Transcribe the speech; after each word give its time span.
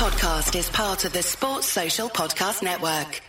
podcast 0.00 0.58
is 0.58 0.70
part 0.70 1.04
of 1.04 1.12
the 1.12 1.22
Sports 1.22 1.66
Social 1.66 2.08
Podcast 2.08 2.62
Network. 2.62 3.20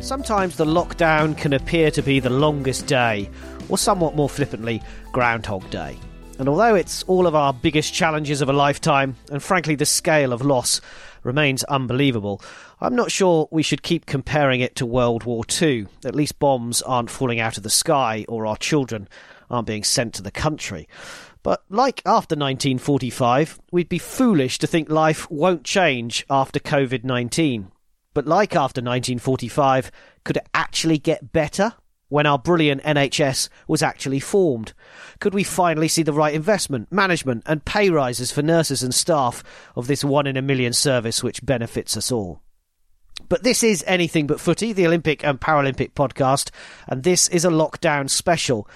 Sometimes 0.00 0.54
the 0.54 0.64
lockdown 0.64 1.36
can 1.36 1.52
appear 1.52 1.90
to 1.90 2.02
be 2.02 2.20
the 2.20 2.30
longest 2.30 2.86
day, 2.86 3.28
or 3.68 3.76
somewhat 3.76 4.14
more 4.14 4.28
flippantly, 4.28 4.80
Groundhog 5.10 5.68
Day. 5.70 5.98
And 6.38 6.48
although 6.48 6.76
it's 6.76 7.02
all 7.08 7.26
of 7.26 7.34
our 7.34 7.52
biggest 7.52 7.92
challenges 7.92 8.40
of 8.40 8.48
a 8.48 8.52
lifetime, 8.52 9.16
and 9.32 9.42
frankly 9.42 9.74
the 9.74 9.84
scale 9.84 10.32
of 10.32 10.40
loss 10.40 10.80
remains 11.24 11.64
unbelievable, 11.64 12.40
I'm 12.80 12.94
not 12.94 13.10
sure 13.10 13.48
we 13.50 13.64
should 13.64 13.82
keep 13.82 14.06
comparing 14.06 14.60
it 14.60 14.76
to 14.76 14.86
World 14.86 15.24
War 15.24 15.42
II. 15.60 15.88
At 16.04 16.14
least 16.14 16.38
bombs 16.38 16.80
aren't 16.82 17.10
falling 17.10 17.40
out 17.40 17.56
of 17.56 17.64
the 17.64 17.70
sky, 17.70 18.24
or 18.28 18.46
our 18.46 18.56
children 18.56 19.08
aren't 19.50 19.66
being 19.66 19.82
sent 19.82 20.14
to 20.14 20.22
the 20.22 20.30
country. 20.30 20.86
But 21.42 21.64
like 21.68 22.02
after 22.04 22.34
1945, 22.34 23.60
we'd 23.72 23.88
be 23.88 23.98
foolish 23.98 24.58
to 24.58 24.66
think 24.66 24.90
life 24.90 25.30
won't 25.30 25.64
change 25.64 26.26
after 26.28 26.60
COVID 26.60 27.04
19. 27.04 27.72
But 28.12 28.26
like 28.26 28.52
after 28.52 28.80
1945, 28.80 29.90
could 30.24 30.36
it 30.36 30.48
actually 30.52 30.98
get 30.98 31.32
better 31.32 31.74
when 32.08 32.26
our 32.26 32.38
brilliant 32.38 32.82
NHS 32.82 33.48
was 33.68 33.82
actually 33.82 34.20
formed? 34.20 34.74
Could 35.20 35.32
we 35.32 35.44
finally 35.44 35.88
see 35.88 36.02
the 36.02 36.12
right 36.12 36.34
investment, 36.34 36.92
management, 36.92 37.44
and 37.46 37.64
pay 37.64 37.88
rises 37.88 38.32
for 38.32 38.42
nurses 38.42 38.82
and 38.82 38.92
staff 38.92 39.42
of 39.76 39.86
this 39.86 40.04
one 40.04 40.26
in 40.26 40.36
a 40.36 40.42
million 40.42 40.72
service 40.72 41.22
which 41.22 41.46
benefits 41.46 41.96
us 41.96 42.12
all? 42.12 42.42
But 43.28 43.44
this 43.44 43.62
is 43.62 43.84
Anything 43.86 44.26
But 44.26 44.40
Footy, 44.40 44.72
the 44.72 44.86
Olympic 44.86 45.24
and 45.24 45.40
Paralympic 45.40 45.92
podcast, 45.92 46.50
and 46.88 47.04
this 47.04 47.28
is 47.28 47.44
a 47.44 47.50
lockdown 47.50 48.10
special. 48.10 48.68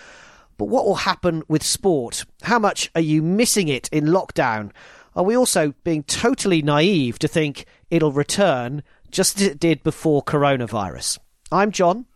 But 0.56 0.66
what 0.66 0.86
will 0.86 0.94
happen 0.94 1.42
with 1.48 1.62
sport? 1.62 2.24
How 2.42 2.58
much 2.58 2.90
are 2.94 3.00
you 3.00 3.22
missing 3.22 3.68
it 3.68 3.88
in 3.88 4.06
lockdown? 4.06 4.70
Are 5.16 5.24
we 5.24 5.36
also 5.36 5.74
being 5.84 6.02
totally 6.04 6.62
naive 6.62 7.18
to 7.20 7.28
think 7.28 7.66
it'll 7.90 8.12
return 8.12 8.82
just 9.10 9.40
as 9.40 9.46
it 9.48 9.60
did 9.60 9.82
before 9.82 10.22
coronavirus? 10.22 11.18
I'm 11.52 11.70
John. 11.70 12.06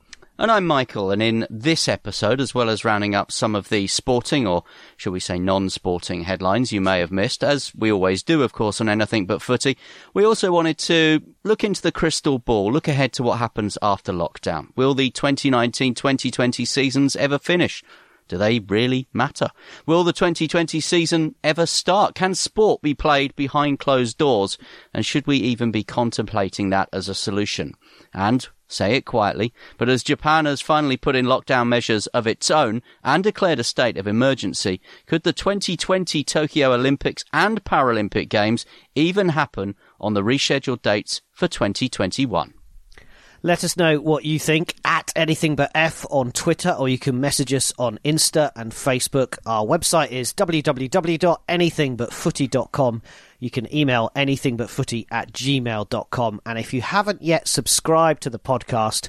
And 0.41 0.53
I'm 0.53 0.69
Michael, 0.69 1.11
and 1.11 1.21
in 1.21 1.49
this 1.51 1.89
episode, 1.89 2.41
as 2.41 2.55
well 2.55 2.71
as 2.71 2.85
rounding 2.85 3.12
up 3.12 3.33
some 3.33 3.57
of 3.57 3.71
the 3.71 3.89
sporting, 3.89 4.47
or 4.47 4.62
shall 4.97 5.12
we 5.12 5.19
say 5.19 5.37
non-sporting 5.37 6.23
headlines 6.23 6.71
you 6.71 6.81
may 6.81 7.01
have 7.01 7.11
missed, 7.11 7.43
as 7.43 7.73
we 7.75 7.91
always 7.91 8.23
do, 8.23 8.45
of 8.45 8.53
course, 8.53 8.81
on 8.81 8.89
anything 8.89 9.27
but 9.27 9.43
footy, 9.43 9.77
we 10.15 10.25
also 10.25 10.53
wanted 10.53 10.79
to 10.79 11.21
look 11.43 11.65
into 11.65 11.83
the 11.83 11.91
crystal 11.91 12.39
ball, 12.39 12.73
look 12.73 12.87
ahead 12.87 13.12
to 13.15 13.25
what 13.25 13.41
happens 13.41 13.77
after 13.83 14.12
lockdown. 14.12 14.69
Will 14.77 14.95
the 14.95 15.11
2019-2020 15.11 16.65
seasons 16.69 17.17
ever 17.17 17.41
finish? 17.41 17.83
Do 18.29 18.39
they 18.39 18.61
really 18.61 19.09
matter? 19.12 19.48
Will 19.87 20.05
the 20.05 20.12
2020 20.12 20.81
season 20.81 21.34
ever 21.43 21.67
start? 21.67 22.15
Can 22.15 22.34
sport 22.34 22.83
be 22.83 22.95
played 22.95 23.34
behind 23.34 23.79
closed 23.79 24.19
doors? 24.19 24.59
And 24.93 25.05
should 25.05 25.27
we 25.27 25.39
even 25.39 25.71
be 25.71 25.83
contemplating 25.83 26.71
that 26.71 26.89
as 26.93 27.09
a 27.09 27.15
solution? 27.15 27.75
And 28.12 28.47
say 28.69 28.95
it 28.95 29.06
quietly, 29.06 29.53
but 29.79 29.89
as 29.89 30.03
Japan 30.03 30.45
has 30.45 30.61
finally 30.61 30.97
put 30.97 31.17
in 31.17 31.25
lockdown 31.25 31.69
measures 31.69 32.06
of 32.09 32.27
its 32.27 32.51
own 32.51 32.83
and 33.03 33.25
declared 33.25 33.59
a 33.59 33.65
state 33.65 33.97
of 33.97 34.06
emergency, 34.06 34.81
could 35.06 35.23
the 35.23 35.33
2020 35.33 36.23
Tokyo 36.23 36.75
Olympics 36.75 37.25
and 37.33 37.65
Paralympic 37.65 38.29
Games 38.29 38.67
even 38.95 39.31
happen 39.31 39.75
on 40.01 40.15
the 40.15 40.23
rescheduled 40.23 40.83
dates 40.83 41.23
for 41.33 41.49
2021? 41.49 42.55
Let 43.42 43.62
us 43.62 43.77
know 43.77 44.00
what 44.00 44.25
you 44.25 44.41
think 44.41 44.75
at 44.84 45.12
anything 45.14 45.55
but 45.55 45.70
F 45.75 46.05
on 46.11 46.33
Twitter, 46.33 46.70
or 46.70 46.89
you 46.89 46.98
can 46.98 47.20
message 47.20 47.53
us 47.55 47.72
on 47.78 48.00
Insta 48.05 48.50
and 48.56 48.72
Facebook. 48.72 49.39
Our 49.47 49.64
website 49.64 50.11
is 50.11 50.33
www.anythingbutfooty.com. 50.33 53.03
You 53.39 53.50
can 53.50 53.75
email 53.75 54.11
anythingbutfooty 54.16 55.06
at 55.12 55.33
gmail.com. 55.33 56.41
And 56.44 56.59
if 56.59 56.75
you 56.75 56.83
haven't 56.83 57.22
yet 57.22 57.47
subscribed 57.47 58.25
to 58.25 58.31
the 58.31 58.41
podcast, 58.41 59.09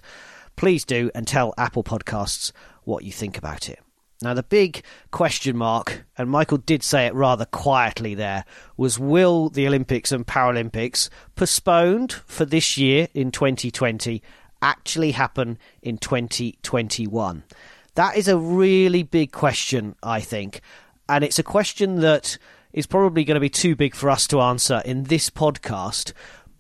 please 0.56 0.85
do 0.85 1.09
and 1.16 1.28
tell 1.28 1.56
Apple 1.57 1.84
Podcasts 1.84 2.51
what 2.84 3.03
you 3.03 3.12
think 3.12 3.35
about 3.35 3.68
it. 3.68 3.79
Now, 4.22 4.34
the 4.34 4.44
big 4.44 4.84
question 5.12 5.56
mark, 5.56 6.03
and 6.18 6.30
Michael 6.30 6.57
did 6.57 6.84
say 6.84 7.06
it 7.06 7.13
rather 7.13 7.46
quietly 7.46 8.16
there, 8.16 8.44
was 8.75 9.00
will 9.00 9.50
the 9.50 9.66
Olympics 9.66 10.12
and 10.12 10.28
Paralympics 10.28 11.07
postponed 11.35 12.12
for 12.12 12.44
this 12.44 12.78
year 12.78 13.07
in 13.13 13.31
2020 13.31 14.22
actually 14.62 15.12
happen 15.12 15.57
in 15.81 15.97
2021? 15.97 17.44
That 17.96 18.18
is 18.18 18.28
a 18.28 18.38
really 18.38 19.03
big 19.03 19.31
question, 19.31 19.96
I 20.03 20.19
think. 20.19 20.59
And 21.07 21.24
it's 21.24 21.40
a 21.40 21.44
question 21.44 22.01
that 22.01 22.38
is 22.74 22.86
probably 22.86 23.24
going 23.24 23.36
to 23.36 23.41
be 23.41 23.50
too 23.50 23.74
big 23.74 23.96
for 23.96 24.09
us 24.09 24.28
to 24.28 24.41
answer 24.41 24.81
in 24.84 25.03
this 25.03 25.30
podcast. 25.30 26.12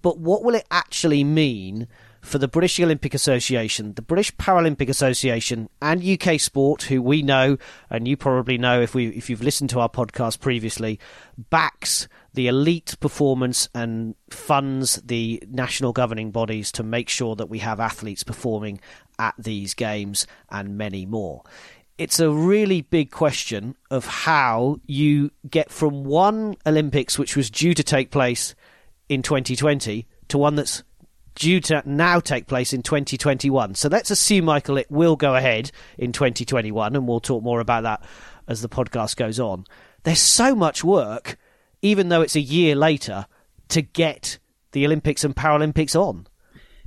But 0.01 0.17
what 0.17 0.43
will 0.45 0.55
it 0.55 0.65
actually 0.71 1.25
mean 1.25 1.87
for 2.21 2.37
the 2.37 2.47
British 2.47 2.79
Olympic 2.79 3.13
Association, 3.13 3.93
the 3.93 4.01
British 4.01 4.35
Paralympic 4.35 4.89
Association, 4.89 5.69
and 5.81 6.03
UK 6.03 6.39
Sport, 6.39 6.83
who 6.83 7.01
we 7.01 7.21
know 7.21 7.57
and 7.89 8.07
you 8.07 8.17
probably 8.17 8.57
know 8.57 8.81
if 8.81 8.93
we 8.93 9.07
if 9.09 9.29
you've 9.29 9.41
listened 9.41 9.69
to 9.71 9.79
our 9.79 9.89
podcast 9.89 10.39
previously, 10.39 10.99
backs 11.37 12.07
the 12.33 12.47
elite 12.47 12.95
performance 12.99 13.69
and 13.73 14.15
funds 14.29 14.95
the 15.05 15.41
national 15.49 15.93
governing 15.93 16.31
bodies 16.31 16.71
to 16.71 16.83
make 16.83 17.09
sure 17.09 17.35
that 17.35 17.49
we 17.49 17.59
have 17.59 17.79
athletes 17.79 18.23
performing 18.23 18.79
at 19.17 19.35
these 19.37 19.73
games 19.73 20.27
and 20.49 20.77
many 20.77 21.05
more. 21.05 21.43
It's 21.97 22.19
a 22.19 22.29
really 22.31 22.81
big 22.81 23.11
question 23.11 23.75
of 23.91 24.05
how 24.05 24.79
you 24.87 25.31
get 25.49 25.69
from 25.69 26.05
one 26.05 26.55
Olympics, 26.65 27.19
which 27.19 27.35
was 27.35 27.49
due 27.49 27.73
to 27.73 27.83
take 27.83 28.09
place 28.09 28.55
in 29.09 29.21
2020, 29.21 30.07
to 30.29 30.37
one 30.37 30.55
that's 30.55 30.83
due 31.39 31.61
to 31.61 31.81
now 31.85 32.19
take 32.19 32.45
place 32.47 32.73
in 32.73 32.83
2021. 32.83 33.73
So 33.73 33.87
let's 33.87 34.11
assume, 34.11 34.45
Michael, 34.45 34.77
it 34.77 34.91
will 34.91 35.15
go 35.15 35.35
ahead 35.35 35.71
in 35.97 36.11
2021, 36.11 36.95
and 36.95 37.07
we'll 37.07 37.21
talk 37.21 37.41
more 37.41 37.61
about 37.61 37.83
that 37.83 38.03
as 38.47 38.61
the 38.61 38.69
podcast 38.69 39.15
goes 39.15 39.39
on. 39.39 39.65
There's 40.03 40.21
so 40.21 40.53
much 40.53 40.83
work, 40.83 41.37
even 41.81 42.09
though 42.09 42.21
it's 42.21 42.35
a 42.35 42.41
year 42.41 42.75
later, 42.75 43.25
to 43.69 43.81
get 43.81 44.37
the 44.73 44.85
Olympics 44.85 45.23
and 45.23 45.35
Paralympics 45.35 45.95
on. 45.95 46.27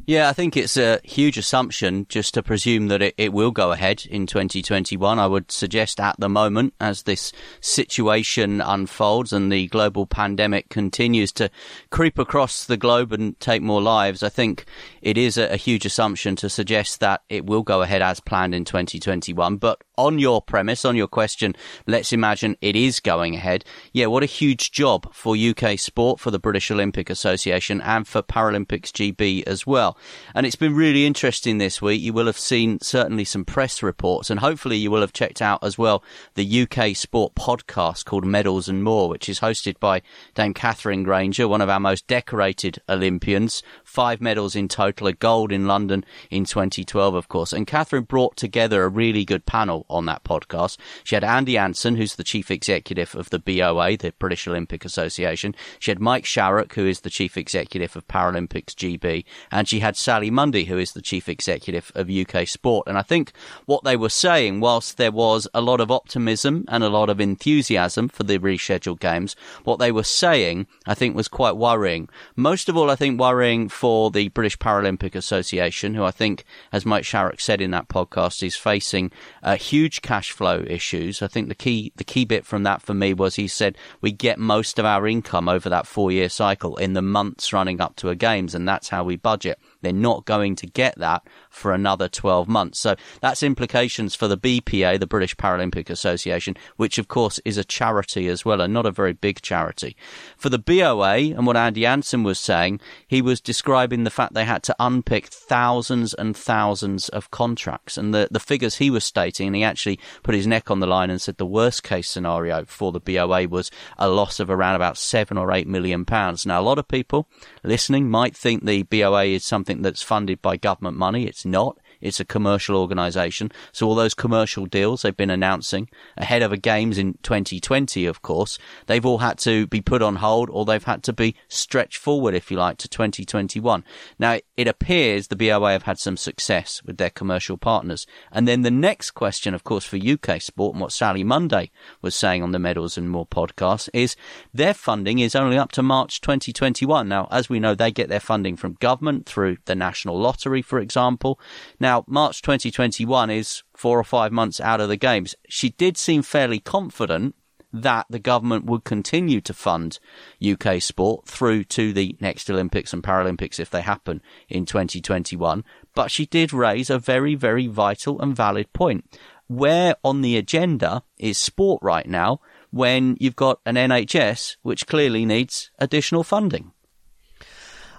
Yeah, 0.04 0.28
I 0.28 0.32
think 0.32 0.56
it's 0.56 0.76
a 0.76 0.98
huge 1.04 1.38
assumption 1.38 2.06
just 2.08 2.34
to 2.34 2.42
presume 2.42 2.88
that 2.88 3.02
it, 3.02 3.14
it 3.16 3.32
will 3.32 3.52
go 3.52 3.70
ahead 3.70 4.04
in 4.10 4.26
2021. 4.26 5.18
I 5.20 5.26
would 5.28 5.52
suggest 5.52 6.00
at 6.00 6.16
the 6.18 6.28
moment, 6.28 6.74
as 6.80 7.04
this 7.04 7.32
situation 7.60 8.60
unfolds 8.60 9.32
and 9.32 9.52
the 9.52 9.68
global 9.68 10.06
pandemic 10.06 10.68
continues 10.68 11.30
to 11.32 11.50
creep 11.90 12.18
across 12.18 12.64
the 12.64 12.76
globe 12.76 13.12
and 13.12 13.38
take 13.38 13.62
more 13.62 13.80
lives, 13.80 14.24
I 14.24 14.28
think 14.28 14.64
it 15.02 15.16
is 15.16 15.38
a, 15.38 15.52
a 15.52 15.56
huge 15.56 15.86
assumption 15.86 16.34
to 16.36 16.50
suggest 16.50 16.98
that 16.98 17.22
it 17.28 17.46
will 17.46 17.62
go 17.62 17.82
ahead 17.82 18.02
as 18.02 18.18
planned 18.18 18.56
in 18.56 18.64
2021. 18.64 19.56
But 19.58 19.82
on 19.96 20.18
your 20.18 20.42
premise, 20.42 20.84
on 20.84 20.96
your 20.96 21.06
question, 21.06 21.54
let's 21.86 22.12
imagine 22.12 22.56
it 22.60 22.74
is 22.74 22.98
going 22.98 23.36
ahead. 23.36 23.64
Yeah, 23.92 24.06
what 24.06 24.24
a 24.24 24.26
huge 24.26 24.72
job 24.72 25.14
for 25.14 25.36
UK 25.36 25.78
sport, 25.78 26.18
for 26.18 26.32
the 26.32 26.40
British 26.40 26.72
Olympic 26.72 27.08
Association, 27.08 27.80
and 27.82 28.08
for 28.08 28.20
Paralympics 28.20 28.90
GB 28.90 29.44
as 29.46 29.64
well. 29.64 29.91
And 30.34 30.46
it's 30.46 30.56
been 30.56 30.74
really 30.74 31.06
interesting 31.06 31.58
this 31.58 31.82
week. 31.82 32.00
You 32.00 32.12
will 32.12 32.26
have 32.26 32.38
seen 32.38 32.80
certainly 32.80 33.24
some 33.24 33.44
press 33.44 33.82
reports, 33.82 34.30
and 34.30 34.40
hopefully 34.40 34.76
you 34.76 34.90
will 34.90 35.00
have 35.00 35.12
checked 35.12 35.42
out 35.42 35.62
as 35.62 35.78
well 35.78 36.02
the 36.34 36.62
UK 36.62 36.96
sport 36.96 37.34
podcast 37.34 38.04
called 38.04 38.24
Medals 38.24 38.68
and 38.68 38.82
More, 38.82 39.08
which 39.08 39.28
is 39.28 39.40
hosted 39.40 39.78
by 39.78 40.02
Dame 40.34 40.54
Katherine 40.54 41.02
Grainger, 41.02 41.48
one 41.48 41.60
of 41.60 41.68
our 41.68 41.80
most 41.80 42.06
decorated 42.06 42.80
Olympians. 42.88 43.62
Five 43.84 44.20
medals 44.20 44.56
in 44.56 44.68
total, 44.68 45.06
a 45.06 45.12
gold 45.12 45.52
in 45.52 45.66
London 45.66 46.04
in 46.30 46.44
2012, 46.44 47.14
of 47.14 47.28
course. 47.28 47.52
And 47.52 47.66
Katherine 47.66 48.04
brought 48.04 48.36
together 48.36 48.84
a 48.84 48.88
really 48.88 49.24
good 49.24 49.46
panel 49.46 49.86
on 49.88 50.06
that 50.06 50.24
podcast. 50.24 50.76
She 51.04 51.16
had 51.16 51.24
Andy 51.24 51.58
Anson, 51.58 51.96
who's 51.96 52.16
the 52.16 52.24
chief 52.24 52.50
executive 52.50 53.14
of 53.14 53.30
the 53.30 53.38
BOA, 53.38 53.96
the 53.96 54.12
British 54.18 54.46
Olympic 54.46 54.84
Association. 54.84 55.54
She 55.78 55.90
had 55.90 56.00
Mike 56.00 56.24
Sharrock, 56.24 56.72
who 56.74 56.86
is 56.86 57.00
the 57.00 57.10
chief 57.10 57.36
executive 57.36 57.96
of 57.96 58.08
Paralympics 58.08 58.74
GB. 58.74 59.24
And 59.50 59.68
she 59.68 59.80
had 59.82 59.96
Sally 59.96 60.30
Mundy, 60.30 60.64
who 60.64 60.78
is 60.78 60.92
the 60.92 61.02
chief 61.02 61.28
executive 61.28 61.92
of 61.94 62.10
UK 62.10 62.48
Sport. 62.48 62.88
And 62.88 62.96
I 62.96 63.02
think 63.02 63.32
what 63.66 63.84
they 63.84 63.96
were 63.96 64.08
saying, 64.08 64.60
whilst 64.60 64.96
there 64.96 65.12
was 65.12 65.46
a 65.52 65.60
lot 65.60 65.80
of 65.80 65.90
optimism 65.90 66.64
and 66.68 66.82
a 66.82 66.88
lot 66.88 67.10
of 67.10 67.20
enthusiasm 67.20 68.08
for 68.08 68.22
the 68.22 68.38
rescheduled 68.38 69.00
games, 69.00 69.36
what 69.64 69.78
they 69.78 69.92
were 69.92 70.02
saying, 70.02 70.66
I 70.86 70.94
think, 70.94 71.14
was 71.14 71.28
quite 71.28 71.56
worrying. 71.56 72.08
Most 72.34 72.70
of 72.70 72.76
all, 72.76 72.90
I 72.90 72.96
think 72.96 73.20
worrying 73.20 73.68
for 73.68 74.10
the 74.10 74.28
British 74.28 74.58
Paralympic 74.58 75.14
Association, 75.14 75.94
who 75.94 76.04
I 76.04 76.10
think, 76.10 76.44
as 76.72 76.86
Mike 76.86 77.04
Sharrock 77.04 77.42
said 77.42 77.60
in 77.60 77.72
that 77.72 77.88
podcast, 77.88 78.42
is 78.42 78.56
facing 78.56 79.12
huge 79.58 79.82
huge 79.82 80.00
cash 80.00 80.30
flow 80.30 80.64
issues. 80.68 81.22
I 81.22 81.26
think 81.26 81.48
the 81.48 81.56
key 81.56 81.92
the 81.96 82.04
key 82.04 82.24
bit 82.24 82.46
from 82.46 82.62
that 82.62 82.82
for 82.82 82.94
me 82.94 83.12
was 83.12 83.34
he 83.34 83.48
said 83.48 83.76
we 84.00 84.12
get 84.12 84.38
most 84.38 84.78
of 84.78 84.84
our 84.84 85.08
income 85.08 85.48
over 85.48 85.68
that 85.68 85.88
four 85.88 86.12
year 86.12 86.28
cycle 86.28 86.76
in 86.76 86.92
the 86.92 87.02
months 87.02 87.52
running 87.52 87.80
up 87.80 87.96
to 87.96 88.08
a 88.08 88.14
games, 88.14 88.54
and 88.54 88.68
that's 88.68 88.90
how 88.90 89.02
we 89.02 89.16
budget. 89.16 89.58
They're 89.82 89.92
not 89.92 90.24
going 90.24 90.56
to 90.56 90.66
get 90.66 90.98
that 90.98 91.22
for 91.52 91.72
another 91.72 92.08
12 92.08 92.48
months. 92.48 92.80
So 92.80 92.96
that's 93.20 93.42
implications 93.42 94.14
for 94.14 94.28
the 94.28 94.38
BPA, 94.38 94.98
the 94.98 95.06
British 95.06 95.36
Paralympic 95.36 95.90
Association, 95.90 96.56
which 96.76 96.98
of 96.98 97.08
course 97.08 97.40
is 97.44 97.58
a 97.58 97.64
charity 97.64 98.28
as 98.28 98.44
well 98.44 98.60
and 98.60 98.72
not 98.72 98.86
a 98.86 98.90
very 98.90 99.12
big 99.12 99.42
charity. 99.42 99.96
For 100.36 100.48
the 100.48 100.58
BOA 100.58 101.34
and 101.36 101.46
what 101.46 101.56
Andy 101.56 101.86
Anson 101.86 102.22
was 102.22 102.38
saying, 102.38 102.80
he 103.06 103.22
was 103.22 103.40
describing 103.40 104.04
the 104.04 104.10
fact 104.10 104.34
they 104.34 104.44
had 104.44 104.62
to 104.64 104.76
unpick 104.78 105.26
thousands 105.26 106.14
and 106.14 106.36
thousands 106.36 107.08
of 107.10 107.30
contracts 107.30 107.96
and 107.96 108.14
the, 108.14 108.28
the 108.30 108.40
figures 108.40 108.76
he 108.76 108.90
was 108.90 109.04
stating, 109.04 109.46
and 109.46 109.56
he 109.56 109.64
actually 109.64 109.98
put 110.22 110.34
his 110.34 110.46
neck 110.46 110.70
on 110.70 110.80
the 110.80 110.86
line 110.86 111.10
and 111.10 111.20
said 111.20 111.36
the 111.36 111.46
worst 111.46 111.82
case 111.82 112.08
scenario 112.08 112.64
for 112.64 112.92
the 112.92 113.00
BOA 113.00 113.48
was 113.48 113.70
a 113.98 114.08
loss 114.08 114.40
of 114.40 114.50
around 114.50 114.74
about 114.74 114.96
seven 114.98 115.38
or 115.38 115.52
eight 115.52 115.66
million 115.66 116.04
pounds. 116.04 116.46
Now, 116.46 116.60
a 116.60 116.62
lot 116.62 116.78
of 116.78 116.88
people 116.88 117.28
listening 117.62 118.10
might 118.10 118.36
think 118.36 118.64
the 118.64 118.82
BOA 118.84 119.24
is 119.24 119.44
something 119.44 119.82
that's 119.82 120.02
funded 120.02 120.42
by 120.42 120.56
government 120.56 120.96
money. 120.96 121.26
It's 121.26 121.41
not. 121.44 121.78
It's 122.02 122.20
a 122.20 122.24
commercial 122.24 122.76
organisation. 122.76 123.50
So 123.72 123.86
all 123.86 123.94
those 123.94 124.14
commercial 124.14 124.66
deals 124.66 125.02
they've 125.02 125.16
been 125.16 125.30
announcing 125.30 125.88
ahead 126.16 126.42
of 126.42 126.52
a 126.52 126.56
games 126.56 126.98
in 126.98 127.14
2020, 127.22 128.06
of 128.06 128.22
course, 128.22 128.58
they've 128.86 129.06
all 129.06 129.18
had 129.18 129.38
to 129.38 129.66
be 129.68 129.80
put 129.80 130.02
on 130.02 130.16
hold 130.16 130.50
or 130.50 130.64
they've 130.64 130.82
had 130.82 131.02
to 131.04 131.12
be 131.12 131.36
stretched 131.48 131.98
forward, 131.98 132.34
if 132.34 132.50
you 132.50 132.56
like, 132.56 132.78
to 132.78 132.88
2021. 132.88 133.84
Now, 134.18 134.38
it 134.56 134.68
appears 134.68 135.28
the 135.28 135.36
BOA 135.36 135.72
have 135.72 135.84
had 135.84 135.98
some 135.98 136.16
success 136.16 136.82
with 136.84 136.98
their 136.98 137.10
commercial 137.10 137.56
partners. 137.56 138.06
And 138.30 138.46
then 138.46 138.62
the 138.62 138.70
next 138.70 139.12
question, 139.12 139.54
of 139.54 139.64
course, 139.64 139.84
for 139.84 139.96
UK 139.96 140.40
sport 140.40 140.74
and 140.74 140.80
what 140.80 140.92
Sally 140.92 141.24
Mundy 141.24 141.70
was 142.00 142.14
saying 142.14 142.42
on 142.42 142.52
the 142.52 142.58
Medals 142.58 142.98
and 142.98 143.10
More 143.10 143.26
podcast 143.26 143.88
is 143.92 144.16
their 144.52 144.74
funding 144.74 145.18
is 145.18 145.34
only 145.34 145.58
up 145.58 145.72
to 145.72 145.82
March 145.82 146.20
2021. 146.20 147.08
Now, 147.08 147.28
as 147.30 147.48
we 147.48 147.60
know, 147.60 147.74
they 147.74 147.90
get 147.90 148.08
their 148.08 148.20
funding 148.20 148.56
from 148.56 148.74
government 148.74 149.26
through 149.26 149.58
the 149.64 149.74
National 149.74 150.18
Lottery, 150.18 150.62
for 150.62 150.78
example. 150.78 151.38
Now, 151.78 151.91
now, 151.92 152.04
March 152.06 152.40
2021 152.40 153.28
is 153.28 153.64
four 153.76 154.00
or 154.00 154.04
five 154.04 154.32
months 154.32 154.62
out 154.62 154.80
of 154.80 154.88
the 154.88 154.96
games. 154.96 155.34
She 155.50 155.68
did 155.68 155.98
seem 155.98 156.22
fairly 156.22 156.58
confident 156.58 157.34
that 157.70 158.06
the 158.08 158.18
government 158.18 158.64
would 158.64 158.84
continue 158.84 159.42
to 159.42 159.52
fund 159.52 159.98
UK 160.42 160.80
sport 160.80 161.26
through 161.26 161.64
to 161.64 161.92
the 161.92 162.16
next 162.18 162.48
Olympics 162.48 162.94
and 162.94 163.02
Paralympics 163.02 163.60
if 163.60 163.68
they 163.68 163.82
happen 163.82 164.22
in 164.48 164.64
2021. 164.64 165.64
But 165.94 166.10
she 166.10 166.24
did 166.24 166.54
raise 166.54 166.88
a 166.88 166.98
very, 166.98 167.34
very 167.34 167.66
vital 167.66 168.18
and 168.22 168.34
valid 168.34 168.72
point. 168.72 169.04
Where 169.46 169.94
on 170.02 170.22
the 170.22 170.38
agenda 170.38 171.02
is 171.18 171.36
sport 171.36 171.82
right 171.82 172.08
now 172.08 172.40
when 172.70 173.18
you've 173.20 173.36
got 173.36 173.60
an 173.66 173.74
NHS 173.74 174.56
which 174.62 174.86
clearly 174.86 175.26
needs 175.26 175.70
additional 175.78 176.24
funding? 176.24 176.72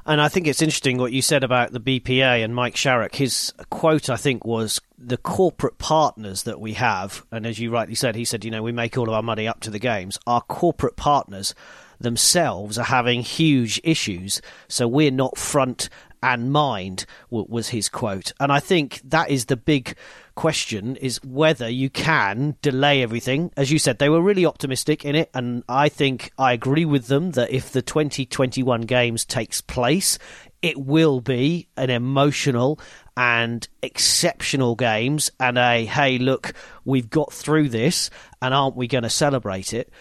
And 0.05 0.19
I 0.19 0.27
think 0.27 0.47
it's 0.47 0.61
interesting 0.61 0.97
what 0.97 1.13
you 1.13 1.21
said 1.21 1.43
about 1.43 1.71
the 1.71 1.79
BPA 1.79 2.43
and 2.43 2.53
Mike 2.53 2.75
Sharrock. 2.75 3.15
His 3.15 3.53
quote, 3.69 4.09
I 4.09 4.17
think, 4.17 4.43
was 4.45 4.81
the 4.97 5.17
corporate 5.17 5.77
partners 5.77 6.43
that 6.43 6.59
we 6.59 6.73
have, 6.73 7.25
and 7.31 7.45
as 7.45 7.59
you 7.59 7.71
rightly 7.71 7.95
said, 7.95 8.15
he 8.15 8.25
said, 8.25 8.43
you 8.43 8.51
know, 8.51 8.63
we 8.63 8.71
make 8.71 8.97
all 8.97 9.07
of 9.07 9.13
our 9.13 9.23
money 9.23 9.47
up 9.47 9.61
to 9.61 9.69
the 9.69 9.79
games. 9.79 10.19
Our 10.27 10.41
corporate 10.41 10.97
partners 10.97 11.55
themselves 11.99 12.77
are 12.77 12.85
having 12.85 13.21
huge 13.21 13.79
issues, 13.83 14.41
so 14.67 14.87
we're 14.87 15.11
not 15.11 15.37
front 15.37 15.89
and 16.23 16.51
mind, 16.51 17.05
was 17.29 17.69
his 17.69 17.89
quote. 17.89 18.31
And 18.39 18.51
I 18.51 18.59
think 18.59 19.01
that 19.03 19.29
is 19.29 19.45
the 19.45 19.57
big 19.57 19.95
question 20.35 20.95
is 20.95 21.23
whether 21.23 21.69
you 21.69 21.89
can 21.89 22.55
delay 22.61 23.03
everything. 23.03 23.51
As 23.57 23.71
you 23.71 23.77
said, 23.77 23.99
they 23.99 24.09
were 24.09 24.21
really 24.21 24.45
optimistic 24.45 25.05
in 25.05 25.15
it, 25.15 25.29
and 25.33 25.63
I 25.67 25.89
think 25.89 26.31
I 26.39 26.53
agree 26.53 26.85
with 26.85 27.07
them 27.07 27.31
that 27.31 27.51
if 27.51 27.71
the 27.71 27.81
2021 27.81 28.81
games 28.81 29.25
takes 29.25 29.61
place, 29.61 30.17
it 30.61 30.77
will 30.77 31.19
be 31.19 31.67
an 31.75 31.89
emotional 31.89 32.79
and 33.17 33.67
exceptional 33.83 34.75
games 34.75 35.29
and 35.39 35.57
a 35.57 35.85
hey 35.85 36.17
look 36.17 36.53
we've 36.83 37.11
got 37.11 37.31
through 37.31 37.69
this 37.69 38.09
and 38.41 38.55
aren't 38.55 38.75
we 38.75 38.87
going 38.87 39.03
to 39.03 39.09
celebrate 39.09 39.71
it 39.71 39.91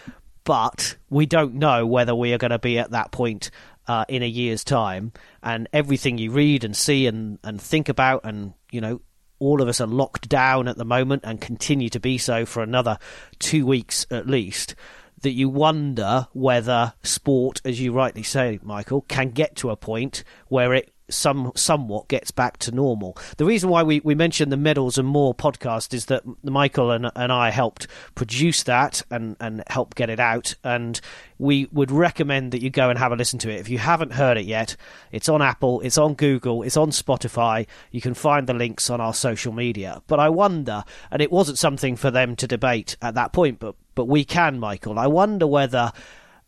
but 0.45 0.97
we 1.11 1.27
don't 1.27 1.53
know 1.53 1.85
whether 1.85 2.15
we 2.15 2.33
are 2.33 2.39
going 2.39 2.49
to 2.49 2.57
be 2.57 2.79
at 2.79 2.89
that 2.89 3.11
point 3.11 3.51
uh, 3.87 4.05
in 4.07 4.23
a 4.23 4.27
year's 4.27 4.63
time 4.63 5.11
and 5.41 5.67
everything 5.73 6.17
you 6.17 6.31
read 6.31 6.63
and 6.63 6.75
see 6.75 7.07
and, 7.07 7.39
and 7.43 7.61
think 7.61 7.89
about 7.89 8.21
and 8.23 8.53
you 8.71 8.81
know 8.81 9.01
all 9.43 9.61
of 9.61 9.67
us 9.67 9.81
are 9.81 9.87
locked 9.87 10.29
down 10.29 10.69
at 10.69 10.77
the 10.77 10.85
moment 10.85 11.23
and 11.25 11.41
continue 11.41 11.89
to 11.89 11.99
be 11.99 12.17
so 12.17 12.45
for 12.45 12.63
another 12.63 12.97
two 13.39 13.65
weeks 13.65 14.05
at 14.09 14.25
least, 14.25 14.73
that 15.21 15.31
you 15.31 15.49
wonder 15.49 16.27
whether 16.31 16.93
sport, 17.03 17.61
as 17.65 17.81
you 17.81 17.91
rightly 17.91 18.23
say, 18.23 18.59
Michael, 18.61 19.01
can 19.01 19.31
get 19.31 19.57
to 19.57 19.69
a 19.69 19.75
point 19.75 20.23
where 20.47 20.73
it 20.73 20.92
some 21.09 21.51
somewhat 21.55 22.07
gets 22.07 22.31
back 22.31 22.57
to 22.57 22.71
normal. 22.71 23.17
The 23.37 23.45
reason 23.45 23.69
why 23.69 23.83
we, 23.83 23.99
we 24.01 24.15
mentioned 24.15 24.51
the 24.51 24.57
medals 24.57 24.97
and 24.97 25.07
more 25.07 25.35
podcast 25.35 25.93
is 25.93 26.05
that 26.05 26.23
Michael 26.43 26.91
and, 26.91 27.11
and 27.15 27.31
I 27.31 27.49
helped 27.49 27.87
produce 28.15 28.63
that 28.63 29.01
and, 29.11 29.35
and 29.39 29.63
help 29.67 29.95
get 29.95 30.09
it 30.09 30.19
out. 30.19 30.55
And 30.63 30.99
we 31.37 31.67
would 31.71 31.91
recommend 31.91 32.51
that 32.51 32.61
you 32.61 32.69
go 32.69 32.89
and 32.89 32.97
have 32.97 33.11
a 33.11 33.15
listen 33.15 33.39
to 33.39 33.51
it. 33.51 33.59
If 33.59 33.69
you 33.69 33.77
haven't 33.77 34.13
heard 34.13 34.37
it 34.37 34.45
yet, 34.45 34.75
it's 35.11 35.29
on 35.29 35.41
Apple, 35.41 35.81
it's 35.81 35.97
on 35.97 36.13
Google, 36.13 36.63
it's 36.63 36.77
on 36.77 36.91
Spotify. 36.91 37.67
You 37.91 38.01
can 38.01 38.13
find 38.13 38.47
the 38.47 38.53
links 38.53 38.89
on 38.89 39.01
our 39.01 39.13
social 39.13 39.51
media. 39.51 40.01
But 40.07 40.19
I 40.19 40.29
wonder, 40.29 40.83
and 41.11 41.21
it 41.21 41.31
wasn't 41.31 41.57
something 41.57 41.95
for 41.95 42.11
them 42.11 42.35
to 42.37 42.47
debate 42.47 42.95
at 43.01 43.15
that 43.15 43.33
point, 43.33 43.59
but 43.59 43.75
but 43.95 44.05
we 44.05 44.25
can, 44.25 44.59
Michael. 44.59 44.97
I 44.97 45.05
wonder 45.05 45.45
whether 45.45 45.91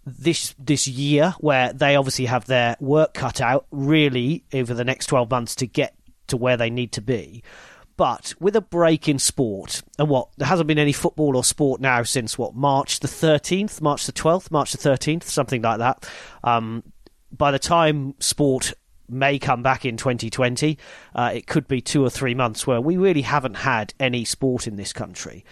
this 0.06 0.54
this 0.60 0.88
year 0.88 1.34
where 1.40 1.74
they 1.74 1.96
obviously 1.96 2.25
have 2.25 2.46
their 2.46 2.78
work 2.80 3.13
cut 3.13 3.42
out 3.42 3.66
really 3.72 4.44
over 4.54 4.74
the 4.74 4.84
next 4.84 5.07
12 5.07 5.30
months 5.30 5.56
to 5.56 5.68
get 5.68 5.96
to 6.28 6.38
where 6.38 6.57
they 6.57 6.69
need 6.69 6.92
to 6.94 7.02
be. 7.02 7.44
But 7.98 8.34
with 8.40 8.56
a 8.56 8.62
break 8.62 9.07
in 9.07 9.19
sport 9.19 9.81
and 9.98 10.10
what 10.10 10.30
there 10.38 10.48
hasn't 10.48 10.68
been 10.68 10.78
any 10.78 10.92
football 10.92 11.36
or 11.36 11.44
sport 11.44 11.81
now 11.81 12.04
since 12.04 12.38
what 12.38 12.54
March 12.54 13.00
the 13.00 13.07
13th 13.07 13.81
March 13.81 14.06
the 14.06 14.12
12th 14.12 14.52
March 14.52 14.72
the 14.72 14.78
13th 14.78 15.24
something 15.24 15.62
like 15.62 15.80
that. 15.80 16.08
Um, 16.44 16.84
by 17.31 17.51
the 17.51 17.60
time 17.60 18.13
sport 18.19 18.74
may 19.08 19.38
come 19.38 19.62
back 19.62 19.86
in 19.86 19.98
2020 19.98 20.78
uh, 21.13 21.31
it 21.34 21.46
could 21.48 21.68
be 21.68 21.80
two 21.80 22.04
or 22.04 22.10
three 22.10 22.34
months 22.34 22.66
where 22.66 22.81
we 22.81 22.98
really 22.98 23.22
haven't 23.22 23.54
had 23.56 23.94
any 24.00 24.25
sport 24.25 24.68
in 24.68 24.75
this 24.75 24.94
country. 24.94 25.46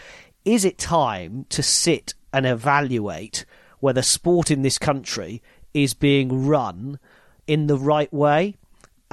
Is 0.44 0.66
it 0.66 0.78
time 0.78 1.46
to 1.50 1.64
sit 1.64 2.14
and 2.34 2.46
evaluate 2.46 3.46
whether 3.84 4.02
sport 4.02 4.50
in 4.50 4.62
this 4.62 4.78
country 4.78 5.42
is 5.74 5.94
being 5.94 6.48
run 6.48 6.98
in 7.48 7.68
the 7.68 7.76
right 7.76 8.14
way 8.14 8.56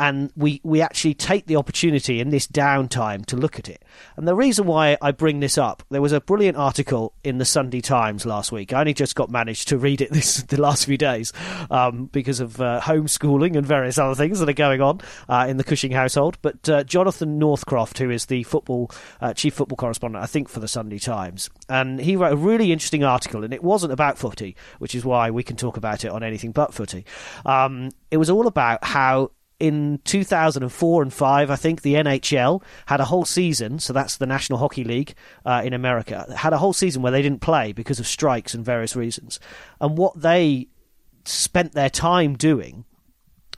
and 0.00 0.32
we, 0.35 0.62
we 0.64 0.81
actually 0.81 1.12
take 1.12 1.44
the 1.44 1.56
opportunity 1.56 2.20
in 2.20 2.31
this 2.31 2.47
downtime 2.47 3.26
to 3.26 3.37
look 3.37 3.58
at 3.58 3.69
it. 3.69 3.85
And 4.17 4.26
the 4.26 4.35
reason 4.35 4.67
why 4.67 4.97
I 5.02 5.12
bring 5.12 5.41
this 5.41 5.58
up, 5.58 5.82
there 5.91 6.00
was 6.00 6.12
a 6.12 6.23
brilliant 6.23 6.56
article 6.56 7.12
in 7.23 7.37
the 7.37 7.44
Sunday 7.44 7.82
Times 7.82 8.25
last 8.25 8.50
week. 8.50 8.73
I 8.73 8.81
only 8.81 8.94
just 8.94 9.14
got 9.14 9.29
managed 9.29 9.69
to 9.69 9.76
read 9.76 10.00
it 10.00 10.11
this 10.11 10.43
the 10.44 10.58
last 10.58 10.87
few 10.87 10.97
days 10.97 11.35
um, 11.71 12.07
because 12.07 12.40
of 12.40 12.59
uh, 12.62 12.80
homeschooling 12.83 13.57
and 13.57 13.66
various 13.66 13.99
other 13.99 14.14
things 14.14 14.40
that 14.40 14.49
are 14.49 14.54
going 14.54 14.80
on 14.80 15.02
uh, 15.28 15.45
in 15.47 15.59
the 15.59 15.64
Cushing 15.64 15.92
household. 15.92 16.38
But 16.40 16.66
uh, 16.66 16.83
Jonathan 16.85 17.38
Northcroft, 17.38 17.99
who 17.99 18.09
is 18.09 18.25
the 18.25 18.42
football 18.45 18.90
uh, 19.21 19.35
chief 19.35 19.52
football 19.52 19.76
correspondent, 19.76 20.25
I 20.25 20.26
think 20.26 20.49
for 20.49 20.61
the 20.61 20.69
Sunday 20.69 20.99
Times, 20.99 21.50
and 21.69 22.00
he 22.00 22.16
wrote 22.16 22.33
a 22.33 22.37
really 22.37 22.73
interesting 22.73 23.04
article, 23.04 23.45
and 23.45 23.52
it 23.52 23.62
wasn't 23.62 23.92
about 23.92 24.16
footy, 24.16 24.57
which 24.78 24.95
is 24.95 25.04
why 25.04 25.30
we 25.30 25.42
can 25.42 25.57
talk 25.57 25.76
about 25.76 26.07
it 26.07 26.09
on 26.09 26.23
anything 26.23 26.52
but 26.52 26.73
footy. 26.73 27.04
Um, 27.45 27.90
it 28.11 28.16
was 28.16 28.30
all 28.30 28.47
about 28.47 28.83
how 28.83 29.33
in 29.61 30.00
2004 30.05 31.02
and 31.02 31.12
5, 31.12 31.50
I 31.50 31.57
think 31.57 31.83
the 31.83 31.95
NHL 31.95 32.62
had 32.87 33.00
a 33.00 33.05
whole 33.05 33.26
season, 33.26 33.79
so 33.79 33.93
that's 33.93 34.17
the 34.17 34.26
National 34.26 34.59
Hockey 34.59 34.83
League 34.83 35.14
uh, 35.45 35.62
in 35.64 35.75
America, 35.75 36.26
had 36.37 36.55
a 36.55 36.59
whole 36.59 36.73
season 36.73 37.02
where 37.02 37.12
they 37.12 37.23
didn't 37.23 37.43
play 37.43 37.73
because 37.73 38.00
of 38.00 38.07
strikes 38.07 38.55
and 38.55 38.64
various 38.64 38.97
reasons. 38.97 39.38
And 39.81 39.99
what 39.99 40.21
they 40.21 40.69
spent 41.26 41.73
their 41.73 41.90
time 41.90 42.37
doing 42.37 42.87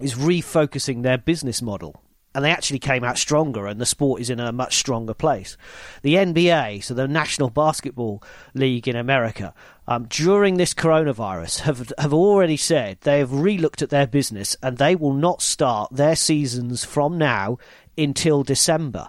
is 0.00 0.14
refocusing 0.14 1.02
their 1.02 1.18
business 1.18 1.62
model 1.62 2.02
and 2.34 2.44
they 2.44 2.50
actually 2.50 2.78
came 2.78 3.04
out 3.04 3.18
stronger, 3.18 3.66
and 3.66 3.80
the 3.80 3.86
sport 3.86 4.20
is 4.20 4.30
in 4.30 4.40
a 4.40 4.52
much 4.52 4.76
stronger 4.76 5.14
place. 5.14 5.56
The 6.02 6.14
NBA, 6.14 6.82
so 6.82 6.94
the 6.94 7.06
National 7.06 7.50
Basketball 7.50 8.22
League 8.54 8.88
in 8.88 8.96
America, 8.96 9.52
um, 9.92 10.06
during 10.08 10.56
this 10.56 10.72
coronavirus, 10.72 11.60
have 11.60 11.92
have 11.98 12.14
already 12.14 12.56
said 12.56 12.98
they 13.02 13.18
have 13.18 13.30
relooked 13.30 13.82
at 13.82 13.90
their 13.90 14.06
business, 14.06 14.56
and 14.62 14.78
they 14.78 14.96
will 14.96 15.12
not 15.12 15.42
start 15.42 15.92
their 15.92 16.16
seasons 16.16 16.84
from 16.84 17.18
now 17.18 17.58
until 17.96 18.42
December. 18.42 19.08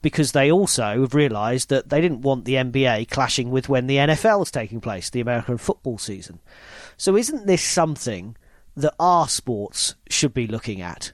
Because 0.00 0.30
they 0.30 0.50
also 0.50 1.00
have 1.00 1.14
realised 1.14 1.70
that 1.70 1.88
they 1.88 2.00
didn't 2.00 2.20
want 2.20 2.44
the 2.44 2.54
NBA 2.54 3.10
clashing 3.10 3.50
with 3.50 3.68
when 3.68 3.88
the 3.88 3.96
NFL 3.96 4.42
is 4.42 4.50
taking 4.50 4.80
place, 4.80 5.10
the 5.10 5.20
American 5.20 5.58
football 5.58 5.98
season. 5.98 6.38
So, 6.96 7.16
isn't 7.16 7.46
this 7.46 7.64
something 7.64 8.36
that 8.76 8.94
our 9.00 9.28
sports 9.28 9.96
should 10.08 10.34
be 10.34 10.46
looking 10.46 10.80
at? 10.80 11.12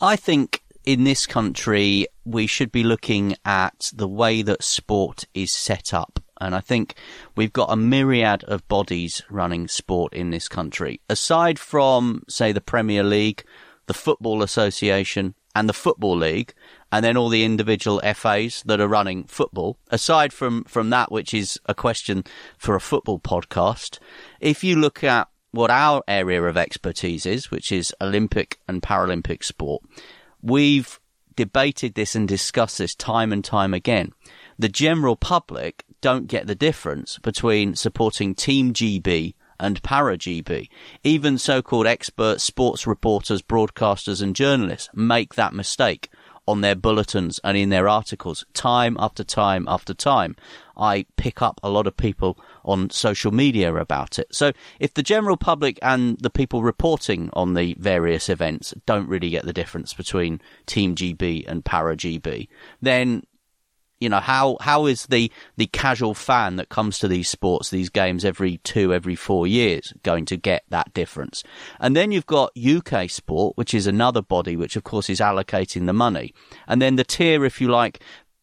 I 0.00 0.16
think 0.16 0.62
in 0.84 1.04
this 1.04 1.26
country, 1.26 2.06
we 2.24 2.46
should 2.46 2.70
be 2.70 2.82
looking 2.82 3.36
at 3.44 3.90
the 3.94 4.08
way 4.08 4.42
that 4.42 4.62
sport 4.62 5.24
is 5.32 5.52
set 5.52 5.94
up. 5.94 6.23
And 6.44 6.54
I 6.54 6.60
think 6.60 6.94
we've 7.36 7.52
got 7.52 7.72
a 7.72 7.76
myriad 7.76 8.44
of 8.44 8.66
bodies 8.68 9.22
running 9.30 9.68
sport 9.68 10.12
in 10.12 10.30
this 10.30 10.48
country. 10.48 11.00
Aside 11.08 11.58
from, 11.58 12.22
say, 12.28 12.52
the 12.52 12.60
Premier 12.60 13.02
League, 13.02 13.44
the 13.86 13.94
Football 13.94 14.42
Association, 14.42 15.34
and 15.54 15.68
the 15.68 15.72
Football 15.72 16.16
League, 16.16 16.52
and 16.90 17.04
then 17.04 17.16
all 17.16 17.28
the 17.28 17.44
individual 17.44 18.00
FAs 18.14 18.62
that 18.66 18.80
are 18.80 18.88
running 18.88 19.24
football. 19.24 19.78
Aside 19.90 20.32
from, 20.32 20.64
from 20.64 20.90
that, 20.90 21.10
which 21.10 21.32
is 21.32 21.58
a 21.66 21.74
question 21.74 22.24
for 22.58 22.74
a 22.74 22.80
football 22.80 23.18
podcast, 23.18 23.98
if 24.40 24.62
you 24.62 24.76
look 24.76 25.02
at 25.02 25.28
what 25.52 25.70
our 25.70 26.02
area 26.08 26.42
of 26.42 26.56
expertise 26.56 27.24
is, 27.26 27.50
which 27.50 27.70
is 27.70 27.94
Olympic 28.00 28.58
and 28.66 28.82
Paralympic 28.82 29.44
sport, 29.44 29.82
we've 30.42 30.98
debated 31.36 31.94
this 31.94 32.14
and 32.14 32.28
discussed 32.28 32.78
this 32.78 32.94
time 32.94 33.32
and 33.32 33.44
time 33.44 33.74
again. 33.74 34.12
The 34.58 34.68
general 34.68 35.16
public 35.16 35.84
don't 36.04 36.26
get 36.26 36.46
the 36.46 36.54
difference 36.54 37.18
between 37.20 37.74
supporting 37.74 38.34
Team 38.34 38.74
GB 38.74 39.32
and 39.58 39.82
para 39.82 40.18
GB. 40.18 40.68
Even 41.02 41.38
so-called 41.38 41.86
expert 41.86 42.42
sports 42.42 42.86
reporters, 42.86 43.40
broadcasters 43.40 44.20
and 44.20 44.36
journalists 44.36 44.90
make 44.92 45.34
that 45.36 45.54
mistake 45.54 46.10
on 46.46 46.60
their 46.60 46.74
bulletins 46.74 47.40
and 47.42 47.56
in 47.56 47.70
their 47.70 47.88
articles 47.88 48.44
time 48.52 48.98
after 49.00 49.24
time 49.24 49.64
after 49.66 49.94
time. 49.94 50.36
I 50.76 51.06
pick 51.16 51.40
up 51.40 51.58
a 51.62 51.70
lot 51.70 51.86
of 51.86 51.96
people 51.96 52.38
on 52.66 52.90
social 52.90 53.32
media 53.32 53.74
about 53.74 54.18
it. 54.18 54.26
So 54.30 54.52
if 54.78 54.92
the 54.92 55.02
general 55.02 55.38
public 55.38 55.78
and 55.80 56.18
the 56.18 56.28
people 56.28 56.62
reporting 56.62 57.30
on 57.32 57.54
the 57.54 57.76
various 57.78 58.28
events 58.28 58.74
don't 58.84 59.08
really 59.08 59.30
get 59.30 59.46
the 59.46 59.54
difference 59.54 59.94
between 59.94 60.42
Team 60.66 60.94
GB 60.94 61.48
and 61.48 61.64
Para 61.64 61.96
GB, 61.96 62.48
then 62.82 63.22
you 64.04 64.10
know 64.10 64.20
how 64.20 64.58
how 64.60 64.84
is 64.86 65.06
the 65.06 65.32
the 65.56 65.66
casual 65.66 66.14
fan 66.14 66.56
that 66.56 66.68
comes 66.68 66.98
to 66.98 67.08
these 67.08 67.28
sports 67.28 67.70
these 67.70 67.88
games 67.88 68.24
every 68.24 68.58
two 68.58 68.92
every 68.92 69.16
four 69.16 69.46
years 69.46 69.92
going 70.02 70.26
to 70.26 70.36
get 70.36 70.62
that 70.68 70.92
difference? 70.92 71.42
And 71.80 71.96
then 71.96 72.12
you've 72.12 72.26
got 72.26 72.52
uk 72.56 73.10
sport 73.10 73.56
which 73.56 73.72
is 73.72 73.86
another 73.86 74.22
body 74.22 74.56
which 74.56 74.76
of 74.76 74.84
course 74.84 75.08
is 75.08 75.20
allocating 75.20 75.86
the 75.86 75.94
money. 75.94 76.34
And 76.68 76.82
then 76.82 76.96
the 76.96 77.04
tier 77.04 77.44
if 77.46 77.60
you 77.60 77.68
like 77.68 78.00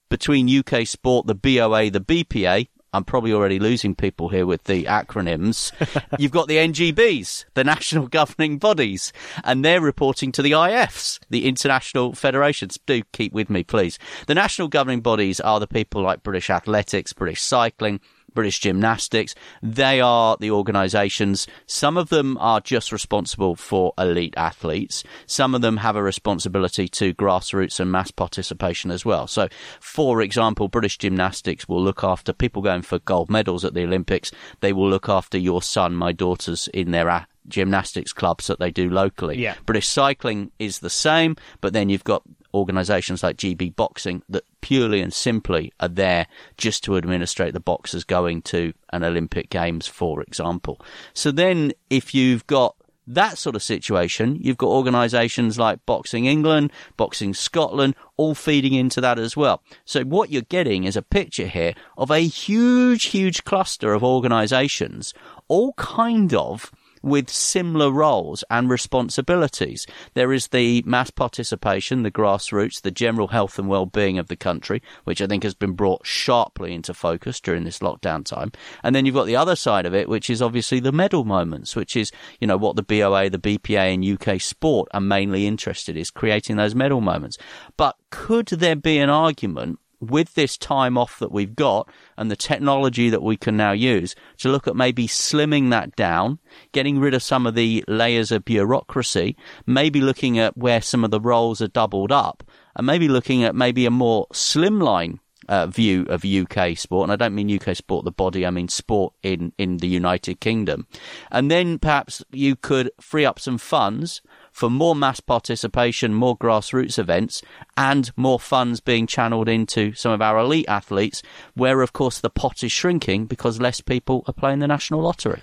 between 0.09 0.49
uk 0.59 0.87
sport 0.87 1.27
the 1.27 1.35
boa 1.35 1.89
the 1.89 2.01
bpa 2.01 2.67
I'm 2.93 3.05
probably 3.05 3.31
already 3.31 3.57
losing 3.57 3.95
people 3.95 4.29
here 4.29 4.45
with 4.45 4.65
the 4.65 4.83
acronyms. 4.83 5.71
You've 6.19 6.31
got 6.31 6.49
the 6.49 6.57
NGBs, 6.57 7.45
the 7.53 7.63
national 7.63 8.07
governing 8.09 8.57
bodies, 8.57 9.13
and 9.45 9.63
they're 9.63 9.79
reporting 9.79 10.33
to 10.33 10.41
the 10.41 10.51
IFs, 10.51 11.19
the 11.29 11.47
international 11.47 12.13
federations. 12.13 12.77
Do 12.85 13.01
keep 13.13 13.31
with 13.31 13.49
me, 13.49 13.63
please. 13.63 13.97
The 14.27 14.35
national 14.35 14.67
governing 14.67 14.99
bodies 14.99 15.39
are 15.39 15.59
the 15.59 15.67
people 15.67 16.01
like 16.01 16.21
British 16.21 16.49
Athletics, 16.49 17.13
British 17.13 17.41
Cycling, 17.41 18.01
British 18.33 18.59
Gymnastics. 18.59 19.35
They 19.61 20.01
are 20.01 20.37
the 20.39 20.51
organisations. 20.51 21.47
Some 21.65 21.97
of 21.97 22.09
them 22.09 22.37
are 22.39 22.61
just 22.61 22.91
responsible 22.91 23.55
for 23.55 23.93
elite 23.97 24.33
athletes. 24.37 25.03
Some 25.25 25.55
of 25.55 25.61
them 25.61 25.77
have 25.77 25.95
a 25.95 26.03
responsibility 26.03 26.87
to 26.89 27.13
grassroots 27.13 27.79
and 27.79 27.91
mass 27.91 28.11
participation 28.11 28.91
as 28.91 29.05
well. 29.05 29.27
So, 29.27 29.47
for 29.79 30.21
example, 30.21 30.67
British 30.67 30.97
Gymnastics 30.97 31.67
will 31.67 31.83
look 31.83 32.03
after 32.03 32.33
people 32.33 32.61
going 32.61 32.81
for 32.81 32.99
gold 32.99 33.29
medals 33.29 33.65
at 33.65 33.73
the 33.73 33.83
Olympics. 33.83 34.31
They 34.59 34.73
will 34.73 34.89
look 34.89 35.09
after 35.09 35.37
your 35.37 35.61
son, 35.61 35.95
my 35.95 36.11
daughters 36.11 36.67
in 36.73 36.91
their 36.91 37.27
gymnastics 37.47 38.13
clubs 38.13 38.47
that 38.47 38.59
they 38.59 38.71
do 38.71 38.89
locally. 38.89 39.37
Yeah. 39.37 39.55
British 39.65 39.87
cycling 39.87 40.51
is 40.59 40.79
the 40.79 40.89
same, 40.89 41.35
but 41.59 41.73
then 41.73 41.89
you've 41.89 42.03
got 42.03 42.23
organisations 42.53 43.23
like 43.23 43.37
GB 43.37 43.75
Boxing 43.75 44.23
that 44.29 44.43
purely 44.61 45.01
and 45.01 45.13
simply 45.13 45.71
are 45.79 45.87
there 45.87 46.27
just 46.57 46.83
to 46.83 46.97
administrate 46.97 47.53
the 47.53 47.59
boxers 47.59 48.03
going 48.03 48.41
to 48.43 48.73
an 48.91 49.03
Olympic 49.03 49.49
Games, 49.49 49.87
for 49.87 50.21
example. 50.21 50.79
So 51.13 51.31
then 51.31 51.73
if 51.89 52.13
you've 52.13 52.45
got 52.47 52.75
that 53.07 53.37
sort 53.37 53.55
of 53.55 53.63
situation, 53.63 54.37
you've 54.39 54.57
got 54.57 54.67
organisations 54.67 55.57
like 55.57 55.85
Boxing 55.85 56.25
England, 56.25 56.71
Boxing 56.97 57.33
Scotland, 57.33 57.95
all 58.15 58.35
feeding 58.35 58.73
into 58.73 59.01
that 59.01 59.19
as 59.19 59.35
well. 59.35 59.61
So 59.85 60.03
what 60.03 60.31
you're 60.31 60.43
getting 60.43 60.83
is 60.83 60.95
a 60.95 61.01
picture 61.01 61.47
here 61.47 61.73
of 61.97 62.11
a 62.11 62.19
huge, 62.19 63.05
huge 63.05 63.43
cluster 63.43 63.93
of 63.93 64.03
organisations, 64.03 65.13
all 65.47 65.73
kind 65.73 66.33
of 66.33 66.71
with 67.01 67.29
similar 67.29 67.91
roles 67.91 68.43
and 68.49 68.69
responsibilities. 68.69 69.87
There 70.13 70.31
is 70.33 70.47
the 70.47 70.83
mass 70.85 71.09
participation, 71.09 72.03
the 72.03 72.11
grassroots, 72.11 72.81
the 72.81 72.91
general 72.91 73.29
health 73.29 73.57
and 73.57 73.67
well-being 73.67 74.17
of 74.17 74.27
the 74.27 74.35
country, 74.35 74.81
which 75.03 75.21
I 75.21 75.27
think 75.27 75.43
has 75.43 75.53
been 75.53 75.73
brought 75.73 76.05
sharply 76.05 76.73
into 76.73 76.93
focus 76.93 77.39
during 77.39 77.63
this 77.63 77.79
lockdown 77.79 78.23
time. 78.23 78.51
And 78.83 78.95
then 78.95 79.05
you've 79.05 79.15
got 79.15 79.25
the 79.25 79.35
other 79.35 79.55
side 79.55 79.85
of 79.85 79.93
it, 79.93 80.09
which 80.09 80.29
is 80.29 80.41
obviously 80.41 80.79
the 80.79 80.91
medal 80.91 81.25
moments, 81.25 81.75
which 81.75 81.95
is, 81.95 82.11
you 82.39 82.47
know, 82.47 82.57
what 82.57 82.75
the 82.75 82.83
BOA, 82.83 83.29
the 83.29 83.39
BPA 83.39 83.93
and 83.93 84.05
UK 84.05 84.39
sport 84.41 84.89
are 84.93 85.01
mainly 85.01 85.47
interested 85.47 85.97
is 85.97 86.11
creating 86.11 86.55
those 86.55 86.75
medal 86.75 87.01
moments. 87.01 87.37
But 87.77 87.95
could 88.09 88.47
there 88.47 88.75
be 88.75 88.99
an 88.99 89.09
argument 89.09 89.79
with 90.01 90.33
this 90.33 90.57
time 90.57 90.97
off 90.97 91.19
that 91.19 91.31
we've 91.31 91.55
got 91.55 91.87
and 92.17 92.29
the 92.29 92.35
technology 92.35 93.09
that 93.09 93.21
we 93.21 93.37
can 93.37 93.55
now 93.55 93.71
use 93.71 94.15
to 94.39 94.49
look 94.49 94.67
at 94.67 94.75
maybe 94.75 95.07
slimming 95.07 95.69
that 95.69 95.95
down, 95.95 96.39
getting 96.71 96.99
rid 96.99 97.13
of 97.13 97.23
some 97.23 97.45
of 97.45 97.55
the 97.55 97.83
layers 97.87 98.31
of 98.31 98.43
bureaucracy, 98.43 99.37
maybe 99.65 100.01
looking 100.01 100.39
at 100.39 100.57
where 100.57 100.81
some 100.81 101.03
of 101.03 101.11
the 101.11 101.21
roles 101.21 101.61
are 101.61 101.67
doubled 101.67 102.11
up, 102.11 102.43
and 102.75 102.85
maybe 102.87 103.07
looking 103.07 103.43
at 103.43 103.55
maybe 103.55 103.85
a 103.85 103.91
more 103.91 104.27
slimline 104.33 105.19
uh, 105.47 105.67
view 105.67 106.05
of 106.09 106.23
UK 106.23 106.77
sport, 106.77 107.03
and 107.03 107.11
I 107.11 107.15
don't 107.15 107.35
mean 107.35 107.53
UK 107.53 107.75
sport 107.75 108.05
the 108.05 108.11
body, 108.11 108.45
I 108.45 108.51
mean 108.51 108.69
sport 108.69 109.13
in, 109.21 109.53
in 109.57 109.77
the 109.77 109.87
United 109.87 110.39
Kingdom. 110.39 110.87
And 111.29 111.51
then 111.51 111.77
perhaps 111.77 112.23
you 112.31 112.55
could 112.55 112.91
free 112.99 113.25
up 113.25 113.39
some 113.39 113.57
funds 113.57 114.21
for 114.61 114.69
more 114.69 114.95
mass 114.95 115.19
participation, 115.19 116.13
more 116.13 116.37
grassroots 116.37 116.99
events, 116.99 117.41
and 117.75 118.11
more 118.15 118.39
funds 118.39 118.79
being 118.79 119.07
channeled 119.07 119.49
into 119.49 119.91
some 119.93 120.11
of 120.11 120.21
our 120.21 120.37
elite 120.37 120.67
athletes, 120.67 121.23
where 121.55 121.81
of 121.81 121.93
course 121.93 122.19
the 122.19 122.29
pot 122.29 122.61
is 122.61 122.71
shrinking 122.71 123.25
because 123.25 123.59
less 123.59 123.81
people 123.81 124.23
are 124.27 124.33
playing 124.35 124.59
the 124.59 124.67
national 124.67 125.01
lottery. 125.01 125.41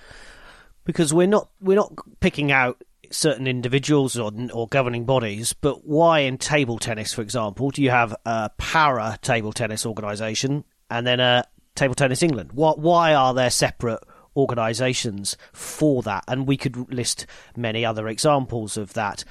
Because 0.84 1.12
we're 1.12 1.26
not 1.26 1.50
we're 1.60 1.75
not 1.75 1.92
picking 2.20 2.52
out 2.52 2.80
certain 3.10 3.48
individuals 3.48 4.16
or, 4.16 4.30
or 4.54 4.68
governing 4.68 5.04
bodies, 5.04 5.52
but 5.52 5.84
why 5.84 6.20
in 6.20 6.38
table 6.38 6.78
tennis, 6.78 7.12
for 7.12 7.22
example, 7.22 7.72
do 7.72 7.82
you 7.82 7.90
have 7.90 8.14
a 8.25 8.52
para 8.56 9.18
table 9.20 9.52
tennis 9.52 9.84
organisation 9.84 10.62
and 10.90 11.04
then 11.04 11.18
a 11.18 11.42
table 11.75 11.96
tennis 11.96 12.22
England? 12.22 12.52
What 12.52 12.78
why 12.78 13.14
are 13.14 13.34
there 13.34 13.50
separate 13.50 13.98
organisations 14.38 15.37
for 15.52 16.02
that, 16.02 16.25
and 16.28 16.47
we 16.47 16.57
could 16.57 16.92
list 16.92 17.26
many 17.57 17.85
other 17.85 18.09
examples 18.09 18.76
of 18.76 18.95
that. 18.95 19.25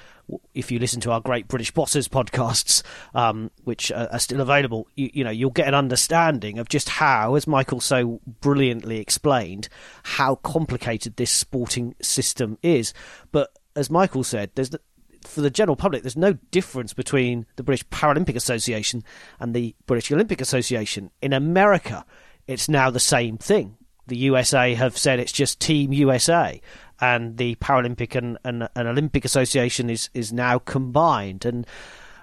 If 0.54 0.72
you 0.72 0.80
listen 0.80 1.00
to 1.02 1.12
our 1.12 1.22
Great 1.22 1.48
British 1.48 1.72
Bosses 1.72 2.10
podcasts, 2.10 2.84
um, 3.16 3.50
which 3.64 3.92
are, 3.94 4.20
still 4.20 4.42
available, 4.42 4.88
you, 4.96 5.10
you 5.14 5.24
know 5.24 5.32
you'll 5.32 5.50
get 5.50 5.70
an 5.70 5.74
understanding 5.74 6.60
of 6.60 6.68
just 6.68 6.90
how, 6.90 7.36
as 7.36 7.48
Michael 7.48 7.80
so 7.80 8.20
brilliantly 8.42 9.00
explained, 9.00 9.70
how 10.04 10.36
complicated 10.36 11.16
this 11.16 11.32
sporting 11.32 11.96
system 12.02 12.58
is. 12.62 12.94
But 13.32 13.52
as 13.76 13.90
Michael 13.90 14.26
said, 14.26 14.52
there's 14.56 14.72
the, 14.72 14.82
for 15.22 15.40
the 15.40 15.50
general 15.50 15.78
public, 15.78 16.04
there's 16.04 16.18
no 16.18 16.34
difference 16.52 16.94
between 16.94 17.46
the 17.56 17.64
British 17.64 17.88
Paralympic 17.88 18.36
Association 18.36 19.04
and 19.40 19.54
the 19.54 19.74
British 19.86 20.12
Olympic 20.12 20.42
Association. 20.42 21.12
In 21.22 21.32
America, 21.32 22.06
it's 22.48 22.68
now 22.68 22.90
the 22.90 23.00
same 23.00 23.38
thing 23.38 23.77
the 24.08 24.18
USA 24.18 24.74
have 24.74 24.98
said 24.98 25.20
it's 25.20 25.32
just 25.32 25.60
Team 25.60 25.94
USA, 25.94 26.62
and 27.00 27.38
the 27.38 27.56
Paralympic 27.56 28.16
and, 28.16 28.38
and, 28.44 28.68
and 28.76 28.88
Olympic 28.88 29.26
Association 29.26 29.90
is 29.90 30.10
is 30.14 30.34
now 30.34 30.60
combined. 30.60 31.46
And 31.46 31.68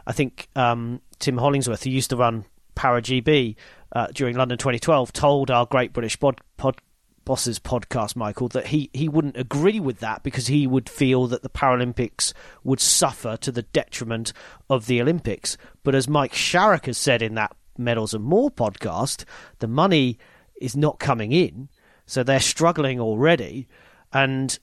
I 0.07 0.13
think 0.13 0.49
um, 0.57 1.01
Tim 1.19 1.39
Hollingsworth, 1.39 1.85
who 1.85 1.91
used 1.91 2.11
to 2.11 2.17
run 2.17 2.45
Para 2.75 3.01
GB 3.01 3.57
uh, 3.93 4.09
during 4.13 4.37
London 4.37 4.59
2012, 4.59 5.13
told 5.13 5.51
our 5.51 5.67
Great 5.67 5.93
British 5.93 6.19
pod, 6.19 6.41
pod, 6.57 6.81
Bosses 7.25 7.59
podcast, 7.59 8.17
Michael, 8.17 8.49
that 8.49 8.67
he, 8.67 8.91
he 8.93 9.09
wouldn't 9.09 9.37
agree 9.37 9.81
with 9.81 10.01
that 10.01 10.23
because 10.23 10.49
he 10.49 10.67
would 10.67 10.91
feel 10.91 11.27
that 11.29 11.43
the 11.43 11.49
Paralympics 11.49 12.35
would 12.65 12.81
suffer 12.81 13.37
to 13.39 13.51
the 13.51 13.63
detriment 13.63 14.33
of 14.69 14.87
the 14.87 15.01
Olympics. 15.01 15.57
But 15.83 15.95
as 15.95 16.09
Mike 16.09 16.35
Sharrock 16.35 16.87
has 16.87 16.99
said 16.99 17.23
in 17.23 17.35
that 17.35 17.57
Medals 17.79 18.13
and 18.13 18.25
More 18.25 18.51
podcast, 18.51 19.25
the 19.61 19.69
money 19.69 20.19
is 20.61 20.77
not 20.77 20.99
coming 20.99 21.33
in. 21.33 21.69
So 22.07 22.23
they're 22.23 22.41
struggling 22.41 23.01
already. 23.01 23.69
And 24.13 24.59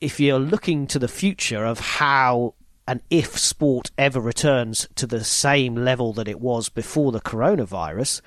if 0.00 0.20
you're 0.20 0.38
looking 0.38 0.86
to 0.88 0.98
the 0.98 1.08
future 1.08 1.64
of 1.64 1.80
how 1.80 2.54
and 2.88 3.00
if 3.10 3.36
sport 3.38 3.90
ever 3.98 4.20
returns 4.20 4.88
to 4.94 5.06
the 5.06 5.24
same 5.24 5.74
level 5.74 6.12
that 6.12 6.28
it 6.28 6.40
was 6.40 6.68
before 6.68 7.10
the 7.10 7.20
coronavirus, 7.20 8.20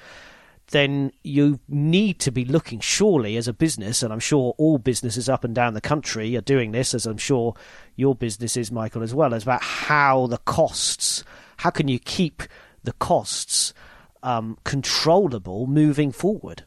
then 0.71 1.11
you 1.23 1.59
need 1.67 2.19
to 2.19 2.31
be 2.31 2.45
looking 2.45 2.79
surely 2.79 3.37
as 3.37 3.47
a 3.47 3.53
business, 3.53 4.03
and 4.03 4.13
I'm 4.13 4.19
sure 4.19 4.53
all 4.57 4.77
businesses 4.77 5.29
up 5.29 5.43
and 5.43 5.55
down 5.55 5.73
the 5.73 5.81
country 5.81 6.35
are 6.35 6.41
doing 6.41 6.71
this, 6.71 6.93
as 6.93 7.05
I'm 7.05 7.17
sure 7.17 7.55
your 7.95 8.15
business 8.15 8.55
is, 8.55 8.71
Michael, 8.71 9.01
as 9.01 9.15
well, 9.15 9.33
as 9.33 9.43
about 9.43 9.63
how 9.63 10.27
the 10.27 10.37
costs, 10.39 11.23
how 11.57 11.69
can 11.69 11.87
you 11.87 11.97
keep 11.97 12.43
the 12.83 12.93
costs 12.93 13.73
um, 14.21 14.57
controllable 14.63 15.65
moving 15.65 16.11
forward? 16.11 16.65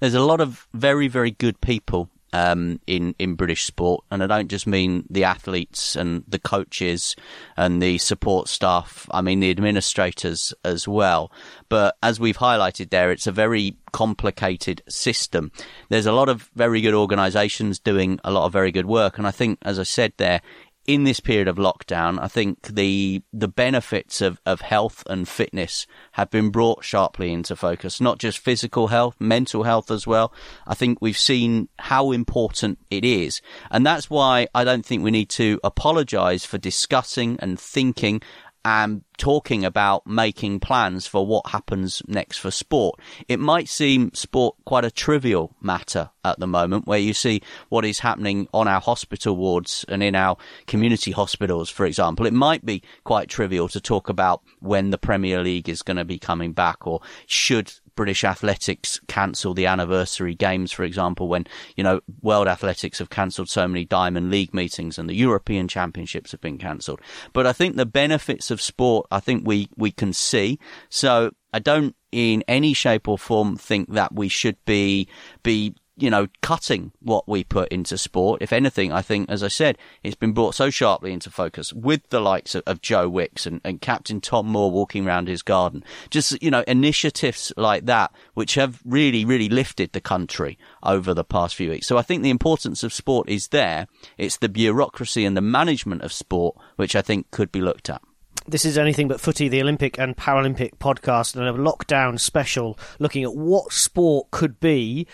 There's 0.00 0.14
a 0.14 0.20
lot 0.20 0.40
of 0.40 0.66
very, 0.72 1.08
very 1.08 1.30
good 1.30 1.60
people 1.60 2.08
um, 2.32 2.80
in 2.86 3.14
in 3.18 3.34
British 3.34 3.64
sport, 3.64 4.04
and 4.10 4.22
I 4.22 4.26
don't 4.26 4.48
just 4.48 4.66
mean 4.66 5.04
the 5.08 5.24
athletes 5.24 5.96
and 5.96 6.24
the 6.28 6.38
coaches 6.38 7.16
and 7.56 7.82
the 7.82 7.98
support 7.98 8.48
staff. 8.48 9.08
I 9.10 9.22
mean 9.22 9.40
the 9.40 9.50
administrators 9.50 10.52
as 10.64 10.86
well. 10.86 11.32
But 11.68 11.96
as 12.02 12.20
we've 12.20 12.36
highlighted 12.38 12.90
there, 12.90 13.10
it's 13.10 13.26
a 13.26 13.32
very 13.32 13.76
complicated 13.92 14.82
system. 14.88 15.50
There's 15.88 16.06
a 16.06 16.12
lot 16.12 16.28
of 16.28 16.50
very 16.54 16.80
good 16.80 16.94
organisations 16.94 17.78
doing 17.78 18.20
a 18.24 18.30
lot 18.30 18.46
of 18.46 18.52
very 18.52 18.72
good 18.72 18.86
work, 18.86 19.18
and 19.18 19.26
I 19.26 19.30
think, 19.30 19.58
as 19.62 19.78
I 19.78 19.84
said 19.84 20.12
there, 20.18 20.42
in 20.88 21.04
this 21.04 21.20
period 21.20 21.48
of 21.48 21.56
lockdown, 21.56 22.18
I 22.18 22.28
think 22.28 22.62
the 22.62 23.22
the 23.30 23.46
benefits 23.46 24.22
of, 24.22 24.40
of 24.46 24.62
health 24.62 25.04
and 25.06 25.28
fitness 25.28 25.86
have 26.12 26.30
been 26.30 26.48
brought 26.48 26.82
sharply 26.82 27.30
into 27.30 27.54
focus. 27.54 28.00
Not 28.00 28.18
just 28.18 28.38
physical 28.38 28.86
health, 28.86 29.14
mental 29.20 29.64
health 29.64 29.90
as 29.90 30.06
well. 30.06 30.32
I 30.66 30.74
think 30.74 30.98
we've 31.02 31.18
seen 31.18 31.68
how 31.78 32.10
important 32.10 32.78
it 32.90 33.04
is, 33.04 33.42
and 33.70 33.84
that's 33.84 34.08
why 34.08 34.48
I 34.54 34.64
don't 34.64 34.84
think 34.84 35.04
we 35.04 35.10
need 35.10 35.28
to 35.30 35.60
apologise 35.62 36.46
for 36.46 36.56
discussing 36.56 37.36
and 37.40 37.60
thinking 37.60 38.22
and 38.64 39.02
talking 39.16 39.64
about 39.64 40.06
making 40.06 40.60
plans 40.60 41.06
for 41.06 41.26
what 41.26 41.46
happens 41.48 42.02
next 42.06 42.38
for 42.38 42.50
sport. 42.50 43.00
It 43.26 43.40
might 43.40 43.68
seem 43.68 44.12
sport 44.14 44.56
quite 44.64 44.84
a 44.84 44.90
trivial 44.90 45.54
matter 45.60 46.10
at 46.24 46.38
the 46.38 46.46
moment, 46.46 46.86
where 46.86 46.98
you 46.98 47.14
see 47.14 47.42
what 47.68 47.84
is 47.84 48.00
happening 48.00 48.48
on 48.52 48.68
our 48.68 48.80
hospital 48.80 49.36
wards 49.36 49.84
and 49.88 50.02
in 50.02 50.14
our 50.14 50.36
community 50.66 51.10
hospitals, 51.10 51.70
for 51.70 51.86
example. 51.86 52.26
It 52.26 52.34
might 52.34 52.64
be 52.64 52.82
quite 53.04 53.28
trivial 53.28 53.68
to 53.68 53.80
talk 53.80 54.08
about 54.08 54.42
when 54.60 54.90
the 54.90 54.98
Premier 54.98 55.42
League 55.42 55.68
is 55.68 55.82
going 55.82 55.96
to 55.96 56.04
be 56.04 56.18
coming 56.18 56.52
back 56.52 56.86
or 56.86 57.00
should 57.26 57.72
British 57.98 58.22
athletics 58.22 59.00
cancel 59.08 59.54
the 59.54 59.66
anniversary 59.66 60.32
games, 60.32 60.70
for 60.70 60.84
example, 60.84 61.26
when, 61.26 61.48
you 61.74 61.82
know, 61.82 62.00
World 62.22 62.46
Athletics 62.46 63.00
have 63.00 63.10
cancelled 63.10 63.48
so 63.48 63.66
many 63.66 63.84
Diamond 63.84 64.30
League 64.30 64.54
meetings 64.54 65.00
and 65.00 65.08
the 65.08 65.16
European 65.16 65.66
Championships 65.66 66.30
have 66.30 66.40
been 66.40 66.58
cancelled. 66.58 67.00
But 67.32 67.44
I 67.44 67.52
think 67.52 67.74
the 67.74 67.84
benefits 67.84 68.52
of 68.52 68.62
sport, 68.62 69.08
I 69.10 69.18
think 69.18 69.44
we, 69.44 69.68
we 69.76 69.90
can 69.90 70.12
see. 70.12 70.60
So 70.88 71.32
I 71.52 71.58
don't 71.58 71.96
in 72.12 72.44
any 72.46 72.72
shape 72.72 73.08
or 73.08 73.18
form 73.18 73.56
think 73.56 73.92
that 73.94 74.14
we 74.14 74.28
should 74.28 74.64
be, 74.64 75.08
be 75.42 75.74
you 75.98 76.10
know, 76.10 76.28
cutting 76.42 76.92
what 77.00 77.28
we 77.28 77.44
put 77.44 77.68
into 77.68 77.98
sport. 77.98 78.40
If 78.40 78.52
anything, 78.52 78.92
I 78.92 79.02
think, 79.02 79.28
as 79.28 79.42
I 79.42 79.48
said, 79.48 79.76
it's 80.02 80.14
been 80.14 80.32
brought 80.32 80.54
so 80.54 80.70
sharply 80.70 81.12
into 81.12 81.30
focus 81.30 81.72
with 81.72 82.08
the 82.10 82.20
likes 82.20 82.54
of, 82.54 82.62
of 82.66 82.80
Joe 82.80 83.08
Wicks 83.08 83.46
and, 83.46 83.60
and, 83.64 83.80
Captain 83.80 84.20
Tom 84.20 84.46
Moore 84.46 84.70
walking 84.70 85.06
around 85.06 85.28
his 85.28 85.42
garden. 85.42 85.84
Just, 86.10 86.40
you 86.42 86.50
know, 86.50 86.64
initiatives 86.66 87.52
like 87.56 87.86
that, 87.86 88.12
which 88.34 88.54
have 88.54 88.80
really, 88.84 89.24
really 89.24 89.48
lifted 89.48 89.92
the 89.92 90.00
country 90.00 90.58
over 90.82 91.14
the 91.14 91.24
past 91.24 91.54
few 91.54 91.70
weeks. 91.70 91.86
So 91.86 91.96
I 91.96 92.02
think 92.02 92.22
the 92.22 92.30
importance 92.30 92.82
of 92.82 92.92
sport 92.92 93.28
is 93.28 93.48
there. 93.48 93.86
It's 94.16 94.36
the 94.36 94.48
bureaucracy 94.48 95.24
and 95.24 95.36
the 95.36 95.40
management 95.40 96.02
of 96.02 96.12
sport, 96.12 96.56
which 96.76 96.94
I 96.94 97.02
think 97.02 97.30
could 97.30 97.52
be 97.52 97.60
looked 97.60 97.88
at. 97.88 98.02
This 98.48 98.64
is 98.64 98.78
Anything 98.78 99.08
But 99.08 99.20
Footy, 99.20 99.48
the 99.48 99.60
Olympic 99.60 99.98
and 99.98 100.16
Paralympic 100.16 100.78
podcast, 100.78 101.36
and 101.36 101.44
a 101.44 101.52
lockdown 101.52 102.18
special 102.18 102.78
looking 102.98 103.22
at 103.22 103.34
what 103.34 103.74
sport 103.74 104.30
could 104.30 104.58
be 104.58 105.06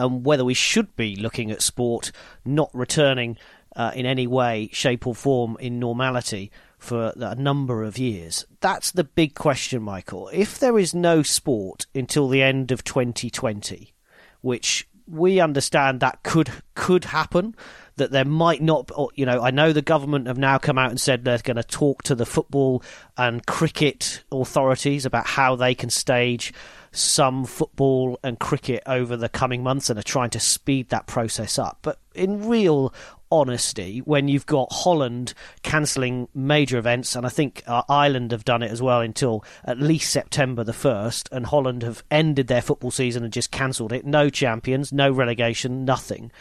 and 0.00 0.24
whether 0.24 0.44
we 0.44 0.54
should 0.54 0.96
be 0.96 1.14
looking 1.14 1.50
at 1.50 1.62
sport 1.62 2.10
not 2.44 2.70
returning 2.72 3.36
uh, 3.76 3.92
in 3.94 4.06
any 4.06 4.26
way, 4.26 4.68
shape, 4.72 5.06
or 5.06 5.14
form 5.14 5.56
in 5.60 5.78
normality 5.78 6.50
for 6.78 7.12
a 7.16 7.34
number 7.34 7.84
of 7.84 7.98
years. 7.98 8.46
That's 8.60 8.90
the 8.90 9.04
big 9.04 9.34
question, 9.34 9.82
Michael. 9.82 10.30
If 10.32 10.58
there 10.58 10.78
is 10.78 10.94
no 10.94 11.22
sport 11.22 11.86
until 11.94 12.28
the 12.28 12.42
end 12.42 12.72
of 12.72 12.82
2020, 12.82 13.92
which 14.40 14.88
we 15.06 15.40
understand 15.40 16.00
that 16.00 16.22
could 16.22 16.50
could 16.74 17.04
happen 17.04 17.54
that 17.96 18.12
there 18.12 18.24
might 18.24 18.62
not 18.62 18.90
you 19.14 19.26
know 19.26 19.42
I 19.42 19.50
know 19.50 19.72
the 19.72 19.82
government 19.82 20.28
have 20.28 20.38
now 20.38 20.56
come 20.56 20.78
out 20.78 20.90
and 20.90 21.00
said 21.00 21.24
they're 21.24 21.38
going 21.38 21.56
to 21.56 21.64
talk 21.64 22.04
to 22.04 22.14
the 22.14 22.24
football 22.24 22.82
and 23.16 23.44
cricket 23.44 24.22
authorities 24.30 25.04
about 25.04 25.26
how 25.26 25.56
they 25.56 25.74
can 25.74 25.90
stage 25.90 26.54
some 26.92 27.44
football 27.44 28.18
and 28.22 28.38
cricket 28.38 28.82
over 28.86 29.16
the 29.16 29.28
coming 29.28 29.62
months 29.62 29.90
and 29.90 29.98
are 29.98 30.02
trying 30.02 30.30
to 30.30 30.40
speed 30.40 30.88
that 30.88 31.06
process 31.06 31.58
up. 31.58 31.78
But 31.82 31.98
in 32.14 32.48
real 32.48 32.92
honesty, 33.30 33.98
when 34.00 34.26
you've 34.26 34.46
got 34.46 34.72
Holland 34.72 35.34
cancelling 35.62 36.28
major 36.34 36.78
events, 36.78 37.14
and 37.14 37.24
I 37.24 37.28
think 37.28 37.62
uh, 37.66 37.82
Ireland 37.88 38.32
have 38.32 38.44
done 38.44 38.62
it 38.62 38.72
as 38.72 38.82
well 38.82 39.00
until 39.00 39.44
at 39.64 39.78
least 39.78 40.10
September 40.10 40.64
the 40.64 40.72
1st, 40.72 41.30
and 41.30 41.46
Holland 41.46 41.82
have 41.82 42.02
ended 42.10 42.48
their 42.48 42.62
football 42.62 42.90
season 42.90 43.22
and 43.22 43.32
just 43.32 43.52
cancelled 43.52 43.92
it. 43.92 44.04
No 44.04 44.28
champions, 44.28 44.92
no 44.92 45.10
relegation, 45.10 45.84
nothing 45.84 46.32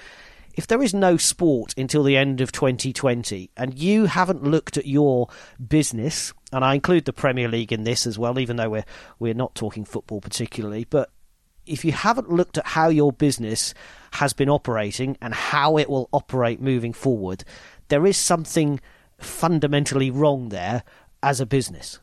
if 0.56 0.68
there 0.68 0.84
is 0.84 0.94
no 0.94 1.16
sport 1.16 1.74
until 1.78 2.04
the 2.04 2.18
end 2.18 2.42
of 2.42 2.52
2020 2.52 3.50
and 3.56 3.80
you 3.80 4.08
haven't 4.08 4.44
looked 4.44 4.76
at 4.76 4.86
your 4.86 5.30
business, 5.66 6.34
and 6.52 6.66
I 6.66 6.76
include 6.76 7.06
the 7.06 7.14
Premier 7.14 7.48
League 7.48 7.72
in 7.72 7.84
this 7.84 8.08
as 8.08 8.18
well, 8.18 8.40
even 8.40 8.58
though 8.58 8.70
we're 8.70 8.86
we're 9.20 9.34
not 9.34 9.56
talking 9.56 9.86
football 9.86 10.22
particularly, 10.22 10.86
but 10.90 11.12
if 11.66 11.86
you 11.86 11.92
haven't 11.92 12.32
looked 12.32 12.58
at 12.58 12.66
how 12.66 12.90
your 12.90 13.12
business 13.12 13.74
has 14.14 14.34
been 14.34 14.50
operating 14.50 15.18
and 15.22 15.34
how 15.34 15.78
it 15.78 15.90
will 15.90 16.10
operate 16.12 16.60
moving 16.60 16.94
forward, 16.94 17.44
there 17.90 18.06
is 18.08 18.18
something 18.18 18.80
fundamentally 19.20 20.10
wrong 20.10 20.50
there 20.50 20.84
as 21.22 21.40
a 21.40 21.46
business. 21.46 22.00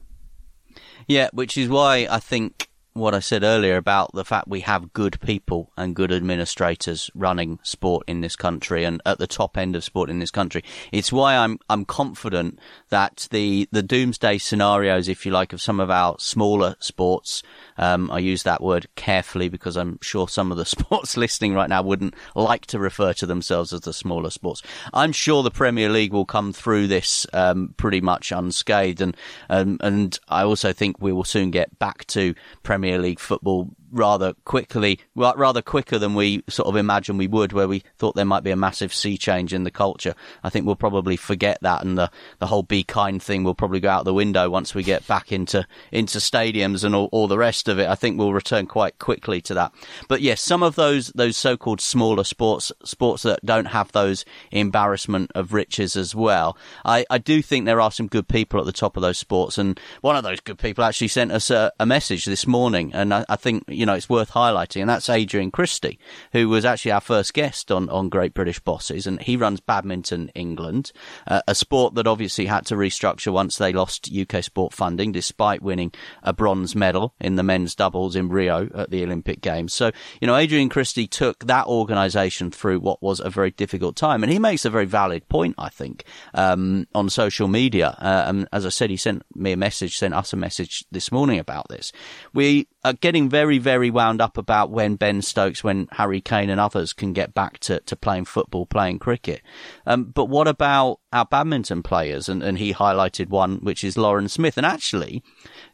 Yeah, 1.09 1.31
which 1.33 1.59
is 1.59 1.69
why 1.69 2.07
I 2.09 2.21
think 2.21 2.69
what 2.97 3.15
I 3.15 3.21
said 3.21 3.43
earlier 3.43 3.77
about 3.77 4.13
the 4.13 4.25
fact 4.25 4.49
we 4.49 4.61
have 4.61 4.93
good 4.93 5.21
people 5.21 5.71
and 5.77 5.95
good 5.95 6.11
administrators 6.11 7.11
running 7.15 7.59
sport 7.63 8.05
in 8.07 8.23
this 8.23 8.37
country 8.37 8.85
and 8.85 9.01
at 9.05 9.19
the 9.19 9.27
top 9.27 9.57
end 9.57 9.77
of 9.77 9.85
sport 9.85 10.11
in 10.11 10.19
this 10.19 10.31
country. 10.31 10.65
It's 10.93 11.13
why 11.13 11.37
I'm 11.37 11.59
I'm 11.69 11.85
confident 11.85 12.59
that 12.89 13.29
the 13.31 13.69
the 13.71 13.83
doomsday 13.83 14.39
scenarios, 14.39 15.09
if 15.09 15.27
you 15.27 15.33
like, 15.33 15.53
of 15.53 15.61
some 15.61 15.79
of 15.79 15.91
our 15.91 16.17
smaller 16.19 16.77
sports. 16.81 17.43
Um, 17.79 18.11
I 18.11 18.19
use 18.19 18.45
that 18.45 18.63
word 18.63 18.87
carefully 18.97 19.49
because 19.49 19.77
I'm 19.77 19.99
sure 20.01 20.29
some 20.29 20.51
of 20.51 20.59
the 20.59 20.65
sports 20.77 21.17
listening 21.17 21.55
right 21.55 21.69
now 21.69 21.83
wouldn't 21.83 22.15
like 22.35 22.67
to 22.67 22.79
refer 22.79 23.13
to 23.15 23.27
themselves 23.27 23.73
as 23.73 23.83
the 23.83 23.93
smaller 23.93 24.31
sports. 24.31 24.63
I'm 24.95 25.13
sure 25.13 25.43
the 25.43 25.51
Premier 25.51 25.89
League 25.91 26.13
will 26.13 26.25
come 26.25 26.53
through 26.53 26.87
this 26.87 27.27
um, 27.33 27.75
pretty 27.77 28.01
much 28.01 28.33
unscathed, 28.33 29.01
and 29.01 29.17
um, 29.51 29.79
and 29.81 30.19
I 30.29 30.43
also 30.43 30.73
think 30.73 31.01
we 31.01 31.13
will 31.13 31.25
soon 31.25 31.51
get 31.51 31.79
back 31.79 32.07
to 32.07 32.35
Premier 32.63 32.87
Premier 32.87 32.99
League 32.99 33.21
football 33.21 33.71
rather 33.97 34.35
quickly, 34.45 35.01
rather 35.15 35.63
quicker 35.63 35.99
than 35.99 36.15
we 36.15 36.43
sort 36.49 36.69
of 36.69 36.77
imagined 36.77 37.19
we 37.19 37.27
would, 37.27 37.53
where 37.53 37.69
we 37.69 37.83
thought 37.99 38.15
there 38.15 38.25
might 38.25 38.45
be 38.45 38.51
a 38.51 38.57
massive 38.57 38.95
sea 38.95 39.17
change 39.17 39.53
in 39.53 39.65
the 39.65 39.71
culture. 39.71 40.15
I 40.45 40.51
think 40.51 40.67
we'll 40.67 40.77
probably 40.77 41.17
forget 41.17 41.59
that, 41.63 41.85
and 41.85 41.97
the 41.97 42.11
the 42.39 42.47
whole 42.47 42.63
be 42.63 42.85
kind 42.85 43.23
thing 43.23 43.45
will 43.45 43.55
probably 43.55 43.81
go 43.81 43.91
out 43.91 44.05
the 44.05 44.15
window 44.15 44.51
once 44.51 44.75
we 44.75 44.83
get 44.83 45.07
back 45.07 45.33
into 45.33 45.67
into 45.91 46.19
stadiums 46.19 46.85
and 46.85 46.95
all, 46.95 47.09
all 47.13 47.29
the 47.29 47.39
rest 47.39 47.69
of 47.69 47.79
it. 47.79 47.89
I 47.89 47.95
think 47.95 48.19
we'll 48.19 48.33
return 48.33 48.67
quite 48.67 48.99
quickly 48.99 49.41
to 49.43 49.55
that. 49.55 49.73
But 50.09 50.21
yes, 50.21 50.41
some 50.41 50.63
of 50.63 50.75
those 50.75 51.09
those 51.15 51.37
so-called 51.37 51.81
smaller 51.81 52.25
sports 52.25 52.73
sports 52.85 53.23
that 53.23 53.45
don't 53.45 53.67
have 53.67 53.93
those 53.93 54.25
embarrassment 54.51 55.31
of 55.35 55.53
riches 55.53 55.97
as 55.97 56.15
well. 56.15 56.57
I, 56.85 57.07
I 57.11 57.19
do 57.19 57.43
think 57.43 57.65
there 57.65 57.81
are 57.81 57.91
some 57.91 58.07
good 58.07 58.29
people 58.29 58.61
at 58.61 58.67
the 58.67 58.73
top 58.73 58.97
of 58.97 59.03
those 59.03 59.19
sports, 59.19 59.59
and 59.59 59.81
one 60.01 60.17
of 60.17 60.25
those 60.25 60.41
good 60.41 60.59
people 60.59 60.85
actually 60.85 61.09
sent 61.09 61.33
us 61.33 61.51
a, 61.51 61.73
a 61.81 61.87
message 61.87 62.25
this 62.25 62.47
morning, 62.47 62.93
and 62.93 63.15
I, 63.15 63.25
I 63.29 63.37
think 63.37 63.65
you 63.69 63.86
know, 63.87 63.95
it's 63.95 64.09
worth 64.09 64.33
highlighting, 64.33 64.81
and 64.81 64.91
that's 64.91 65.09
Adrian 65.09 65.51
Christie, 65.51 65.99
who 66.33 66.49
was 66.49 66.65
actually 66.65 66.93
our 66.93 67.01
first 67.01 67.35
guest 67.35 67.71
on, 67.71 67.89
on 67.89 68.09
Great 68.09 68.35
British 68.35 68.61
Bosses, 68.61 69.07
and 69.07 69.21
he 69.21 69.37
runs 69.37 69.61
Badminton 69.61 70.31
England, 70.35 70.93
uh, 71.27 71.43
a 71.49 71.55
sport 71.55 71.95
that 71.95 72.07
obviously 72.07 72.47
had 72.47 72.67
to 72.67 72.75
restructure 72.75 73.33
once 73.33 73.57
they 73.57 73.73
lost 73.73 74.11
UK 74.15 74.43
sport 74.43 74.73
funding, 74.73 75.13
despite 75.13 75.63
winning 75.63 75.93
a 76.23 76.33
bronze 76.33 76.75
medal 76.75 77.15
in 77.21 77.37
the 77.37 77.43
men's 77.43 77.75
doubles 77.75 78.17
in 78.17 78.29
Rio 78.29 78.69
at 78.75 78.91
the 78.91 79.03
Olympic 79.03 79.41
Games. 79.41 79.73
So, 79.73 79.91
you 80.21 80.27
know, 80.27 80.37
Adrian 80.37 80.69
Christie 80.69 81.07
took 81.07 81.45
that 81.47 81.67
organisation 81.67 82.51
through 82.51 82.81
what 82.81 83.03
was 83.03 83.21
a 83.21 83.31
very 83.31 83.51
difficult 83.51 83.97
time, 83.97 84.23
and 84.23 84.33
he 84.33 84.39
makes 84.39 84.65
a 84.65 84.71
very 84.71 84.87
valid 84.87 85.29
point, 85.29 85.55
I 85.59 85.69
think, 85.69 86.05
um, 86.35 86.87
on 86.95 87.09
social 87.09 87.49
media. 87.49 87.97
Uh, 88.01 88.25
and 88.27 88.49
as 88.53 88.67
I 88.67 88.71
said, 88.71 88.91
he 88.91 88.97
sent 88.97 89.23
me 89.35 89.53
a 89.53 89.57
message, 89.57 89.97
sent 89.97 90.15
us 90.15 90.33
a 90.33 90.37
message 90.37 90.85
this 90.91 91.13
morning 91.13 91.39
about 91.39 91.69
this. 91.69 91.93
We 92.33 92.69
are 92.87 92.93
getting 92.93 93.29
very, 93.29 93.59
very 93.59 93.91
wound 93.91 94.21
up 94.21 94.39
about 94.39 94.71
when 94.71 94.95
Ben 94.95 95.21
Stokes, 95.21 95.65
when 95.65 95.89
Harry 95.91 96.21
Kane 96.21 96.51
and 96.51 96.61
others 96.61 96.93
can 96.93 97.13
get 97.13 97.35
back 97.35 97.59
to, 97.59 97.81
to 97.81 97.97
playing 97.97 98.27
football, 98.27 98.65
playing 98.65 99.01
cricket. 99.01 99.43
Um, 99.87 100.05
but 100.05 100.27
what 100.27 100.47
about 100.47 101.01
our 101.13 101.25
badminton 101.25 101.83
players? 101.83 102.29
And, 102.29 102.45
and 102.45 102.59
he 102.59 102.73
highlighted 102.73 103.29
one, 103.29 103.57
which 103.57 103.83
is 103.83 103.99
Lauren 103.99 104.29
Smith. 104.29 104.57
And 104.57 104.65
actually, 104.65 105.25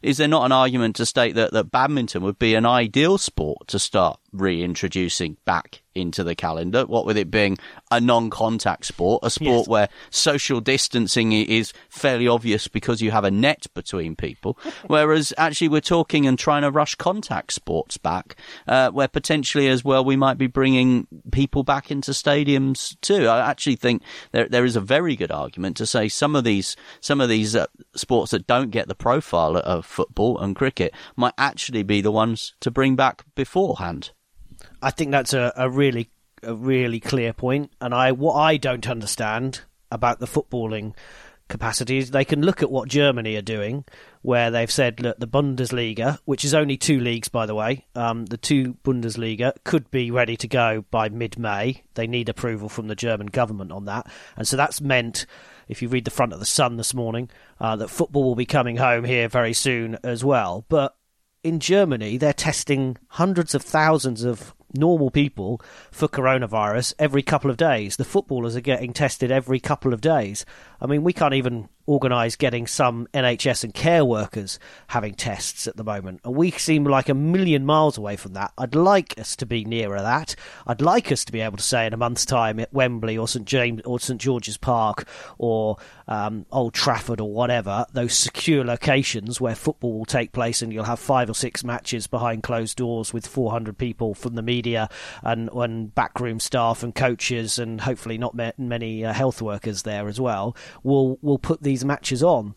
is 0.01 0.17
there 0.17 0.27
not 0.27 0.45
an 0.45 0.51
argument 0.51 0.95
to 0.95 1.05
state 1.05 1.35
that, 1.35 1.53
that 1.53 1.69
badminton 1.69 2.23
would 2.23 2.39
be 2.39 2.55
an 2.55 2.65
ideal 2.65 3.19
sport 3.19 3.67
to 3.67 3.77
start 3.77 4.19
reintroducing 4.31 5.37
back 5.45 5.82
into 5.95 6.23
the 6.23 6.35
calendar. 6.35 6.85
What 6.85 7.05
with 7.05 7.17
it 7.17 7.31
being 7.31 7.57
a 7.91 7.99
non-contact 7.99 8.85
sport, 8.85 9.21
a 9.23 9.29
sport 9.29 9.61
yes. 9.61 9.67
where 9.67 9.89
social 10.09 10.61
distancing 10.61 11.31
is 11.31 11.73
fairly 11.89 12.27
obvious 12.27 12.67
because 12.67 13.01
you 13.01 13.11
have 13.11 13.23
a 13.23 13.31
net 13.31 13.67
between 13.73 14.15
people. 14.15 14.57
Whereas 14.87 15.33
actually 15.37 15.69
we're 15.69 15.81
talking 15.81 16.25
and 16.25 16.37
trying 16.37 16.63
to 16.63 16.71
rush 16.71 16.95
contact 16.95 17.53
sports 17.53 17.97
back, 17.97 18.35
uh, 18.67 18.89
where 18.91 19.07
potentially 19.07 19.67
as 19.67 19.83
well 19.83 20.03
we 20.03 20.15
might 20.15 20.37
be 20.37 20.47
bringing 20.47 21.07
people 21.31 21.63
back 21.63 21.91
into 21.91 22.11
stadiums 22.11 22.99
too. 23.01 23.27
I 23.27 23.49
actually 23.49 23.75
think 23.75 24.01
there 24.31 24.47
there 24.47 24.65
is 24.65 24.75
a 24.75 24.81
very 24.81 25.15
good 25.15 25.31
argument 25.31 25.77
to 25.77 25.85
say 25.85 26.07
some 26.07 26.35
of 26.35 26.43
these 26.43 26.75
some 26.99 27.21
of 27.21 27.29
these 27.29 27.55
uh, 27.55 27.67
sports 27.95 28.31
that 28.31 28.47
don't 28.47 28.71
get 28.71 28.87
the 28.87 28.95
profile 28.95 29.57
of 29.57 29.85
football 29.85 30.39
and 30.39 30.55
cricket 30.55 30.93
might 31.15 31.33
actually 31.37 31.83
be 31.83 32.01
the 32.01 32.11
ones 32.11 32.53
to 32.61 32.71
bring 32.71 32.95
back 32.95 33.23
beforehand. 33.35 34.11
I 34.83 34.91
think 34.91 35.11
that's 35.11 35.33
a, 35.33 35.53
a 35.55 35.69
really 35.69 36.09
a 36.41 36.53
really 36.53 36.99
clear 36.99 37.33
point. 37.33 37.71
and 37.79 37.93
I 37.93 38.11
what 38.11 38.33
I 38.35 38.57
don't 38.57 38.87
understand 38.87 39.61
about 39.91 40.19
the 40.19 40.25
footballing 40.25 40.93
capacities. 41.49 42.11
They 42.11 42.25
can 42.25 42.41
look 42.41 42.63
at 42.63 42.71
what 42.71 42.89
Germany 42.89 43.35
are 43.35 43.41
doing, 43.41 43.85
where 44.21 44.49
they've 44.49 44.71
said, 44.71 44.99
look, 44.99 45.19
the 45.19 45.27
Bundesliga, 45.27 46.17
which 46.25 46.43
is 46.43 46.53
only 46.53 46.77
two 46.77 46.99
leagues, 46.99 47.27
by 47.27 47.45
the 47.45 47.55
way, 47.55 47.85
um, 47.95 48.25
the 48.25 48.37
two 48.37 48.73
Bundesliga 48.83 49.53
could 49.63 49.91
be 49.91 50.09
ready 50.09 50.35
to 50.37 50.47
go 50.47 50.83
by 50.89 51.09
mid 51.09 51.37
May. 51.37 51.83
They 51.93 52.07
need 52.07 52.29
approval 52.29 52.69
from 52.69 52.87
the 52.87 52.95
German 52.95 53.27
government 53.27 53.71
on 53.71 53.85
that. 53.85 54.07
And 54.35 54.47
so 54.47 54.57
that's 54.57 54.81
meant, 54.81 55.25
if 55.67 55.81
you 55.81 55.89
read 55.89 56.05
the 56.05 56.11
front 56.11 56.33
of 56.33 56.39
the 56.39 56.45
Sun 56.45 56.77
this 56.77 56.93
morning, 56.93 57.29
uh, 57.59 57.75
that 57.75 57.89
football 57.89 58.23
will 58.23 58.35
be 58.35 58.45
coming 58.45 58.77
home 58.77 59.03
here 59.03 59.27
very 59.27 59.53
soon 59.53 59.97
as 60.03 60.23
well. 60.23 60.65
But 60.69 60.95
in 61.43 61.59
Germany, 61.59 62.17
they're 62.17 62.33
testing 62.33 62.97
hundreds 63.09 63.53
of 63.53 63.61
thousands 63.61 64.23
of 64.23 64.55
normal 64.73 65.11
people 65.11 65.61
for 65.91 66.07
coronavirus 66.07 66.93
every 66.99 67.23
couple 67.23 67.49
of 67.49 67.57
days. 67.57 67.95
The 67.95 68.05
footballers 68.05 68.55
are 68.55 68.61
getting 68.61 68.93
tested 68.93 69.31
every 69.31 69.59
couple 69.59 69.93
of 69.93 70.01
days. 70.01 70.45
I 70.81 70.85
mean, 70.85 71.03
we 71.03 71.13
can't 71.13 71.33
even 71.33 71.69
organise 71.85 72.35
getting 72.35 72.65
some 72.65 73.07
NHS 73.13 73.63
and 73.63 73.73
care 73.73 74.05
workers 74.05 74.57
having 74.87 75.13
tests 75.13 75.67
at 75.67 75.75
the 75.75 75.83
moment. 75.83 76.21
And 76.23 76.35
we 76.35 76.51
seem 76.51 76.85
like 76.85 77.09
a 77.09 77.13
million 77.13 77.65
miles 77.65 77.97
away 77.97 78.15
from 78.15 78.33
that. 78.33 78.53
I'd 78.57 78.75
like 78.75 79.19
us 79.19 79.35
to 79.37 79.45
be 79.45 79.65
nearer 79.65 80.01
that. 80.01 80.35
I'd 80.65 80.81
like 80.81 81.11
us 81.11 81.25
to 81.25 81.31
be 81.31 81.41
able 81.41 81.57
to 81.57 81.63
say 81.63 81.85
in 81.85 81.93
a 81.93 81.97
month's 81.97 82.25
time 82.25 82.59
at 82.59 82.73
Wembley 82.73 83.17
or 83.17 83.27
St 83.27 83.45
James 83.45 83.81
or 83.85 83.99
St 83.99 84.19
George's 84.19 84.57
Park 84.57 85.07
or 85.37 85.77
um, 86.07 86.45
Old 86.51 86.73
Trafford 86.73 87.21
or 87.21 87.31
whatever, 87.31 87.85
those 87.93 88.13
secure 88.13 88.63
locations 88.63 89.39
where 89.39 89.55
football 89.55 89.97
will 89.97 90.05
take 90.05 90.31
place 90.31 90.61
and 90.61 90.73
you'll 90.73 90.83
have 90.83 90.99
five 90.99 91.29
or 91.29 91.33
six 91.33 91.63
matches 91.63 92.07
behind 92.07 92.43
closed 92.43 92.77
doors 92.77 93.13
with 93.13 93.27
400 93.27 93.77
people 93.77 94.13
from 94.13 94.35
the 94.35 94.41
media 94.41 94.89
and, 95.21 95.49
and 95.53 95.93
backroom 95.95 96.39
staff 96.39 96.83
and 96.83 96.93
coaches 96.95 97.59
and 97.59 97.81
hopefully 97.81 98.17
not 98.17 98.35
many 98.57 99.05
uh, 99.05 99.13
health 99.13 99.41
workers 99.41 99.83
there 99.83 100.07
as 100.07 100.19
well, 100.19 100.55
will 100.83 101.17
will 101.21 101.39
put 101.39 101.61
these 101.61 101.85
matches 101.85 102.23
on, 102.23 102.55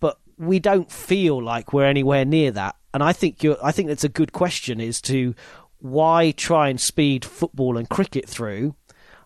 but 0.00 0.18
we 0.38 0.58
don't 0.58 0.90
feel 0.90 1.42
like 1.42 1.72
we're 1.72 1.86
anywhere 1.86 2.24
near 2.24 2.50
that. 2.50 2.76
And 2.94 3.02
I 3.02 3.12
think 3.12 3.42
you 3.42 3.56
I 3.62 3.72
think 3.72 3.88
that's 3.88 4.04
a 4.04 4.08
good 4.08 4.32
question 4.32 4.80
is 4.80 5.00
to 5.02 5.34
why 5.78 6.30
try 6.32 6.68
and 6.68 6.80
speed 6.80 7.24
football 7.24 7.76
and 7.76 7.88
cricket 7.88 8.28
through. 8.28 8.74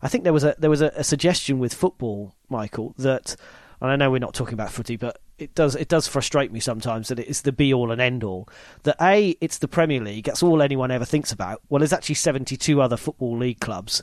I 0.02 0.08
think 0.08 0.24
there 0.24 0.32
was 0.32 0.44
a 0.44 0.54
there 0.58 0.70
was 0.70 0.80
a, 0.80 0.92
a 0.96 1.04
suggestion 1.04 1.58
with 1.58 1.74
football, 1.74 2.34
Michael, 2.48 2.94
that 2.98 3.36
and 3.80 3.90
I 3.90 3.96
know 3.96 4.10
we're 4.10 4.18
not 4.18 4.34
talking 4.34 4.54
about 4.54 4.70
footy, 4.70 4.96
but 4.96 5.20
it 5.38 5.54
does 5.54 5.74
it 5.74 5.88
does 5.88 6.06
frustrate 6.06 6.52
me 6.52 6.60
sometimes 6.60 7.08
that 7.08 7.18
it 7.18 7.28
is 7.28 7.42
the 7.42 7.52
be 7.52 7.72
all 7.72 7.90
and 7.90 8.00
end 8.00 8.24
all. 8.24 8.48
That 8.82 8.96
a 9.00 9.36
it's 9.40 9.58
the 9.58 9.68
Premier 9.68 10.00
League, 10.00 10.24
that's 10.24 10.42
all 10.42 10.62
anyone 10.62 10.90
ever 10.90 11.04
thinks 11.04 11.32
about. 11.32 11.62
Well, 11.68 11.80
there's 11.80 11.92
actually 11.92 12.16
72 12.16 12.80
other 12.80 12.96
football 12.96 13.36
league 13.36 13.60
clubs 13.60 14.02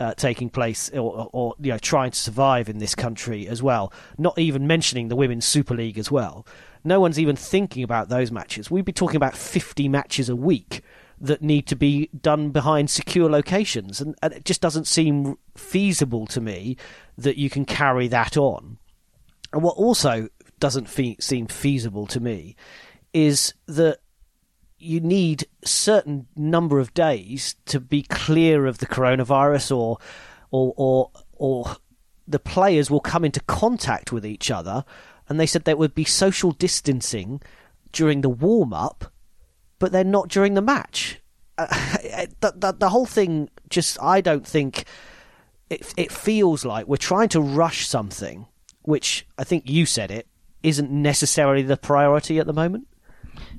uh, 0.00 0.14
taking 0.14 0.48
place 0.48 0.90
or, 0.90 1.28
or, 1.32 1.54
you 1.60 1.72
know 1.72 1.78
trying 1.78 2.10
to 2.12 2.18
survive 2.18 2.68
in 2.68 2.78
this 2.78 2.94
country 2.94 3.46
as 3.48 3.62
well. 3.62 3.92
Not 4.16 4.38
even 4.38 4.66
mentioning 4.66 5.08
the 5.08 5.16
women's 5.16 5.46
Super 5.46 5.74
League 5.74 5.98
as 5.98 6.10
well. 6.10 6.46
No 6.84 7.00
one's 7.00 7.18
even 7.18 7.36
thinking 7.36 7.82
about 7.82 8.08
those 8.08 8.30
matches. 8.30 8.70
We'd 8.70 8.84
be 8.84 8.92
talking 8.92 9.16
about 9.16 9.36
50 9.36 9.88
matches 9.88 10.28
a 10.28 10.36
week 10.36 10.82
that 11.20 11.42
need 11.42 11.66
to 11.66 11.76
be 11.76 12.08
done 12.20 12.50
behind 12.50 12.90
secure 12.90 13.28
locations, 13.28 14.00
and, 14.00 14.14
and 14.22 14.32
it 14.32 14.44
just 14.44 14.60
doesn't 14.60 14.86
seem 14.86 15.36
feasible 15.56 16.26
to 16.26 16.40
me 16.40 16.76
that 17.16 17.36
you 17.36 17.50
can 17.50 17.64
carry 17.64 18.08
that 18.08 18.36
on. 18.36 18.78
And 19.52 19.62
what 19.62 19.76
also 19.76 20.28
doesn't 20.60 20.88
fe- 20.88 21.16
seem 21.20 21.46
feasible 21.46 22.06
to 22.06 22.20
me 22.20 22.56
is 23.12 23.54
that 23.66 23.98
you 24.78 25.00
need 25.00 25.46
certain 25.64 26.26
number 26.36 26.78
of 26.78 26.94
days 26.94 27.56
to 27.66 27.80
be 27.80 28.02
clear 28.02 28.66
of 28.66 28.78
the 28.78 28.86
coronavirus 28.86 29.76
or 29.76 29.98
or 30.50 30.72
or 30.76 31.10
or 31.32 31.76
the 32.26 32.38
players 32.38 32.90
will 32.90 33.00
come 33.00 33.24
into 33.24 33.40
contact 33.40 34.12
with 34.12 34.24
each 34.24 34.50
other 34.50 34.84
and 35.28 35.40
they 35.40 35.46
said 35.46 35.64
there 35.64 35.76
would 35.76 35.94
be 35.94 36.04
social 36.04 36.52
distancing 36.52 37.40
during 37.92 38.20
the 38.20 38.28
warm 38.28 38.72
up 38.72 39.12
but 39.78 39.92
they're 39.92 40.04
not 40.04 40.28
during 40.28 40.54
the 40.54 40.62
match 40.62 41.20
uh, 41.58 41.66
the, 42.40 42.52
the, 42.56 42.72
the 42.72 42.88
whole 42.88 43.06
thing 43.06 43.48
just 43.68 44.00
i 44.02 44.20
don't 44.20 44.46
think 44.46 44.84
it, 45.70 45.92
it 45.96 46.12
feels 46.12 46.64
like 46.64 46.86
we're 46.86 46.96
trying 46.96 47.28
to 47.28 47.40
rush 47.40 47.86
something 47.86 48.46
which 48.82 49.26
i 49.36 49.44
think 49.44 49.68
you 49.68 49.86
said 49.86 50.10
it 50.10 50.26
isn't 50.62 50.90
necessarily 50.90 51.62
the 51.62 51.76
priority 51.76 52.38
at 52.38 52.46
the 52.46 52.52
moment 52.52 52.86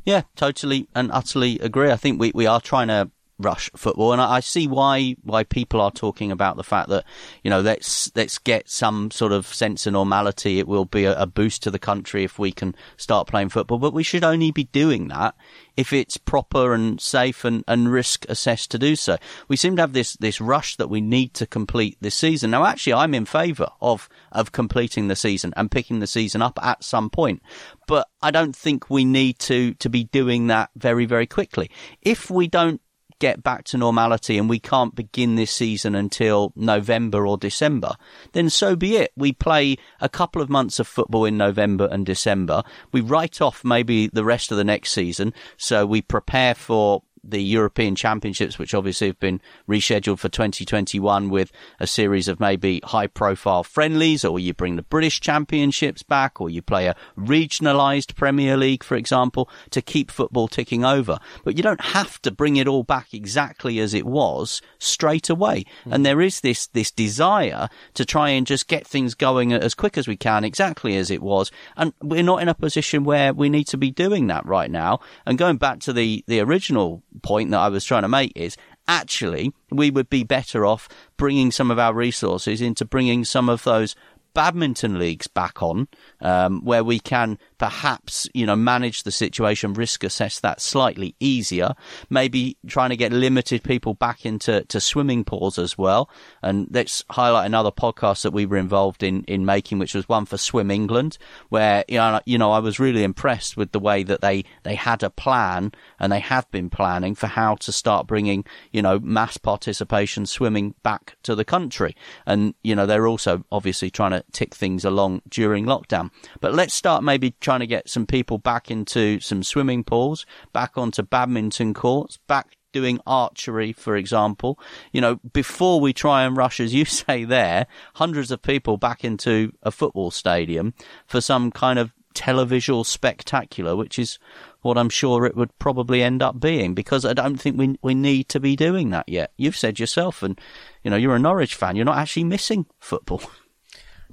yeah, 0.05 0.23
totally 0.35 0.87
and 0.95 1.11
utterly 1.11 1.59
agree. 1.59 1.91
I 1.91 1.95
think 1.95 2.19
we, 2.19 2.31
we 2.33 2.47
are 2.47 2.61
trying 2.61 2.87
to 2.87 3.11
rush 3.39 3.71
football, 3.75 4.11
and 4.11 4.21
I, 4.21 4.35
I, 4.35 4.39
see 4.41 4.67
why 4.67 5.15
why 5.23 5.43
people 5.43 5.81
are 5.81 5.91
talking 5.91 6.31
about 6.31 6.57
the 6.57 6.63
fact 6.63 6.89
that 6.89 7.05
you 7.43 7.49
know 7.49 7.61
let's 7.61 8.11
let's 8.15 8.37
get 8.37 8.69
some 8.69 9.09
sort 9.11 9.31
of 9.31 9.47
sense 9.47 9.87
of 9.87 9.93
normality. 9.93 10.59
It 10.59 10.67
will 10.67 10.85
be 10.85 11.05
a, 11.05 11.19
a 11.19 11.25
boost 11.25 11.63
to 11.63 11.71
the 11.71 11.79
country 11.79 12.23
if 12.23 12.37
we 12.37 12.51
can 12.51 12.75
start 12.97 13.27
playing 13.27 13.49
football, 13.49 13.79
but 13.79 13.93
we 13.93 14.03
should 14.03 14.23
only 14.23 14.51
be 14.51 14.65
doing 14.65 15.07
that 15.07 15.35
if 15.79 15.93
it's 15.93 16.17
proper 16.17 16.73
and 16.73 16.99
safe 16.99 17.45
and, 17.45 17.63
and 17.65 17.89
risk 17.89 18.25
assessed 18.27 18.69
to 18.71 18.77
do 18.77 18.97
so. 18.97 19.17
We 19.47 19.55
seem 19.55 19.77
to 19.77 19.81
have 19.81 19.93
this 19.93 20.17
this 20.17 20.41
rush 20.41 20.75
that 20.75 20.89
we 20.89 20.99
need 20.99 21.33
to 21.35 21.47
complete 21.47 21.97
this 22.01 22.15
season. 22.15 22.51
Now, 22.51 22.65
actually, 22.65 22.95
I'm 22.95 23.13
in 23.13 23.23
favour 23.23 23.69
of 23.81 24.09
of 24.33 24.51
completing 24.51 25.07
the 25.07 25.15
season 25.15 25.53
and 25.55 25.71
picking 25.71 25.99
the 25.99 26.07
season 26.07 26.41
up 26.41 26.59
at 26.61 26.83
some 26.83 27.09
point, 27.09 27.41
but 27.87 28.09
I 28.21 28.31
don't 28.31 28.55
think 28.55 28.89
we 28.89 29.05
need 29.05 29.39
to 29.39 29.73
to 29.75 29.89
be 29.89 30.03
doing 30.03 30.47
that 30.47 30.69
very 30.75 31.05
very 31.05 31.27
quickly. 31.27 31.71
If 32.01 32.29
we 32.29 32.47
don't 32.47 32.81
get 33.19 33.43
back 33.43 33.63
to 33.65 33.77
normality 33.77 34.37
and 34.37 34.49
we 34.49 34.59
can't 34.59 34.95
begin 34.95 35.35
this 35.35 35.51
season 35.51 35.95
until 35.95 36.51
November 36.55 37.27
or 37.27 37.37
December, 37.37 37.95
then 38.31 38.49
so 38.49 38.75
be 38.75 38.97
it. 38.97 39.11
We 39.15 39.33
play 39.33 39.77
a 40.01 40.09
couple 40.09 40.41
of 40.41 40.49
months 40.49 40.79
of 40.79 40.87
football 40.87 41.25
in 41.25 41.37
November 41.37 41.87
and 41.91 42.05
December. 42.05 42.63
We 42.91 43.01
write 43.01 43.41
off 43.41 43.63
maybe 43.63 44.07
the 44.07 44.23
rest 44.23 44.51
of 44.51 44.57
the 44.57 44.63
next 44.63 44.91
season. 44.91 45.33
So 45.57 45.85
we 45.85 46.01
prepare 46.01 46.55
for 46.55 47.03
the 47.23 47.41
European 47.41 47.95
Championships, 47.95 48.57
which 48.57 48.73
obviously 48.73 49.07
have 49.07 49.19
been 49.19 49.41
rescheduled 49.67 50.19
for 50.19 50.29
2021 50.29 51.29
with 51.29 51.51
a 51.79 51.87
series 51.87 52.27
of 52.27 52.39
maybe 52.39 52.81
high 52.85 53.07
profile 53.07 53.63
friendlies, 53.63 54.23
or 54.23 54.39
you 54.39 54.53
bring 54.53 54.75
the 54.75 54.81
British 54.83 55.19
Championships 55.19 56.03
back, 56.03 56.39
or 56.39 56.49
you 56.49 56.61
play 56.61 56.87
a 56.87 56.95
regionalised 57.17 58.15
Premier 58.15 58.57
League, 58.57 58.83
for 58.83 58.95
example, 58.95 59.49
to 59.71 59.81
keep 59.81 60.11
football 60.11 60.47
ticking 60.47 60.85
over. 60.85 61.19
But 61.43 61.57
you 61.57 61.63
don't 61.63 61.81
have 61.81 62.21
to 62.23 62.31
bring 62.31 62.57
it 62.57 62.67
all 62.67 62.83
back 62.83 63.13
exactly 63.13 63.79
as 63.79 63.93
it 63.93 64.05
was 64.05 64.61
straight 64.77 65.29
away. 65.29 65.65
Mm. 65.85 65.93
And 65.93 66.05
there 66.05 66.21
is 66.21 66.41
this, 66.41 66.67
this 66.67 66.91
desire 66.91 67.69
to 67.93 68.05
try 68.05 68.29
and 68.29 68.47
just 68.47 68.67
get 68.67 68.87
things 68.87 69.13
going 69.15 69.53
as 69.53 69.75
quick 69.75 69.97
as 69.97 70.07
we 70.07 70.17
can, 70.17 70.43
exactly 70.43 70.95
as 70.97 71.11
it 71.11 71.21
was. 71.21 71.51
And 71.75 71.93
we're 72.01 72.23
not 72.23 72.41
in 72.41 72.49
a 72.49 72.53
position 72.53 73.03
where 73.03 73.33
we 73.33 73.49
need 73.49 73.65
to 73.65 73.77
be 73.77 73.91
doing 73.91 74.27
that 74.27 74.45
right 74.45 74.71
now. 74.71 74.99
And 75.25 75.37
going 75.37 75.57
back 75.57 75.79
to 75.81 75.93
the, 75.93 76.23
the 76.27 76.39
original 76.39 77.03
point 77.21 77.51
that 77.51 77.59
I 77.59 77.69
was 77.69 77.85
trying 77.85 78.03
to 78.03 78.07
make 78.07 78.31
is 78.35 78.57
actually 78.87 79.51
we 79.71 79.91
would 79.91 80.09
be 80.09 80.23
better 80.23 80.65
off 80.65 80.87
bringing 81.17 81.51
some 81.51 81.69
of 81.69 81.79
our 81.79 81.93
resources 81.93 82.61
into 82.61 82.85
bringing 82.85 83.23
some 83.23 83.49
of 83.49 83.63
those 83.63 83.95
badminton 84.33 84.99
leagues 84.99 85.27
back 85.27 85.61
on, 85.61 85.87
um, 86.21 86.63
where 86.63 86.83
we 86.83 86.99
can 86.99 87.37
perhaps, 87.57 88.27
you 88.33 88.45
know, 88.45 88.55
manage 88.55 89.03
the 89.03 89.11
situation, 89.11 89.73
risk 89.73 90.03
assess 90.03 90.39
that 90.39 90.61
slightly 90.61 91.15
easier. 91.19 91.73
Maybe 92.09 92.57
trying 92.67 92.89
to 92.89 92.97
get 92.97 93.11
limited 93.11 93.63
people 93.63 93.93
back 93.93 94.25
into 94.25 94.63
to 94.65 94.79
swimming 94.79 95.23
pools 95.23 95.59
as 95.59 95.77
well. 95.77 96.09
And 96.41 96.67
let's 96.71 97.03
highlight 97.09 97.45
another 97.45 97.71
podcast 97.71 98.23
that 98.23 98.31
we 98.31 98.45
were 98.45 98.57
involved 98.57 99.03
in, 99.03 99.23
in 99.25 99.45
making, 99.45 99.79
which 99.79 99.93
was 99.93 100.07
one 100.07 100.25
for 100.25 100.37
Swim 100.37 100.71
England, 100.71 101.17
where, 101.49 101.83
you 101.87 101.97
know, 101.97 102.21
you 102.25 102.37
know, 102.37 102.51
I 102.51 102.59
was 102.59 102.79
really 102.79 103.03
impressed 103.03 103.57
with 103.57 103.71
the 103.71 103.79
way 103.79 104.03
that 104.03 104.21
they, 104.21 104.45
they 104.63 104.75
had 104.75 105.03
a 105.03 105.09
plan 105.09 105.71
and 105.99 106.11
they 106.11 106.19
have 106.19 106.49
been 106.51 106.69
planning 106.69 107.15
for 107.15 107.27
how 107.27 107.55
to 107.55 107.71
start 107.71 108.07
bringing, 108.07 108.45
you 108.71 108.81
know, 108.81 108.99
mass 108.99 109.37
participation 109.37 110.25
swimming 110.25 110.75
back 110.81 111.17
to 111.23 111.35
the 111.35 111.45
country. 111.45 111.95
And, 112.25 112.53
you 112.63 112.75
know, 112.75 112.85
they're 112.85 113.07
also 113.07 113.43
obviously 113.51 113.89
trying 113.89 114.11
to 114.11 114.18
tick 114.31 114.55
things 114.55 114.85
along 114.85 115.21
during 115.29 115.65
lockdown. 115.65 116.11
But 116.39 116.53
let's 116.53 116.73
start 116.73 117.03
maybe 117.03 117.35
trying 117.39 117.59
to 117.61 117.67
get 117.67 117.89
some 117.89 118.05
people 118.05 118.37
back 118.37 118.71
into 118.71 119.19
some 119.19 119.43
swimming 119.43 119.83
pools, 119.83 120.25
back 120.53 120.77
onto 120.77 121.03
badminton 121.03 121.73
courts, 121.73 122.17
back 122.27 122.55
doing 122.71 122.99
archery, 123.05 123.73
for 123.73 123.95
example. 123.95 124.59
You 124.91 125.01
know, 125.01 125.19
before 125.33 125.79
we 125.79 125.93
try 125.93 126.23
and 126.23 126.37
rush, 126.37 126.59
as 126.59 126.73
you 126.73 126.85
say 126.85 127.23
there, 127.23 127.67
hundreds 127.95 128.31
of 128.31 128.41
people 128.41 128.77
back 128.77 129.03
into 129.03 129.51
a 129.63 129.71
football 129.71 130.11
stadium 130.11 130.73
for 131.07 131.21
some 131.21 131.51
kind 131.51 131.79
of 131.79 131.91
televisual 132.15 132.85
spectacular, 132.85 133.75
which 133.75 133.99
is 133.99 134.19
what 134.61 134.77
I'm 134.77 134.89
sure 134.89 135.25
it 135.25 135.37
would 135.37 135.57
probably 135.59 136.03
end 136.03 136.21
up 136.21 136.39
being 136.39 136.73
because 136.73 137.05
I 137.05 137.13
don't 137.13 137.37
think 137.37 137.57
we 137.57 137.77
we 137.81 137.95
need 137.95 138.29
to 138.29 138.39
be 138.39 138.55
doing 138.55 138.89
that 138.89 139.07
yet. 139.07 139.31
You've 139.37 139.57
said 139.57 139.79
yourself, 139.79 140.21
and 140.23 140.39
you 140.83 140.91
know 140.91 140.97
you're 140.97 141.15
a 141.15 141.19
Norwich 141.19 141.55
fan. 141.55 141.75
You're 141.75 141.85
not 141.85 141.97
actually 141.97 142.25
missing 142.25 142.65
football. 142.79 143.21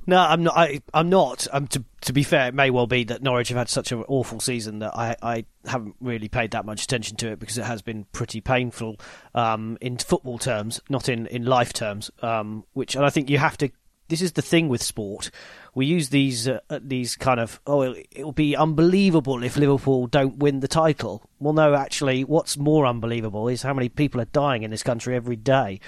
No, 0.06 0.18
I'm 0.18 0.44
not. 0.44 0.56
I, 0.56 0.80
am 0.94 1.08
not. 1.08 1.48
Um, 1.52 1.66
to 1.68 1.84
to 2.02 2.12
be 2.12 2.22
fair, 2.22 2.48
it 2.48 2.54
may 2.54 2.70
well 2.70 2.86
be 2.86 3.04
that 3.04 3.22
Norwich 3.22 3.48
have 3.48 3.58
had 3.58 3.68
such 3.68 3.90
an 3.90 4.04
awful 4.06 4.38
season 4.38 4.78
that 4.78 4.96
I, 4.96 5.16
I 5.20 5.44
haven't 5.64 5.96
really 6.00 6.28
paid 6.28 6.52
that 6.52 6.64
much 6.64 6.84
attention 6.84 7.16
to 7.18 7.32
it 7.32 7.40
because 7.40 7.58
it 7.58 7.64
has 7.64 7.82
been 7.82 8.04
pretty 8.12 8.40
painful 8.40 8.96
um, 9.34 9.76
in 9.80 9.98
football 9.98 10.38
terms, 10.38 10.80
not 10.88 11.08
in, 11.08 11.26
in 11.26 11.44
life 11.44 11.72
terms. 11.72 12.10
Um, 12.22 12.64
which 12.74 12.94
and 12.94 13.04
I 13.04 13.10
think 13.10 13.28
you 13.30 13.38
have 13.38 13.58
to. 13.58 13.70
This 14.08 14.22
is 14.22 14.32
the 14.32 14.42
thing 14.42 14.68
with 14.68 14.82
sport 14.82 15.32
we 15.76 15.84
use 15.84 16.08
these 16.08 16.48
uh, 16.48 16.58
uh, 16.70 16.80
these 16.82 17.16
kind 17.16 17.38
of 17.38 17.60
oh 17.66 17.82
it 17.82 18.24
will 18.24 18.32
be 18.32 18.56
unbelievable 18.56 19.42
if 19.44 19.58
Liverpool 19.58 20.06
don't 20.06 20.38
win 20.38 20.60
the 20.60 20.68
title. 20.68 21.22
Well, 21.38 21.52
no, 21.52 21.74
actually, 21.74 22.24
what's 22.24 22.56
more 22.56 22.86
unbelievable 22.86 23.46
is 23.46 23.60
how 23.60 23.74
many 23.74 23.90
people 23.90 24.18
are 24.22 24.26
dying 24.32 24.62
in 24.62 24.70
this 24.70 24.82
country 24.82 25.14
every 25.14 25.36
day, 25.36 25.80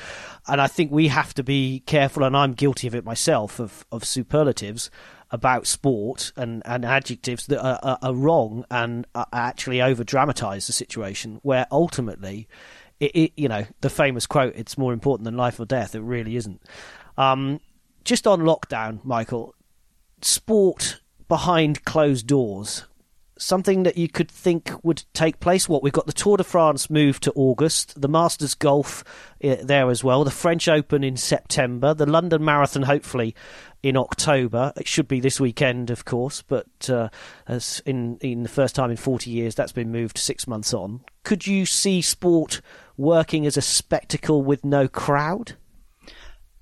and 0.47 0.61
I 0.61 0.67
think 0.67 0.93
we 0.93 1.09
have 1.09 1.33
to 1.35 1.43
be 1.43 1.81
careful. 1.87 2.23
And 2.23 2.37
I'm 2.37 2.53
guilty 2.53 2.87
of 2.87 2.95
it 2.95 3.05
myself 3.07 3.59
of 3.59 3.87
of 3.91 4.05
superlatives 4.05 4.91
about 5.31 5.67
sport 5.67 6.33
and, 6.37 6.63
and 6.65 6.85
adjectives 6.85 7.47
that 7.47 7.63
are, 7.63 7.79
are, 7.83 7.99
are 8.03 8.15
wrong 8.15 8.65
and 8.71 9.07
actually 9.33 9.81
over 9.81 10.05
dramatize 10.05 10.67
the 10.67 10.73
situation. 10.75 11.41
Where 11.43 11.67
ultimately, 11.73 12.47
it, 13.01 13.17
it, 13.17 13.33
you 13.39 13.49
know 13.49 13.65
the 13.81 13.89
famous 13.89 14.27
quote, 14.27 14.53
"It's 14.55 14.77
more 14.77 14.93
important 14.93 15.25
than 15.25 15.39
life 15.39 15.59
or 15.59 15.65
death." 15.65 15.95
It 15.95 16.03
really 16.03 16.37
isn't. 16.37 16.61
Um, 17.17 17.61
just 18.05 18.27
on 18.27 18.41
lockdown, 18.41 19.05
Michael, 19.05 19.55
sport 20.25 21.01
behind 21.29 21.85
closed 21.85 22.27
doors 22.27 22.85
something 23.39 23.85
that 23.85 23.97
you 23.97 24.09
could 24.09 24.31
think 24.31 24.73
would 24.83 25.05
take 25.15 25.41
place. 25.41 25.69
What 25.69 25.83
we've 25.83 25.93
got 25.93 26.07
the 26.07 26.13
Tour 26.13 26.37
de 26.37 26.45
France 26.45 26.91
moved 26.91 27.23
to 27.23 27.33
August, 27.35 28.01
the 28.01 28.09
Masters 28.09 28.55
Golf 28.55 29.05
uh, 29.43 29.57
there 29.63 29.91
as 29.91 30.05
well, 30.05 30.25
the 30.25 30.31
French 30.31 30.69
Open 30.69 31.05
in 31.05 31.17
September, 31.17 31.95
the 31.95 32.07
London 32.07 32.45
Marathon 32.45 32.83
hopefully 32.83 33.35
in 33.83 33.97
October. 33.97 34.73
It 34.77 34.89
should 34.89 35.09
be 35.09 35.21
this 35.21 35.41
weekend, 35.41 35.91
of 35.91 36.05
course, 36.05 36.43
but 36.43 36.91
uh, 36.91 37.09
as 37.47 37.81
in 37.87 38.19
in 38.21 38.43
the 38.43 38.49
first 38.49 38.75
time 38.75 38.91
in 38.91 38.97
forty 38.97 39.31
years, 39.31 39.55
that's 39.55 39.73
been 39.73 39.93
moved 39.93 40.19
six 40.19 40.47
months 40.47 40.75
on. 40.75 41.01
Could 41.23 41.47
you 41.47 41.65
see 41.65 42.03
sport 42.03 42.61
working 42.97 43.47
as 43.47 43.57
a 43.57 43.63
spectacle 43.63 44.43
with 44.43 44.65
no 44.65 44.89
crowd? 44.89 45.55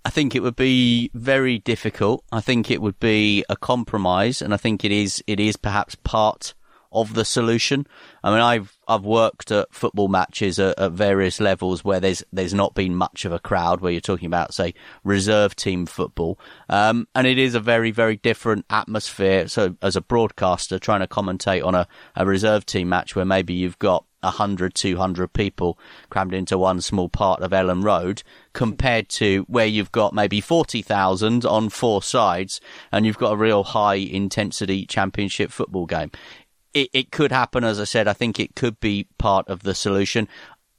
I 0.07 0.09
think 0.09 0.37
it 0.37 0.42
would 0.45 0.55
be 0.55 1.11
very 1.14 1.59
difficult. 1.59 2.23
I 2.31 2.40
think 2.40 2.71
it 2.71 2.81
would 2.81 3.01
be 3.01 3.45
a 3.49 3.57
compromise, 3.57 4.40
and 4.40 4.55
I 4.55 4.57
think 4.57 4.85
it 4.85 4.92
is. 4.92 5.21
It 5.27 5.40
is 5.40 5.57
perhaps 5.57 5.97
part 5.97 6.55
of 6.92 7.14
the 7.14 7.25
solution. 7.25 7.88
I 8.23 8.31
mean, 8.31 8.38
I've 8.38 8.76
I've 8.88 9.05
worked 9.05 9.51
at 9.51 9.72
football 9.75 10.09
matches 10.09 10.59
at, 10.59 10.79
at, 10.79 10.92
various 10.92 11.40
levels 11.40 11.85
where 11.85 12.01
there's 12.01 12.22
there's 12.33 12.55
not 12.55 12.75
been 12.75 12.94
much 12.94 13.25
of 13.25 13.33
a 13.33 13.38
crowd. 13.38 13.81
Where 13.81 13.92
you're 13.92 14.01
talking 14.01 14.27
about, 14.27 14.55
say, 14.55 14.75
reserve 15.05 15.57
team 15.57 15.87
football, 15.87 16.38
um, 16.68 17.09
and 17.14 17.27
it 17.27 17.38
is 17.38 17.55
a 17.55 17.61
very 17.61 17.90
very 17.90 18.16
different 18.16 18.64
atmosphere. 18.70 19.49
So, 19.49 19.77
as 19.83 19.96
a 19.96 20.01
broadcaster, 20.01 20.79
trying 20.79 21.01
to 21.01 21.07
commentate 21.07 21.64
on 21.64 21.75
a, 21.75 21.88
a 22.14 22.27
reserve 22.27 22.66
team 22.66 22.88
match 22.88 23.16
where 23.16 23.25
maybe 23.25 23.55
you've 23.55 23.79
got 23.79 24.05
100, 24.27 24.75
200 24.75 25.33
people 25.33 25.79
crammed 26.11 26.35
into 26.35 26.59
one 26.59 26.81
small 26.81 27.09
part 27.09 27.40
of 27.40 27.53
Elland 27.53 27.85
Road 27.85 28.22
compared 28.53 29.09
to 29.09 29.44
where 29.49 29.66
you've 29.66 29.92
got 29.92 30.14
maybe 30.14 30.40
40,000 30.40 31.44
on 31.44 31.68
four 31.68 32.03
sides 32.03 32.61
and 32.92 33.07
you've 33.07 33.18
got 33.18 33.33
a 33.33 33.37
real 33.37 33.64
high 33.64 33.94
intensity 33.94 34.87
championship 34.87 35.51
football 35.51 35.87
game. 35.87 36.11
It, 36.77 36.91
it 36.93 37.11
could 37.11 37.33
happen, 37.33 37.65
as 37.65 37.81
I 37.81 37.85
said, 37.85 38.07
I 38.07 38.12
think 38.12 38.39
it 38.39 38.55
could 38.55 38.79
be 38.81 39.07
part 39.19 39.49
of 39.49 39.62
the 39.62 39.75
solution 39.75 40.29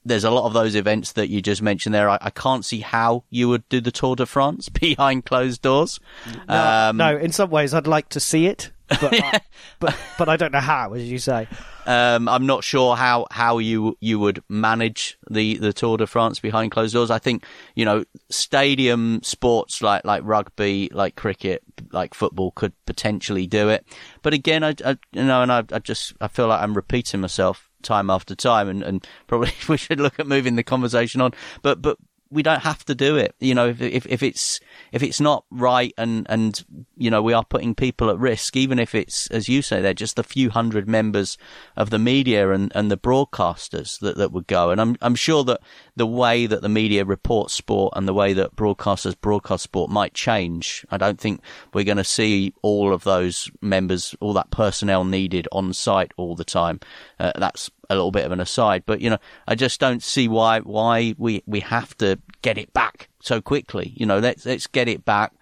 there's 0.05 0.23
a 0.23 0.31
lot 0.31 0.45
of 0.45 0.53
those 0.53 0.73
events 0.73 1.11
that 1.13 1.27
you 1.27 1.41
just 1.41 1.61
mentioned 1.61 1.93
there. 1.93 2.09
I, 2.09 2.17
I, 2.21 2.29
can't 2.29 2.63
see 2.63 2.79
how 2.79 3.25
you 3.29 3.49
would 3.49 3.67
do 3.67 3.81
the 3.81 3.91
Tour 3.91 4.15
de 4.15 4.25
France 4.25 4.69
behind 4.69 5.25
closed 5.25 5.61
doors. 5.61 5.99
No, 6.47 6.55
um, 6.55 6.95
no 6.95 7.17
in 7.17 7.33
some 7.33 7.49
ways, 7.49 7.73
I'd 7.73 7.87
like 7.87 8.07
to 8.09 8.21
see 8.21 8.47
it 8.47 8.71
but 8.87 9.13
I, 9.13 9.41
but 9.79 9.97
but 10.17 10.29
I 10.29 10.37
don't 10.37 10.51
know 10.51 10.59
how, 10.59 10.93
as 10.93 11.09
you 11.09 11.19
say. 11.19 11.47
Um, 11.85 12.27
I'm 12.27 12.45
not 12.45 12.65
sure 12.65 12.95
how, 12.97 13.27
how 13.31 13.59
you 13.59 13.97
you 14.01 14.19
would 14.19 14.43
manage 14.49 15.17
the, 15.29 15.57
the 15.57 15.71
Tour 15.71 15.97
de 15.97 16.07
France 16.07 16.39
behind 16.39 16.71
closed 16.71 16.93
doors. 16.93 17.09
I 17.09 17.19
think 17.19 17.45
you 17.75 17.85
know 17.85 18.03
stadium 18.29 19.21
sports 19.23 19.81
like 19.81 20.03
like 20.05 20.21
rugby, 20.25 20.89
like 20.93 21.15
cricket, 21.15 21.63
like 21.91 22.13
football 22.13 22.51
could 22.51 22.73
potentially 22.85 23.47
do 23.47 23.69
it. 23.69 23.85
But 24.21 24.33
again, 24.33 24.63
I, 24.63 24.73
I 24.83 24.97
you 25.13 25.23
know, 25.23 25.41
and 25.41 25.51
I, 25.51 25.63
I 25.71 25.79
just 25.79 26.13
I 26.19 26.27
feel 26.27 26.47
like 26.47 26.61
I'm 26.61 26.73
repeating 26.73 27.21
myself 27.21 27.69
time 27.81 28.09
after 28.09 28.35
time, 28.35 28.67
and, 28.67 28.83
and 28.83 29.07
probably 29.27 29.51
we 29.69 29.77
should 29.77 29.99
look 29.99 30.19
at 30.19 30.27
moving 30.27 30.55
the 30.55 30.63
conversation 30.63 31.21
on. 31.21 31.31
But 31.61 31.81
but 31.81 31.97
we 32.29 32.43
don't 32.43 32.61
have 32.61 32.83
to 32.85 32.95
do 32.95 33.17
it. 33.17 33.35
You 33.39 33.55
know, 33.55 33.69
if, 33.69 33.81
if, 33.81 34.05
if 34.07 34.23
it's, 34.23 34.59
if 34.91 35.03
it's 35.03 35.19
not 35.19 35.45
right 35.49 35.93
and, 35.97 36.25
and, 36.29 36.63
you 36.95 37.09
know, 37.09 37.21
we 37.21 37.33
are 37.33 37.43
putting 37.43 37.75
people 37.75 38.09
at 38.09 38.19
risk, 38.19 38.55
even 38.55 38.79
if 38.79 38.93
it's, 38.95 39.27
as 39.27 39.47
you 39.47 39.61
say, 39.61 39.81
they're 39.81 39.93
just 39.93 40.19
a 40.19 40.23
few 40.23 40.49
hundred 40.49 40.87
members 40.87 41.37
of 41.75 41.89
the 41.89 41.99
media 41.99 42.51
and, 42.51 42.71
and 42.75 42.91
the 42.91 42.97
broadcasters 42.97 43.99
that, 43.99 44.17
that 44.17 44.31
would 44.31 44.47
go. 44.47 44.71
And 44.71 44.81
I'm, 44.81 44.97
I'm 45.01 45.15
sure 45.15 45.43
that 45.45 45.61
the 45.95 46.07
way 46.07 46.45
that 46.45 46.61
the 46.61 46.69
media 46.69 47.05
reports 47.05 47.53
sport 47.53 47.93
and 47.95 48.07
the 48.07 48.13
way 48.13 48.33
that 48.33 48.55
broadcasters 48.55 49.15
broadcast 49.19 49.63
sport 49.63 49.89
might 49.89 50.13
change. 50.13 50.85
I 50.89 50.97
don't 50.97 51.19
think 51.19 51.41
we're 51.73 51.83
going 51.83 51.97
to 51.97 52.03
see 52.03 52.53
all 52.61 52.93
of 52.93 53.03
those 53.03 53.49
members, 53.61 54.15
all 54.19 54.33
that 54.33 54.51
personnel 54.51 55.03
needed 55.03 55.47
on 55.51 55.73
site 55.73 56.11
all 56.17 56.35
the 56.35 56.45
time. 56.45 56.79
Uh, 57.19 57.31
that's 57.35 57.69
a 57.89 57.95
little 57.95 58.11
bit 58.11 58.25
of 58.25 58.31
an 58.31 58.39
aside, 58.39 58.83
but 58.85 59.01
you 59.01 59.09
know, 59.09 59.19
I 59.47 59.55
just 59.55 59.79
don't 59.79 60.03
see 60.03 60.27
why 60.27 60.59
why 60.59 61.15
we 61.17 61.43
we 61.45 61.61
have 61.61 61.95
to 61.97 62.19
get 62.41 62.57
it 62.57 62.73
back 62.73 63.09
so 63.19 63.41
quickly. 63.41 63.93
You 63.95 64.05
know, 64.05 64.19
let's 64.19 64.45
let's 64.45 64.67
get 64.67 64.87
it 64.87 65.05
back 65.05 65.33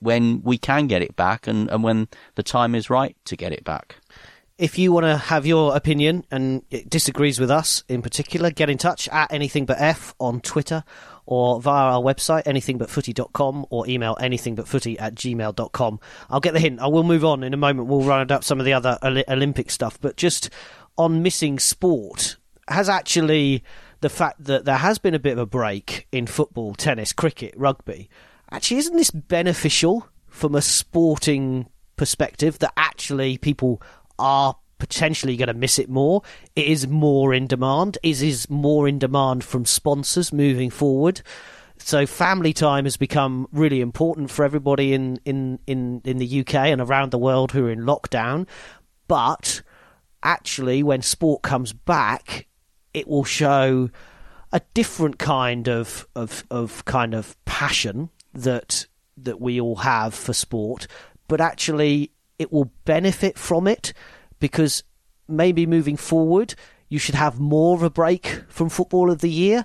when, 0.00 0.42
we 0.42 0.58
can 0.58 0.86
get 0.86 1.02
it 1.02 1.16
back 1.16 1.46
and, 1.46 1.70
and 1.70 1.82
when 1.82 2.08
the 2.34 2.42
time 2.42 2.74
is 2.74 2.90
right 2.90 3.16
to 3.24 3.36
get 3.36 3.52
it 3.52 3.64
back. 3.64 3.96
If 4.58 4.78
you 4.78 4.92
want 4.92 5.04
to 5.04 5.16
have 5.16 5.44
your 5.44 5.74
opinion 5.74 6.24
and 6.30 6.62
it 6.70 6.88
disagrees 6.88 7.40
with 7.40 7.50
us 7.50 7.82
in 7.88 8.00
particular, 8.00 8.50
get 8.50 8.70
in 8.70 8.78
touch 8.78 9.08
at 9.08 9.32
anything 9.32 9.66
but 9.66 9.80
F 9.80 10.14
on 10.20 10.40
Twitter 10.40 10.84
or 11.26 11.60
via 11.60 11.94
our 11.94 12.00
website, 12.00 12.44
anythingbutfooty.com, 12.44 13.66
or 13.70 13.88
email 13.88 14.16
anythingbutfooty 14.16 15.00
at 15.00 15.14
gmail.com. 15.14 16.00
I'll 16.30 16.40
get 16.40 16.52
the 16.52 16.60
hint. 16.60 16.80
I 16.80 16.88
will 16.88 17.02
move 17.02 17.24
on 17.24 17.42
in 17.42 17.54
a 17.54 17.56
moment. 17.56 17.88
We'll 17.88 18.02
round 18.02 18.30
up 18.30 18.44
some 18.44 18.60
of 18.60 18.66
the 18.66 18.72
other 18.72 18.98
Olympic 19.02 19.70
stuff, 19.70 20.00
but 20.00 20.16
just 20.16 20.50
on 20.96 21.22
missing 21.22 21.58
sport 21.58 22.36
has 22.68 22.88
actually 22.88 23.62
the 24.00 24.08
fact 24.08 24.44
that 24.44 24.64
there 24.64 24.76
has 24.76 24.98
been 24.98 25.14
a 25.14 25.18
bit 25.18 25.32
of 25.32 25.38
a 25.38 25.46
break 25.46 26.06
in 26.12 26.26
football, 26.26 26.74
tennis, 26.74 27.12
cricket, 27.12 27.54
rugby. 27.56 28.10
Actually, 28.50 28.78
isn't 28.78 28.96
this 28.96 29.10
beneficial 29.10 30.06
from 30.28 30.54
a 30.54 30.62
sporting 30.62 31.68
perspective 31.96 32.58
that 32.58 32.72
actually 32.76 33.38
people 33.38 33.80
are 34.18 34.56
potentially 34.78 35.36
going 35.36 35.48
to 35.48 35.54
miss 35.54 35.78
it 35.78 35.88
more? 35.88 36.22
It 36.56 36.66
is 36.66 36.88
more 36.88 37.32
in 37.32 37.46
demand. 37.46 37.98
It 38.02 38.20
is 38.22 38.50
more 38.50 38.88
in 38.88 38.98
demand 38.98 39.44
from 39.44 39.64
sponsors 39.64 40.32
moving 40.32 40.70
forward. 40.70 41.22
So 41.78 42.06
family 42.06 42.52
time 42.52 42.84
has 42.84 42.96
become 42.96 43.48
really 43.52 43.80
important 43.80 44.30
for 44.30 44.44
everybody 44.44 44.92
in, 44.92 45.18
in, 45.24 45.58
in, 45.66 46.00
in 46.04 46.18
the 46.18 46.40
UK 46.40 46.54
and 46.54 46.80
around 46.80 47.10
the 47.10 47.18
world 47.18 47.52
who 47.52 47.66
are 47.66 47.70
in 47.70 47.80
lockdown. 47.80 48.46
But 49.08 49.62
actually, 50.22 50.82
when 50.82 51.02
sport 51.02 51.42
comes 51.42 51.72
back, 51.72 52.46
it 52.94 53.08
will 53.08 53.24
show 53.24 53.90
a 54.52 54.60
different 54.74 55.18
kind 55.18 55.68
of 55.68 56.06
of 56.14 56.44
of 56.50 56.84
kind 56.84 57.14
of 57.14 57.42
passion 57.44 58.10
that 58.34 58.86
that 59.16 59.40
we 59.40 59.60
all 59.60 59.76
have 59.76 60.14
for 60.14 60.32
sport, 60.32 60.86
but 61.28 61.40
actually 61.40 62.12
it 62.38 62.52
will 62.52 62.70
benefit 62.84 63.38
from 63.38 63.66
it 63.66 63.92
because 64.40 64.82
maybe 65.28 65.66
moving 65.66 65.96
forward 65.96 66.54
you 66.92 66.98
should 66.98 67.14
have 67.14 67.40
more 67.40 67.74
of 67.74 67.82
a 67.82 67.88
break 67.88 68.42
from 68.48 68.68
football 68.68 69.10
of 69.10 69.22
the 69.22 69.30
year 69.30 69.64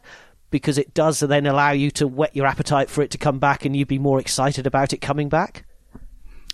because 0.50 0.78
it 0.78 0.94
does 0.94 1.20
then 1.20 1.46
allow 1.46 1.72
you 1.72 1.92
to 1.92 2.08
whet 2.08 2.34
your 2.34 2.46
appetite 2.46 2.90
for 2.90 3.02
it 3.02 3.12
to 3.12 3.18
come 3.18 3.38
back 3.38 3.66
and 3.66 3.76
you'd 3.76 3.86
be 3.86 4.00
more 4.00 4.18
excited 4.18 4.66
about 4.66 4.94
it 4.94 5.00
coming 5.00 5.28
back. 5.28 5.66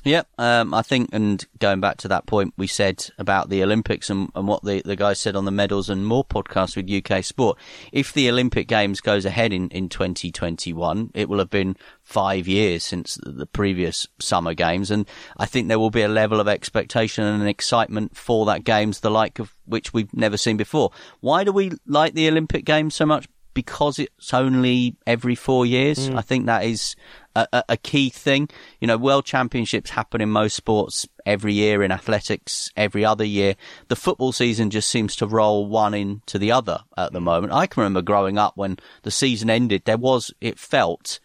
Yep, 0.05 0.27
um, 0.37 0.73
I 0.73 0.81
think, 0.81 1.11
and 1.13 1.45
going 1.59 1.79
back 1.79 1.95
to 1.97 2.09
that 2.09 2.25
point 2.25 2.53
we 2.57 2.67
said 2.67 3.09
about 3.17 3.49
the 3.49 3.63
Olympics 3.63 4.09
and, 4.09 4.29
and 4.35 4.47
what 4.47 4.61
the, 4.63 4.81
the 4.83 4.97
guy 4.97 5.13
said 5.13 5.37
on 5.37 5.45
the 5.45 5.51
medals 5.51 5.89
and 5.89 6.05
more 6.05 6.25
podcast 6.25 6.75
with 6.75 6.91
UK 6.91 7.23
Sport, 7.23 7.57
if 7.93 8.11
the 8.11 8.29
Olympic 8.29 8.67
Games 8.67 8.99
goes 8.99 9.23
ahead 9.23 9.53
in, 9.53 9.69
in 9.69 9.87
2021, 9.87 11.11
it 11.13 11.29
will 11.29 11.39
have 11.39 11.49
been 11.49 11.77
five 12.01 12.49
years 12.49 12.83
since 12.83 13.17
the 13.23 13.45
previous 13.45 14.05
summer 14.19 14.53
games, 14.53 14.91
and 14.91 15.07
I 15.37 15.45
think 15.45 15.69
there 15.69 15.79
will 15.79 15.89
be 15.89 16.01
a 16.01 16.09
level 16.09 16.41
of 16.41 16.49
expectation 16.49 17.23
and 17.23 17.47
excitement 17.47 18.17
for 18.17 18.45
that 18.47 18.65
games, 18.65 18.99
the 18.99 19.11
like 19.11 19.39
of 19.39 19.55
which 19.65 19.93
we've 19.93 20.13
never 20.13 20.35
seen 20.35 20.57
before. 20.57 20.91
Why 21.21 21.45
do 21.45 21.53
we 21.53 21.71
like 21.87 22.13
the 22.13 22.27
Olympic 22.27 22.65
Games 22.65 22.93
so 22.93 23.05
much? 23.05 23.27
Because 23.53 23.99
it's 23.99 24.33
only 24.33 24.95
every 25.05 25.35
four 25.35 25.65
years. 25.65 26.09
Mm. 26.09 26.17
I 26.17 26.21
think 26.21 26.45
that 26.45 26.63
is 26.65 26.95
a, 27.35 27.63
a, 27.69 27.77
key 27.77 28.09
thing. 28.09 28.49
You 28.79 28.87
know, 28.87 28.97
world 28.97 29.25
championships 29.25 29.91
happen 29.91 30.21
in 30.21 30.29
most 30.29 30.55
sports 30.55 31.07
every 31.25 31.53
year, 31.53 31.83
in 31.83 31.91
athletics 31.91 32.71
every 32.75 33.03
other 33.03 33.23
year. 33.23 33.55
The 33.87 33.95
football 33.95 34.31
season 34.31 34.69
just 34.69 34.89
seems 34.89 35.15
to 35.17 35.27
roll 35.27 35.67
one 35.67 35.93
into 35.93 36.37
the 36.37 36.51
other 36.51 36.79
at 36.97 37.13
the 37.13 37.21
moment. 37.21 37.53
I 37.53 37.67
can 37.67 37.81
remember 37.81 38.01
growing 38.01 38.37
up 38.37 38.55
when 38.55 38.77
the 39.03 39.11
season 39.11 39.49
ended, 39.49 39.83
there 39.85 39.97
was, 39.97 40.31
it 40.41 40.59
felt, 40.59 41.19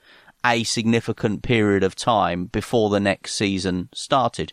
a 0.45 0.65
significant 0.65 1.43
period 1.43 1.83
of 1.83 1.95
time 1.95 2.47
before 2.47 2.91
the 2.91 3.01
next 3.01 3.35
season 3.35 3.89
started. 3.93 4.53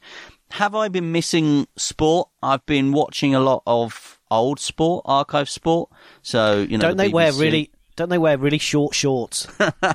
Have 0.52 0.76
I 0.76 0.88
been 0.88 1.12
missing 1.12 1.68
sport? 1.76 2.30
I've 2.42 2.66
been 2.66 2.92
watching 2.92 3.36
a 3.36 3.40
lot 3.40 3.64
of 3.66 4.15
old 4.32 4.60
sport, 4.60 5.04
archive 5.06 5.50
sport. 5.50 5.90
So 6.22 6.62
you 6.62 6.78
know, 6.78 6.88
don't 6.90 6.98
they 6.98 7.10
BBC. 7.10 7.14
wear 7.14 7.34
really 7.34 7.72
don't 7.96 8.10
they 8.10 8.18
wear 8.18 8.38
really 8.38 8.58
short 8.58 8.94
shorts? 8.94 9.48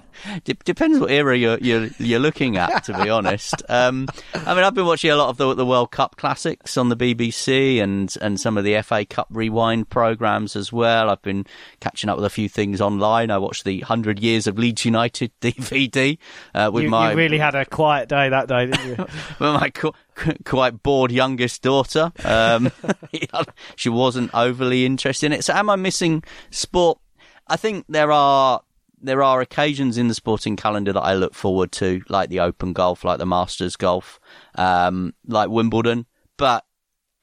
Depends 0.65 0.99
what 0.99 1.11
era 1.11 1.37
you're, 1.37 1.59
you're, 1.59 1.89
you're 1.99 2.21
looking 2.21 2.57
at, 2.57 2.85
to 2.85 3.03
be 3.03 3.09
honest. 3.09 3.55
Um, 3.71 4.09
I 4.35 4.55
mean, 4.55 4.65
I've 4.65 4.75
been 4.75 4.87
watching 4.87 5.11
a 5.11 5.17
lot 5.17 5.29
of 5.29 5.37
the, 5.37 5.55
the 5.55 5.65
World 5.65 5.91
Cup 5.93 6.17
classics 6.17 6.77
on 6.77 6.89
the 6.89 6.97
BBC 6.97 7.81
and, 7.81 8.15
and 8.21 8.39
some 8.39 8.59
of 8.59 8.65
the 8.65 8.83
FA 8.83 9.05
Cup 9.05 9.29
rewind 9.31 9.89
programs 9.89 10.57
as 10.57 10.73
well. 10.73 11.09
I've 11.09 11.23
been 11.23 11.47
catching 11.79 12.11
up 12.11 12.17
with 12.17 12.25
a 12.25 12.31
few 12.31 12.49
things 12.49 12.81
online. 12.81 13.31
I 13.31 13.39
watched 13.39 13.65
the 13.65 13.79
100 13.79 14.19
Years 14.19 14.47
of 14.47 14.59
Leeds 14.59 14.85
United 14.85 15.31
DVD 15.41 16.19
uh, 16.55 16.71
with 16.73 16.85
you, 16.85 16.91
my. 16.91 17.13
You 17.13 17.17
really 17.17 17.39
had 17.39 17.55
a 17.55 17.65
quiet 17.65 18.09
day 18.09 18.29
that 18.29 18.49
day, 18.49 18.67
didn't 18.67 18.89
you? 18.89 18.97
with 18.97 19.41
my 19.41 19.71
quite 20.45 20.83
bored 20.83 21.13
youngest 21.13 21.63
daughter. 21.63 22.13
Um, 22.25 22.71
she 23.77 23.89
wasn't 23.89 24.31
overly 24.35 24.85
interested 24.85 25.27
in 25.27 25.33
it. 25.33 25.45
So, 25.45 25.55
am 25.55 25.71
I 25.71 25.77
missing 25.77 26.23
sport? 26.51 26.99
I 27.51 27.57
think 27.57 27.85
there 27.89 28.13
are 28.13 28.63
there 29.03 29.23
are 29.23 29.41
occasions 29.41 29.99
in 29.99 30.09
the 30.09 30.15
sporting 30.15 30.57
calendar 30.57 30.93
that 30.93 31.01
I 31.01 31.15
look 31.15 31.35
forward 31.35 31.73
to, 31.73 32.03
like 32.09 32.29
the 32.29 32.41
Open 32.41 32.73
Golf, 32.73 33.05
like 33.05 33.19
the 33.19 33.27
Masters 33.27 33.77
Golf, 33.77 34.21
um, 34.55 35.15
like 35.27 35.49
Wimbledon. 35.49 36.07
But 36.37 36.65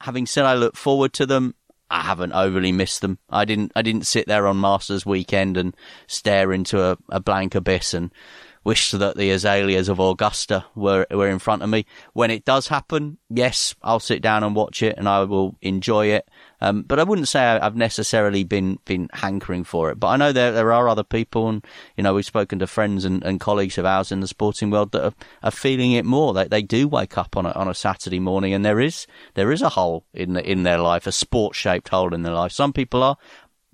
having 0.02 0.26
said 0.26 0.46
I 0.46 0.56
look 0.56 0.76
forward 0.76 1.13
to 1.13 1.26
them, 1.26 1.56
I 1.90 2.02
haven't 2.02 2.34
overly 2.34 2.74
missed 2.74 3.00
them. 3.00 3.20
I 3.30 3.46
didn't 3.46 3.72
I 3.74 3.82
didn't 3.82 4.06
sit 4.06 4.28
there 4.28 4.48
on 4.48 4.60
Masters 4.60 5.06
weekend 5.06 5.56
and 5.56 5.76
stare 6.08 6.52
into 6.52 6.84
a, 6.84 6.98
a 7.10 7.22
blank 7.22 7.56
abyss 7.56 7.94
and 7.94 8.12
wish 8.68 8.92
that 8.92 9.16
the 9.16 9.32
azaleas 9.32 9.88
of 9.88 9.98
Augusta 9.98 10.66
were 10.76 11.08
were 11.10 11.30
in 11.30 11.40
front 11.40 11.64
of 11.64 11.70
me. 11.70 11.86
When 12.12 12.30
it 12.30 12.44
does 12.44 12.68
happen, 12.68 13.18
yes, 13.30 13.74
I'll 13.82 14.02
sit 14.02 14.22
down 14.22 14.44
and 14.44 14.54
watch 14.54 14.84
it 14.84 14.98
and 14.98 15.08
I 15.08 15.24
will 15.24 15.56
enjoy 15.62 16.08
it. 16.08 16.28
Um, 16.60 16.82
but 16.82 17.00
I 17.00 17.04
wouldn't 17.04 17.30
say 17.30 17.40
I've 17.40 17.78
necessarily 17.78 18.44
been 18.44 18.80
been 18.84 19.10
hankering 19.14 19.64
for 19.64 19.90
it. 19.90 20.02
But 20.02 20.08
I 20.08 20.18
know 20.18 20.34
there 20.34 20.52
there 20.52 20.74
are 20.74 20.90
other 20.90 21.06
people, 21.06 21.48
and 21.48 21.66
you 21.96 22.04
know 22.04 22.14
we've 22.14 22.26
spoken 22.26 22.60
to 22.60 22.68
friends 22.68 23.06
and, 23.06 23.24
and 23.24 23.40
colleagues 23.40 23.78
of 23.78 23.86
ours 23.86 24.12
in 24.12 24.20
the 24.20 24.28
sporting 24.28 24.70
world 24.70 24.92
that 24.92 25.06
are, 25.06 25.14
are 25.44 25.52
feeling 25.52 25.94
it 25.94 26.04
more. 26.04 26.34
They 26.34 26.48
they 26.48 26.62
do 26.62 26.90
wake 26.90 27.18
up 27.18 27.38
on 27.38 27.46
a 27.46 27.52
on 27.52 27.70
a 27.70 27.74
Saturday 27.74 28.20
morning, 28.20 28.54
and 28.54 28.66
there 28.66 28.82
is 28.82 29.08
there 29.36 29.54
is 29.54 29.62
a 29.62 29.70
hole 29.70 30.04
in 30.14 30.34
the, 30.34 30.44
in 30.52 30.64
their 30.64 30.80
life, 30.80 31.08
a 31.08 31.14
sports 31.14 31.58
shaped 31.58 31.88
hole 31.88 32.14
in 32.14 32.24
their 32.24 32.34
life. 32.34 32.52
Some 32.52 32.74
people 32.74 33.02
are 33.02 33.18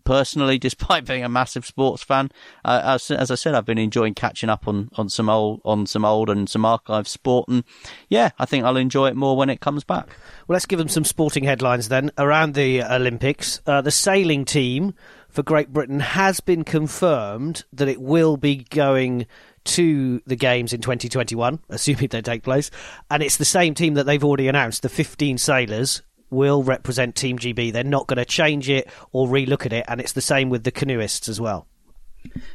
personally, 0.04 0.58
despite 0.60 1.06
being 1.06 1.24
a 1.24 1.30
massive 1.30 1.66
sports 1.66 2.04
fan, 2.04 2.32
uh, 2.66 2.82
as, 2.84 3.12
as, 3.12 3.32
I 3.32 3.36
said, 3.36 3.56
I've 3.56 3.66
been 3.66 3.78
enjoying 3.78 4.14
catching 4.14 4.50
up 4.50 4.68
on, 4.68 4.90
on 4.96 5.10
some 5.10 5.30
old 5.30 5.62
on 5.66 5.86
some 5.86 6.06
old 6.06 6.30
and 6.30 6.50
some 6.50 6.66
archive 6.66 7.08
sport, 7.08 7.48
and 7.48 7.64
yeah, 8.10 8.32
I 8.40 8.46
think 8.46 8.66
I'll 8.66 8.78
enjoy 8.78 9.08
it 9.08 9.16
more 9.16 9.36
when 9.36 9.50
it 9.50 9.62
comes 9.62 9.84
back. 9.84 10.08
Well, 10.48 10.56
let's 10.56 10.66
give 10.66 10.80
them 10.80 10.90
some 10.90 11.06
sporting 11.06 11.44
headlines 11.44 11.90
then 11.90 12.12
around 12.18 12.54
the 12.54 12.84
Olympics. 12.84 13.62
Uh, 13.66 13.82
the 13.82 13.92
sailing 13.92 14.46
team 14.46 14.94
for 15.30 15.44
Great 15.44 15.74
Britain 15.74 16.00
has 16.00 16.40
been 16.40 16.64
confirmed 16.64 17.64
that 17.74 17.88
it 17.88 18.00
will 18.00 18.38
be 18.38 18.68
going 18.70 19.26
to 19.64 20.22
the 20.28 20.36
games 20.36 20.74
in 20.74 20.82
2021, 20.82 21.60
assuming 21.70 22.08
they 22.08 22.22
take 22.22 22.44
place. 22.44 22.70
And 23.10 23.24
it's 23.24 23.38
the 23.38 23.46
same 23.46 23.74
team 23.74 23.96
that 23.96 24.06
they've 24.06 24.24
already 24.24 24.48
announced, 24.48 24.84
the 24.84 24.90
15 24.90 25.38
sailors 25.38 26.02
will 26.34 26.64
represent 26.64 27.16
Team 27.16 27.38
GB. 27.38 27.72
They're 27.72 27.84
not 27.84 28.08
going 28.08 28.18
to 28.18 28.26
change 28.26 28.70
it 28.70 28.90
or 29.12 29.28
relook 29.28 29.66
at 29.66 29.74
it, 29.74 29.86
and 29.88 30.02
it's 30.02 30.14
the 30.14 30.22
same 30.22 30.50
with 30.50 30.64
the 30.64 30.72
canoeists 30.72 31.30
as 31.30 31.40
well. 31.40 31.68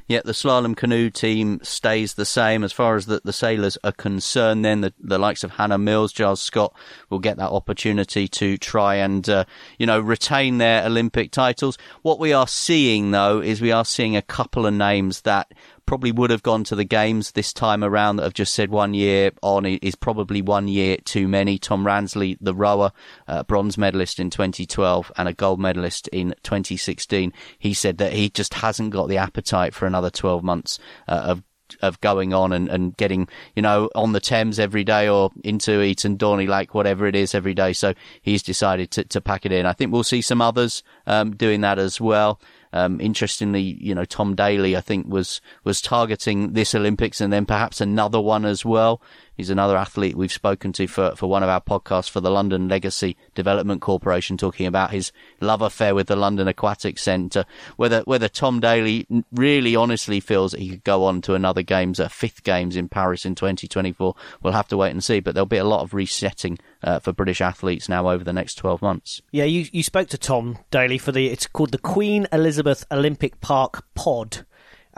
Yeah, 0.06 0.22
the 0.24 0.32
slalom 0.32 0.76
canoe 0.76 1.10
team 1.10 1.60
stays 1.62 2.14
the 2.14 2.24
same 2.24 2.64
as 2.64 2.72
far 2.72 2.96
as 2.96 3.06
the, 3.06 3.20
the 3.22 3.32
sailors 3.32 3.76
are 3.84 3.92
concerned. 3.92 4.64
Then 4.64 4.80
the, 4.80 4.94
the 4.98 5.18
likes 5.18 5.44
of 5.44 5.52
Hannah 5.52 5.78
Mills, 5.78 6.12
Giles 6.12 6.40
Scott 6.40 6.74
will 7.10 7.18
get 7.18 7.36
that 7.36 7.50
opportunity 7.50 8.26
to 8.28 8.56
try 8.56 8.96
and 8.96 9.28
uh, 9.28 9.44
you 9.78 9.86
know 9.86 10.00
retain 10.00 10.58
their 10.58 10.84
Olympic 10.84 11.30
titles. 11.30 11.76
What 12.02 12.18
we 12.18 12.32
are 12.32 12.48
seeing 12.48 13.10
though 13.10 13.40
is 13.40 13.60
we 13.60 13.72
are 13.72 13.84
seeing 13.84 14.16
a 14.16 14.22
couple 14.22 14.66
of 14.66 14.72
names 14.72 15.22
that 15.22 15.52
probably 15.88 16.12
would 16.12 16.28
have 16.28 16.42
gone 16.42 16.64
to 16.64 16.74
the 16.74 16.84
games 16.84 17.32
this 17.32 17.50
time 17.50 17.82
around 17.82 18.16
that 18.16 18.22
have 18.22 18.34
just 18.34 18.52
said 18.52 18.68
one 18.68 18.92
year 18.92 19.30
on 19.42 19.64
is 19.64 19.94
probably 19.94 20.42
one 20.42 20.68
year 20.68 20.98
too 21.06 21.26
many. 21.26 21.56
Tom 21.56 21.82
Ransley, 21.82 22.36
the 22.42 22.54
rower, 22.54 22.92
uh, 23.26 23.42
bronze 23.44 23.78
medalist 23.78 24.20
in 24.20 24.28
2012 24.28 25.10
and 25.16 25.28
a 25.28 25.32
gold 25.32 25.58
medalist 25.58 26.06
in 26.08 26.34
2016, 26.42 27.32
he 27.58 27.72
said 27.72 27.96
that 27.96 28.12
he 28.12 28.28
just 28.28 28.52
hasn't 28.52 28.90
got 28.90 29.08
the 29.08 29.16
appetite 29.16 29.72
for 29.72 29.86
another 29.86 30.10
12 30.10 30.44
months 30.44 30.78
uh, 31.08 31.22
of 31.24 31.42
of 31.82 32.00
going 32.00 32.32
on 32.32 32.52
and, 32.52 32.68
and 32.68 32.96
getting, 32.96 33.28
you 33.54 33.60
know, 33.60 33.90
on 33.94 34.12
the 34.12 34.20
Thames 34.20 34.58
every 34.58 34.84
day 34.84 35.06
or 35.06 35.30
into 35.44 35.82
Eton, 35.82 36.16
Dorney 36.16 36.48
Lake, 36.48 36.74
whatever 36.74 37.06
it 37.06 37.14
is 37.14 37.34
every 37.34 37.52
day. 37.52 37.74
So 37.74 37.92
he's 38.22 38.42
decided 38.42 38.90
to, 38.92 39.04
to 39.04 39.20
pack 39.20 39.44
it 39.44 39.52
in. 39.52 39.66
I 39.66 39.74
think 39.74 39.92
we'll 39.92 40.02
see 40.02 40.22
some 40.22 40.40
others 40.40 40.82
um, 41.06 41.36
doing 41.36 41.60
that 41.60 41.78
as 41.78 42.00
well. 42.00 42.40
Um, 42.72 43.00
interestingly, 43.00 43.60
you 43.80 43.94
know, 43.94 44.04
Tom 44.04 44.34
Daley, 44.34 44.76
I 44.76 44.80
think, 44.80 45.06
was 45.08 45.40
was 45.64 45.80
targeting 45.80 46.52
this 46.52 46.74
Olympics 46.74 47.20
and 47.20 47.32
then 47.32 47.46
perhaps 47.46 47.80
another 47.80 48.20
one 48.20 48.44
as 48.44 48.64
well. 48.64 49.00
He's 49.38 49.50
another 49.50 49.76
athlete 49.76 50.16
we've 50.16 50.32
spoken 50.32 50.72
to 50.72 50.88
for, 50.88 51.14
for 51.14 51.28
one 51.28 51.44
of 51.44 51.48
our 51.48 51.60
podcasts 51.60 52.10
for 52.10 52.20
the 52.20 52.28
London 52.30 52.66
Legacy 52.66 53.16
Development 53.36 53.80
Corporation, 53.80 54.36
talking 54.36 54.66
about 54.66 54.90
his 54.90 55.12
love 55.40 55.62
affair 55.62 55.94
with 55.94 56.08
the 56.08 56.16
London 56.16 56.48
Aquatic 56.48 56.98
Centre. 56.98 57.44
Whether 57.76 58.00
whether 58.00 58.28
Tom 58.28 58.58
Daley 58.58 59.06
really 59.32 59.76
honestly 59.76 60.18
feels 60.18 60.50
that 60.50 60.60
he 60.60 60.70
could 60.70 60.82
go 60.82 61.04
on 61.04 61.22
to 61.22 61.34
another 61.34 61.62
games, 61.62 62.00
uh, 62.00 62.08
fifth 62.08 62.42
games 62.42 62.74
in 62.74 62.88
Paris 62.88 63.24
in 63.24 63.36
2024, 63.36 64.16
we'll 64.42 64.52
have 64.52 64.66
to 64.68 64.76
wait 64.76 64.90
and 64.90 65.04
see. 65.04 65.20
But 65.20 65.34
there'll 65.34 65.46
be 65.46 65.56
a 65.56 65.62
lot 65.62 65.82
of 65.82 65.94
resetting 65.94 66.58
uh, 66.82 66.98
for 66.98 67.12
British 67.12 67.40
athletes 67.40 67.88
now 67.88 68.10
over 68.10 68.24
the 68.24 68.32
next 68.32 68.56
12 68.56 68.82
months. 68.82 69.22
Yeah, 69.30 69.44
you 69.44 69.66
you 69.70 69.84
spoke 69.84 70.08
to 70.08 70.18
Tom 70.18 70.58
Daley 70.72 70.98
for 70.98 71.12
the 71.12 71.28
it's 71.28 71.46
called 71.46 71.70
the 71.70 71.78
Queen 71.78 72.26
Elizabeth 72.32 72.84
Olympic 72.90 73.40
Park 73.40 73.84
Pod 73.94 74.44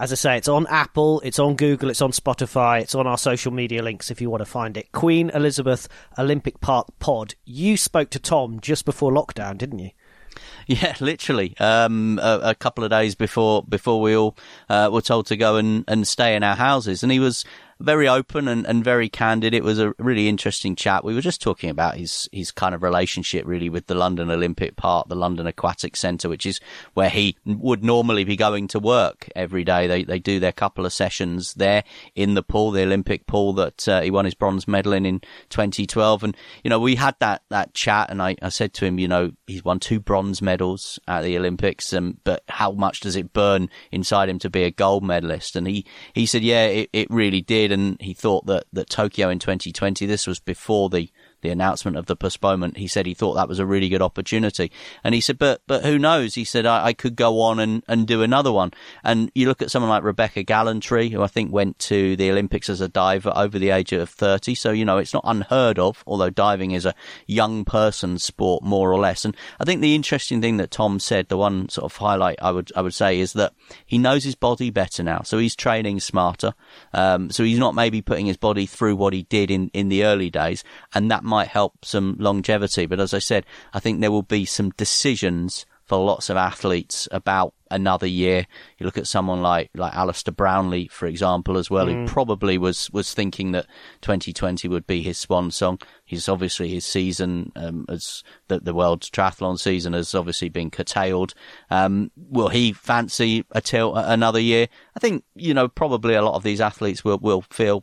as 0.00 0.12
I 0.12 0.14
say, 0.14 0.36
it's 0.38 0.48
on 0.48 0.66
Apple, 0.68 1.20
it's 1.20 1.38
on 1.38 1.56
Google, 1.56 1.90
it's 1.90 2.00
on 2.00 2.10
Spotify, 2.10 2.80
it's 2.80 2.94
on 2.94 3.06
our 3.06 3.18
social 3.18 3.52
media 3.52 3.82
links 3.82 4.10
if 4.10 4.18
you 4.18 4.30
want 4.30 4.40
to 4.40 4.46
find 4.46 4.78
it. 4.78 4.90
Queen 4.92 5.28
Elizabeth 5.30 5.88
Olympic 6.18 6.58
Park 6.62 6.86
Pod. 6.98 7.34
You 7.44 7.76
spoke 7.76 8.08
to 8.10 8.18
Tom 8.18 8.60
just 8.60 8.86
before 8.86 9.12
lockdown, 9.12 9.58
didn't 9.58 9.78
you? 9.78 9.90
Yeah, 10.66 10.94
literally. 11.00 11.54
Um, 11.58 12.18
a, 12.22 12.40
a, 12.44 12.54
couple 12.54 12.82
of 12.82 12.90
days 12.90 13.14
before 13.14 13.62
before 13.64 14.00
we 14.00 14.16
all 14.16 14.36
uh, 14.70 14.88
were 14.90 15.02
told 15.02 15.26
to 15.26 15.36
go 15.36 15.56
and, 15.56 15.84
and 15.86 16.08
stay 16.08 16.34
in 16.34 16.42
our 16.42 16.56
houses, 16.56 17.02
and 17.02 17.12
he 17.12 17.18
was 17.18 17.44
very 17.80 18.08
open 18.08 18.48
and, 18.48 18.66
and 18.66 18.84
very 18.84 19.08
candid. 19.08 19.54
It 19.54 19.64
was 19.64 19.78
a 19.78 19.94
really 19.98 20.28
interesting 20.28 20.76
chat. 20.76 21.04
We 21.04 21.14
were 21.14 21.20
just 21.20 21.40
talking 21.40 21.70
about 21.70 21.96
his, 21.96 22.28
his 22.32 22.50
kind 22.50 22.74
of 22.74 22.82
relationship 22.82 23.46
really 23.46 23.68
with 23.68 23.86
the 23.86 23.94
London 23.94 24.30
Olympic 24.30 24.76
Park, 24.76 25.08
the 25.08 25.16
London 25.16 25.46
Aquatic 25.46 25.96
Centre, 25.96 26.28
which 26.28 26.46
is 26.46 26.60
where 26.94 27.10
he 27.10 27.36
would 27.44 27.82
normally 27.82 28.24
be 28.24 28.36
going 28.36 28.68
to 28.68 28.78
work 28.78 29.28
every 29.34 29.64
day. 29.64 29.86
They, 29.86 30.04
they 30.04 30.18
do 30.18 30.38
their 30.38 30.52
couple 30.52 30.86
of 30.86 30.92
sessions 30.92 31.54
there 31.54 31.84
in 32.14 32.34
the 32.34 32.42
pool, 32.42 32.70
the 32.70 32.82
Olympic 32.82 33.26
pool 33.26 33.52
that 33.54 33.88
uh, 33.88 34.00
he 34.02 34.10
won 34.10 34.24
his 34.24 34.34
bronze 34.34 34.68
medal 34.68 34.92
in 34.92 35.06
in 35.06 35.20
2012. 35.48 36.24
And, 36.24 36.36
you 36.62 36.70
know, 36.70 36.78
we 36.78 36.94
had 36.94 37.16
that, 37.20 37.42
that 37.50 37.74
chat 37.74 38.10
and 38.10 38.22
I, 38.22 38.36
I 38.42 38.50
said 38.50 38.74
to 38.74 38.86
him, 38.86 38.98
you 38.98 39.08
know, 39.08 39.32
he's 39.46 39.64
won 39.64 39.80
two 39.80 40.00
bronze 40.00 40.42
medals 40.42 40.98
at 41.08 41.22
the 41.22 41.36
Olympics, 41.36 41.92
um, 41.92 42.18
but 42.24 42.42
how 42.48 42.72
much 42.72 43.00
does 43.00 43.16
it 43.16 43.32
burn 43.32 43.68
inside 43.90 44.28
him 44.28 44.38
to 44.40 44.50
be 44.50 44.64
a 44.64 44.70
gold 44.70 45.04
medalist? 45.04 45.56
And 45.56 45.66
he, 45.66 45.86
he 46.14 46.26
said, 46.26 46.42
yeah, 46.42 46.66
it, 46.66 46.90
it 46.92 47.10
really 47.10 47.40
did, 47.40 47.69
and 47.70 48.00
he 48.00 48.14
thought 48.14 48.46
that, 48.46 48.64
that 48.72 48.90
Tokyo 48.90 49.28
in 49.28 49.38
2020, 49.38 50.06
this 50.06 50.26
was 50.26 50.40
before 50.40 50.88
the, 50.88 51.11
the 51.42 51.50
announcement 51.50 51.96
of 51.96 52.07
the 52.07 52.16
postponement, 52.16 52.76
he 52.76 52.87
said 52.87 53.07
he 53.07 53.14
thought 53.14 53.35
that 53.35 53.48
was 53.48 53.59
a 53.59 53.66
really 53.66 53.88
good 53.88 54.03
opportunity. 54.03 54.70
And 55.05 55.14
he 55.14 55.20
said, 55.20 55.38
but, 55.38 55.62
but 55.66 55.85
who 55.85 55.98
knows? 55.98 56.35
He 56.35 56.44
said, 56.44 56.66
I, 56.66 56.87
I 56.87 56.92
could 56.92 57.16
go 57.16 57.40
on 57.40 57.59
and, 57.59 57.83
and 57.88 58.07
do 58.07 58.22
another 58.22 58.53
one. 58.53 58.72
And 59.05 59.31
you 59.35 59.46
look 59.46 59.62
at 59.62 59.70
someone 59.70 59.90
like 59.90 60.03
Rebecca 60.03 60.44
Gallantree, 60.44 61.11
who 61.11 61.22
I 61.22 61.26
think 61.26 61.53
went 61.53 61.79
to 61.81 62.16
the 62.16 62.31
Olympics 62.31 62.68
as 62.68 62.81
a 62.81 62.88
diver 62.88 63.33
over 63.35 63.59
the 63.59 63.70
age 63.70 63.92
of 63.92 64.09
30. 64.09 64.55
So, 64.55 64.70
you 64.70 64.85
know, 64.85 64.98
it's 64.98 65.14
not 65.14 65.24
unheard 65.26 65.79
of, 65.79 66.03
although 66.07 66.31
diving 66.31 66.72
is 66.72 66.87
a 66.87 66.94
young 67.26 67.64
person's 67.64 68.24
sport 68.24 68.62
more 68.62 68.92
or 68.92 69.00
less. 69.00 69.24
And 69.24 69.37
I 69.59 69.64
think 69.64 69.81
the 69.81 69.94
interesting 69.94 70.40
thing 70.40 70.57
that 70.59 70.70
Tom 70.70 71.01
said, 71.01 71.28
the 71.28 71.36
one 71.36 71.68
sort 71.68 71.91
of 71.91 71.97
highlight 71.97 72.38
I 72.43 72.51
would, 72.51 72.70
I 72.76 72.82
would 72.82 72.95
say 72.95 73.20
is 73.20 73.32
that 73.34 73.53
he 73.86 73.99
knows 73.99 74.24
his 74.24 74.34
body 74.34 74.70
better 74.70 75.03
now. 75.03 75.22
So 75.22 75.38
he's 75.38 75.57
training 75.57 76.01
smarter. 76.01 76.55
Um, 76.93 77.30
so 77.30 77.45
he's 77.45 77.59
not 77.59 77.74
maybe 77.74 78.03
putting 78.03 78.26
his 78.26 78.36
body 78.36 78.66
through 78.66 78.97
what 78.97 79.12
he 79.12 79.22
did 79.24 79.51
in, 79.51 79.70
in 79.72 79.88
the 79.88 80.05
early 80.05 80.30
days. 80.30 80.64
And 80.95 81.11
that 81.11 81.24
might 81.31 81.49
help 81.49 81.85
some 81.85 82.16
longevity. 82.18 82.87
But 82.87 83.01
as 83.01 83.14
I 83.14 83.20
said, 83.20 83.47
I 83.72 83.81
think 83.81 84.01
there 84.01 84.12
will 84.12 84.22
be 84.22 84.45
some 84.45 84.70
decisions 84.70 85.64
for 85.91 85.99
lots 86.05 86.31
of 86.31 86.37
athletes 86.37 87.09
about 87.11 87.53
another 87.68 88.07
year. 88.07 88.47
You 88.78 88.87
look 88.87 88.97
at 88.97 89.09
someone 89.09 89.43
like 89.43 89.70
like 89.74 89.93
Alistair 89.93 90.33
Brownlee, 90.33 90.87
for 90.87 91.07
example, 91.07 91.59
as 91.59 91.68
well, 91.68 91.87
mm. 91.87 92.03
who 92.03 92.07
probably 92.07 92.59
was 92.59 92.89
was 92.93 93.12
thinking 93.12 93.51
that 93.51 93.66
2020 94.03 94.68
would 94.68 94.87
be 94.87 95.03
his 95.03 95.18
swan 95.18 95.51
song. 95.51 95.81
He's 96.05 96.28
obviously 96.28 96.68
his 96.68 96.85
season 96.85 97.51
um, 97.57 97.87
as 97.89 98.22
the 98.47 98.61
the 98.61 98.72
world 98.72 99.03
triathlon 99.03 99.59
season 99.59 99.93
has 99.95 100.14
obviously 100.14 100.49
been 100.49 100.70
curtailed. 100.70 101.35
Um, 101.70 102.12
will 102.16 102.51
he 102.51 102.72
fancy 102.72 103.45
a 103.51 103.61
till 103.61 103.97
another 103.97 104.39
year? 104.39 104.68
I 104.95 105.01
think 105.01 105.24
you 105.35 105.55
know 105.55 105.66
probably 105.66 106.14
a 106.14 106.22
lot 106.22 106.37
of 106.37 106.45
these 106.45 106.61
athletes 106.61 107.05
will 107.05 107.18
will 107.18 107.43
feel. 107.51 107.83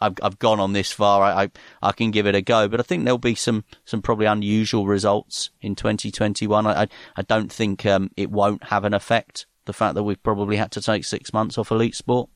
I've, 0.00 0.14
I've 0.22 0.38
gone 0.38 0.60
on 0.60 0.72
this 0.72 0.92
far. 0.92 1.22
I, 1.22 1.44
I, 1.44 1.50
I 1.82 1.92
can 1.92 2.10
give 2.10 2.26
it 2.26 2.34
a 2.34 2.42
go. 2.42 2.68
But 2.68 2.80
I 2.80 2.82
think 2.82 3.04
there'll 3.04 3.18
be 3.18 3.34
some, 3.34 3.64
some 3.84 4.02
probably 4.02 4.26
unusual 4.26 4.86
results 4.86 5.50
in 5.60 5.74
2021. 5.74 6.66
I, 6.66 6.82
I, 6.82 6.88
I 7.16 7.22
don't 7.22 7.52
think, 7.52 7.84
um, 7.86 8.10
it 8.16 8.30
won't 8.30 8.64
have 8.64 8.84
an 8.84 8.94
effect. 8.94 9.46
The 9.66 9.72
fact 9.72 9.94
that 9.94 10.02
we've 10.02 10.22
probably 10.22 10.56
had 10.56 10.72
to 10.72 10.82
take 10.82 11.04
six 11.04 11.32
months 11.32 11.58
off 11.58 11.70
elite 11.70 11.94
sport. 11.94 12.30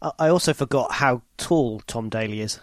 I 0.00 0.28
also 0.28 0.54
forgot 0.54 0.92
how 0.92 1.22
tall 1.36 1.80
Tom 1.80 2.08
Daley 2.08 2.40
is. 2.40 2.60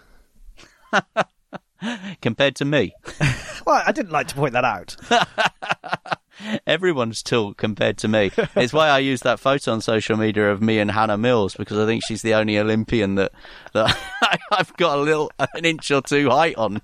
Compared 2.22 2.56
to 2.56 2.66
me. 2.66 2.94
well, 3.66 3.84
I 3.86 3.92
didn't 3.92 4.12
like 4.12 4.28
to 4.30 4.36
point 4.36 4.54
that 4.54 4.64
out. 4.64 4.96
Everyone's 6.68 7.24
tall 7.24 7.54
compared 7.54 7.98
to 8.00 8.08
me. 8.08 8.32
It's 8.56 8.74
why 8.74 8.90
I 8.90 9.00
use 9.00 9.22
that 9.22 9.40
photo 9.40 9.72
on 9.72 9.82
social 9.82 10.18
media 10.18 10.52
of 10.52 10.62
me 10.62 10.80
and 10.80 10.92
Hannah 10.92 11.18
Mills 11.18 11.56
because 11.56 11.78
I 11.78 11.86
think 11.86 12.04
she's 12.04 12.22
the 12.22 12.34
only 12.34 12.58
Olympian 12.58 13.16
that 13.16 13.32
that 13.74 13.96
I've 14.52 14.76
got 14.78 14.98
a 14.98 15.02
little 15.02 15.32
an 15.38 15.66
inch 15.66 15.92
or 15.92 16.02
two 16.02 16.30
height 16.30 16.56
on. 16.58 16.82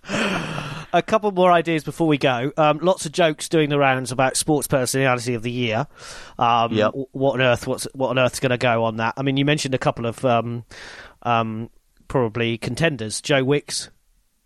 A 0.94 1.02
couple 1.02 1.32
more 1.32 1.52
ideas 1.52 1.84
before 1.84 2.08
we 2.08 2.18
go. 2.18 2.52
Um, 2.58 2.80
lots 2.80 3.06
of 3.06 3.14
jokes 3.14 3.48
doing 3.48 3.70
the 3.70 3.80
rounds 3.80 4.12
about 4.12 4.36
sports 4.36 4.68
personality 4.68 5.34
of 5.36 5.42
the 5.42 5.52
year. 5.52 5.88
Um, 6.38 6.74
yep. 6.74 6.92
What 7.12 7.36
on 7.36 7.42
earth? 7.42 7.66
What's 7.66 7.88
what 7.94 8.10
on 8.10 8.20
earth's 8.20 8.40
going 8.40 8.50
to 8.50 8.58
go 8.58 8.84
on 8.84 8.98
that? 8.98 9.14
I 9.16 9.22
mean, 9.22 9.38
you 9.38 9.46
mentioned 9.46 9.74
a 9.74 9.80
couple 9.80 10.06
of 10.06 10.24
um, 10.26 10.66
um 11.24 11.70
probably 12.08 12.58
contenders. 12.58 13.22
Joe 13.22 13.44
Wicks 13.44 13.90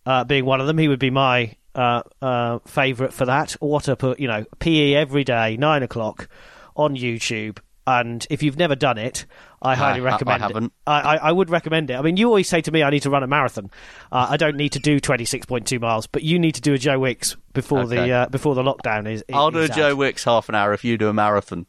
uh, 0.06 0.24
being 0.24 0.46
one 0.46 0.62
of 0.62 0.68
them. 0.68 0.78
He 0.78 0.88
would 0.88 1.00
be 1.00 1.10
my 1.10 1.56
uh, 1.76 2.04
uh, 2.22 2.60
favourite 2.66 3.14
for 3.14 3.26
that. 3.26 3.52
What 3.54 3.88
a 3.88 3.96
put, 3.96 4.20
you 4.20 4.28
know, 4.28 4.46
PE 4.60 4.94
every 4.94 5.24
day, 5.24 5.58
nine 5.58 5.84
o'clock 5.84 6.28
on 6.76 6.96
YouTube. 6.96 7.60
And 7.88 8.26
if 8.32 8.42
you've 8.42 8.58
never 8.58 8.76
done 8.76 8.98
it, 8.98 9.28
I 9.62 9.76
highly 9.76 10.02
recommend 10.02 10.42
I, 10.42 10.46
I 10.46 10.48
haven't. 10.48 10.66
it. 10.66 10.72
I, 10.88 11.18
I, 11.18 11.32
would 11.32 11.52
recommend 11.52 11.92
it. 11.92 11.96
I 11.96 12.02
mean, 12.02 12.18
you 12.18 12.28
always 12.28 12.50
say 12.50 12.62
to 12.62 12.72
me, 12.72 12.82
I 12.82 12.90
need 12.90 13.02
to 13.02 13.12
run 13.12 13.22
a 13.22 13.28
marathon. 13.28 13.70
Uh, 14.12 14.28
I 14.32 14.38
don't 14.38 14.56
need 14.56 14.72
to 14.72 14.80
do 14.80 15.00
26.2 15.00 15.80
miles, 15.80 16.08
but 16.08 16.24
you 16.24 16.40
need 16.40 16.56
to 16.56 16.62
do 16.62 16.74
a 16.74 16.80
Joe 16.80 16.98
Wicks 16.98 17.36
before 17.54 17.82
okay. 17.82 17.96
the 17.96 18.12
uh, 18.12 18.30
before 18.30 18.56
the 18.56 18.64
lockdown 18.64 19.08
is. 19.08 19.24
I'll 19.32 19.52
do 19.52 19.60
a 19.60 19.64
out. 19.66 19.72
Joe 19.72 19.96
Wicks 19.96 20.24
half 20.24 20.50
an 20.50 20.56
hour 20.56 20.74
if 20.74 20.84
you 20.84 20.98
do 20.98 21.10
a 21.10 21.14
marathon. 21.14 21.68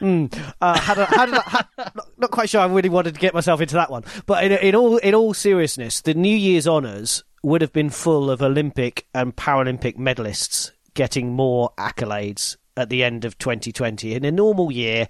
Mm. 0.00 0.36
Uh, 0.60 0.78
had 0.78 0.98
a, 0.98 1.06
had 1.06 1.28
a, 1.30 1.40
had, 1.42 1.66
not, 1.76 2.08
not, 2.18 2.30
quite 2.30 2.50
sure 2.50 2.60
I 2.60 2.66
really 2.66 2.88
wanted 2.88 3.14
to 3.14 3.20
get 3.20 3.32
myself 3.32 3.60
into 3.60 3.74
that 3.76 3.90
one, 3.90 4.04
but 4.26 4.44
in, 4.44 4.52
in 4.52 4.74
all 4.74 4.96
in 4.96 5.14
all 5.14 5.32
seriousness, 5.32 6.00
the 6.00 6.14
New 6.14 6.36
Year's 6.36 6.66
honours 6.66 7.22
would 7.44 7.60
have 7.60 7.72
been 7.72 7.90
full 7.90 8.30
of 8.30 8.42
Olympic 8.42 9.06
and 9.14 9.36
Paralympic 9.36 9.96
medalists 9.96 10.70
getting 10.94 11.32
more 11.32 11.72
accolades 11.76 12.56
at 12.76 12.88
the 12.88 13.04
end 13.04 13.24
of 13.24 13.38
2020. 13.38 14.14
In 14.14 14.24
a 14.24 14.32
normal 14.32 14.72
year, 14.72 15.08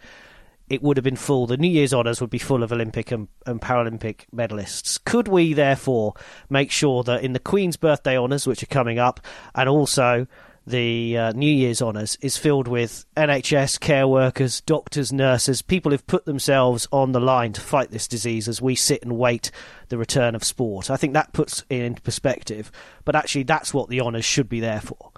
it 0.69 0.83
would 0.83 0.97
have 0.97 1.05
been 1.05 1.17
full. 1.17 1.47
The 1.47 1.57
New 1.57 1.69
Year's 1.69 1.95
honours 1.95 2.21
would 2.21 2.31
be 2.31 2.39
full 2.39 2.63
of 2.63 2.73
Olympic 2.73 3.13
and, 3.13 3.29
and, 3.47 3.61
Paralympic 3.61 4.27
medalists. 4.35 5.03
Could 5.05 5.29
we, 5.29 5.53
therefore, 5.53 6.15
make 6.49 6.71
sure 6.71 7.03
that 7.05 7.23
in 7.23 7.35
the 7.35 7.39
Queen's 7.39 7.77
birthday 7.77 8.19
honours, 8.19 8.47
which 8.47 8.63
are 8.63 8.67
coming 8.67 8.99
up, 8.99 9.21
and 9.55 9.69
also 9.69 10.27
the 10.67 11.17
uh, 11.17 11.33
New 11.33 11.51
Year's 11.51 11.83
honours 11.83 12.17
is 12.21 12.37
filled 12.37 12.69
with 12.69 13.05
NHS 13.17 13.79
care 13.81 14.09
workers, 14.09 14.61
doctors, 14.63 15.13
nurses, 15.13 15.63
people 15.63 15.91
who've 15.91 16.07
put 16.07 16.25
themselves 16.25 16.89
on 16.91 17.13
the 17.13 17.21
line 17.21 17.53
to 17.53 17.61
fight 17.61 17.91
this 17.91 18.09
disease 18.09 18.49
as 18.49 18.63
we 18.63 18.75
sit 18.75 19.03
and 19.03 19.19
wait 19.19 19.51
the 19.89 19.99
return 19.99 20.35
of 20.35 20.45
sport. 20.45 20.91
I 20.91 20.97
think 20.97 21.13
that 21.13 21.33
puts 21.33 21.65
it 21.69 21.83
into 21.83 22.03
perspective, 22.03 22.73
but 23.05 23.15
actually 23.15 23.45
that's 23.45 23.75
what 23.75 23.89
the 23.89 24.01
honours 24.01 24.25
should 24.25 24.49
be 24.49 24.61
there 24.61 24.81
for. 24.81 25.11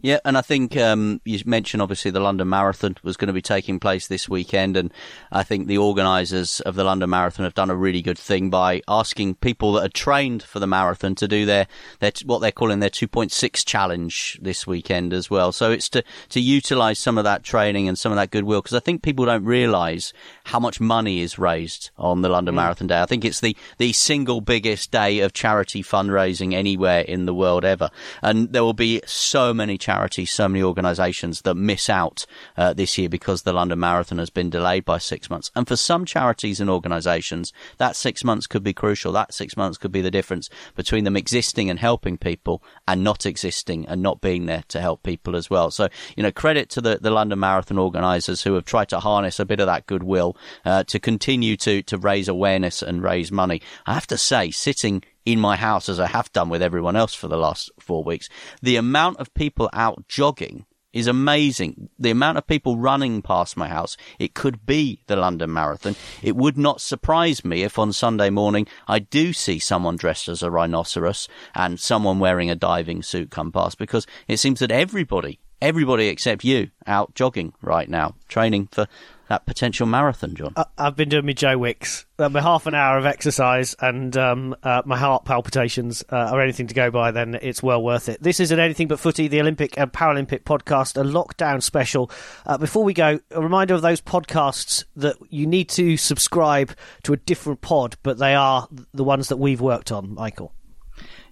Yeah, 0.00 0.20
and 0.24 0.38
I 0.38 0.42
think 0.42 0.76
um, 0.76 1.20
you 1.24 1.40
mentioned 1.44 1.82
obviously 1.82 2.12
the 2.12 2.20
London 2.20 2.48
Marathon 2.48 2.96
was 3.02 3.16
going 3.16 3.26
to 3.26 3.32
be 3.32 3.42
taking 3.42 3.80
place 3.80 4.06
this 4.06 4.28
weekend, 4.28 4.76
and 4.76 4.92
I 5.32 5.42
think 5.42 5.66
the 5.66 5.78
organisers 5.78 6.60
of 6.60 6.76
the 6.76 6.84
London 6.84 7.10
Marathon 7.10 7.44
have 7.44 7.54
done 7.54 7.70
a 7.70 7.74
really 7.74 8.00
good 8.00 8.18
thing 8.18 8.48
by 8.48 8.80
asking 8.86 9.34
people 9.36 9.72
that 9.72 9.86
are 9.86 9.88
trained 9.88 10.44
for 10.44 10.60
the 10.60 10.68
marathon 10.68 11.16
to 11.16 11.26
do 11.26 11.44
their, 11.46 11.66
their 11.98 12.12
what 12.24 12.38
they're 12.38 12.52
calling 12.52 12.78
their 12.78 12.90
2.6 12.90 13.66
challenge 13.66 14.38
this 14.40 14.66
weekend 14.68 15.12
as 15.12 15.28
well. 15.28 15.50
So 15.50 15.72
it's 15.72 15.88
to 15.90 16.04
to 16.28 16.40
utilise 16.40 17.00
some 17.00 17.18
of 17.18 17.24
that 17.24 17.42
training 17.42 17.88
and 17.88 17.98
some 17.98 18.12
of 18.12 18.16
that 18.16 18.30
goodwill 18.30 18.62
because 18.62 18.76
I 18.76 18.80
think 18.80 19.02
people 19.02 19.24
don't 19.24 19.44
realise 19.44 20.12
how 20.44 20.60
much 20.60 20.80
money 20.80 21.20
is 21.20 21.40
raised 21.40 21.90
on 21.98 22.22
the 22.22 22.28
London 22.28 22.54
mm. 22.54 22.58
Marathon 22.58 22.86
Day. 22.86 23.00
I 23.00 23.06
think 23.06 23.24
it's 23.24 23.40
the 23.40 23.56
the 23.78 23.92
single 23.92 24.40
biggest 24.40 24.92
day 24.92 25.20
of 25.20 25.32
charity 25.32 25.82
fundraising 25.82 26.54
anywhere 26.54 27.00
in 27.00 27.26
the 27.26 27.34
world 27.34 27.64
ever, 27.64 27.90
and 28.22 28.52
there 28.52 28.62
will 28.62 28.74
be 28.74 29.02
so 29.04 29.52
many 29.52 29.76
charities, 29.88 30.30
so 30.30 30.46
many 30.46 30.62
organisations 30.62 31.40
that 31.42 31.54
miss 31.54 31.88
out 31.88 32.26
uh, 32.58 32.74
this 32.74 32.98
year 32.98 33.08
because 33.08 33.42
the 33.42 33.54
London 33.54 33.78
Marathon 33.78 34.18
has 34.18 34.28
been 34.28 34.50
delayed 34.50 34.84
by 34.84 34.98
six 34.98 35.30
months. 35.30 35.50
And 35.56 35.66
for 35.66 35.76
some 35.76 36.04
charities 36.04 36.60
and 36.60 36.68
organisations, 36.68 37.54
that 37.78 37.96
six 37.96 38.22
months 38.22 38.46
could 38.46 38.62
be 38.62 38.74
crucial. 38.74 39.12
That 39.12 39.32
six 39.32 39.56
months 39.56 39.78
could 39.78 39.90
be 39.90 40.02
the 40.02 40.10
difference 40.10 40.50
between 40.76 41.04
them 41.04 41.16
existing 41.16 41.70
and 41.70 41.78
helping 41.78 42.18
people 42.18 42.62
and 42.86 43.02
not 43.02 43.24
existing 43.24 43.86
and 43.86 44.02
not 44.02 44.20
being 44.20 44.44
there 44.44 44.64
to 44.68 44.78
help 44.78 45.02
people 45.02 45.34
as 45.34 45.48
well. 45.48 45.70
So, 45.70 45.88
you 46.16 46.22
know, 46.22 46.32
credit 46.32 46.68
to 46.70 46.82
the, 46.82 46.98
the 47.00 47.10
London 47.10 47.38
Marathon 47.38 47.78
organisers 47.78 48.42
who 48.42 48.52
have 48.54 48.66
tried 48.66 48.90
to 48.90 49.00
harness 49.00 49.40
a 49.40 49.46
bit 49.46 49.58
of 49.58 49.68
that 49.68 49.86
goodwill 49.86 50.36
uh, 50.66 50.84
to 50.84 50.98
continue 50.98 51.56
to, 51.56 51.82
to 51.84 51.96
raise 51.96 52.28
awareness 52.28 52.82
and 52.82 53.02
raise 53.02 53.32
money. 53.32 53.62
I 53.86 53.94
have 53.94 54.06
to 54.08 54.18
say, 54.18 54.50
sitting 54.50 55.02
in 55.32 55.38
my 55.38 55.56
house 55.56 55.90
as 55.90 56.00
I 56.00 56.06
have 56.06 56.32
done 56.32 56.48
with 56.48 56.62
everyone 56.62 56.96
else 56.96 57.12
for 57.12 57.28
the 57.28 57.36
last 57.36 57.70
four 57.78 58.02
weeks. 58.02 58.30
The 58.62 58.76
amount 58.76 59.18
of 59.18 59.34
people 59.34 59.68
out 59.74 60.08
jogging 60.08 60.64
is 60.94 61.06
amazing. 61.06 61.90
The 61.98 62.10
amount 62.10 62.38
of 62.38 62.46
people 62.46 62.78
running 62.78 63.20
past 63.20 63.54
my 63.54 63.68
house, 63.68 63.98
it 64.18 64.32
could 64.32 64.64
be 64.64 65.02
the 65.06 65.16
London 65.16 65.52
Marathon. 65.52 65.96
It 66.22 66.34
would 66.34 66.56
not 66.56 66.80
surprise 66.80 67.44
me 67.44 67.62
if 67.62 67.78
on 67.78 67.92
Sunday 67.92 68.30
morning 68.30 68.66
I 68.86 69.00
do 69.00 69.34
see 69.34 69.58
someone 69.58 69.96
dressed 69.96 70.28
as 70.28 70.42
a 70.42 70.50
rhinoceros 70.50 71.28
and 71.54 71.78
someone 71.78 72.18
wearing 72.18 72.50
a 72.50 72.54
diving 72.54 73.02
suit 73.02 73.30
come 73.30 73.52
past 73.52 73.76
because 73.76 74.06
it 74.28 74.38
seems 74.38 74.60
that 74.60 74.70
everybody, 74.70 75.40
everybody 75.60 76.08
except 76.08 76.42
you, 76.42 76.70
out 76.86 77.14
jogging 77.14 77.52
right 77.60 77.90
now, 77.90 78.14
training 78.28 78.68
for 78.72 78.86
that 79.28 79.46
potential 79.46 79.86
marathon, 79.86 80.34
John? 80.34 80.52
I, 80.56 80.66
have 80.78 80.96
been 80.96 81.08
doing 81.08 81.26
my 81.26 81.32
Joe 81.32 81.58
Wicks. 81.58 82.06
Uh, 82.18 82.28
my 82.28 82.40
half 82.40 82.66
an 82.66 82.74
hour 82.74 82.98
of 82.98 83.06
exercise 83.06 83.76
and 83.80 84.16
um, 84.16 84.56
uh, 84.62 84.82
my 84.84 84.98
heart 84.98 85.24
palpitations 85.24 86.02
uh, 86.10 86.16
are 86.16 86.40
anything 86.40 86.66
to 86.66 86.74
go 86.74 86.90
by, 86.90 87.10
then 87.10 87.38
it's 87.40 87.62
well 87.62 87.82
worth 87.82 88.08
it. 88.08 88.22
This 88.22 88.40
is 88.40 88.50
an 88.50 88.58
Anything 88.58 88.88
But 88.88 88.98
Footy, 88.98 89.28
the 89.28 89.40
Olympic 89.40 89.78
and 89.78 89.92
Paralympic 89.92 90.42
podcast, 90.42 91.00
a 91.00 91.04
lockdown 91.04 91.62
special. 91.62 92.10
Uh, 92.44 92.58
before 92.58 92.84
we 92.84 92.94
go, 92.94 93.20
a 93.30 93.40
reminder 93.40 93.74
of 93.74 93.82
those 93.82 94.00
podcasts 94.00 94.84
that 94.96 95.16
you 95.30 95.46
need 95.46 95.68
to 95.70 95.96
subscribe 95.96 96.74
to 97.04 97.12
a 97.12 97.16
different 97.16 97.60
pod, 97.60 97.96
but 98.02 98.18
they 98.18 98.34
are 98.34 98.66
the 98.92 99.04
ones 99.04 99.28
that 99.28 99.36
we've 99.36 99.60
worked 99.60 99.92
on, 99.92 100.14
Michael. 100.14 100.52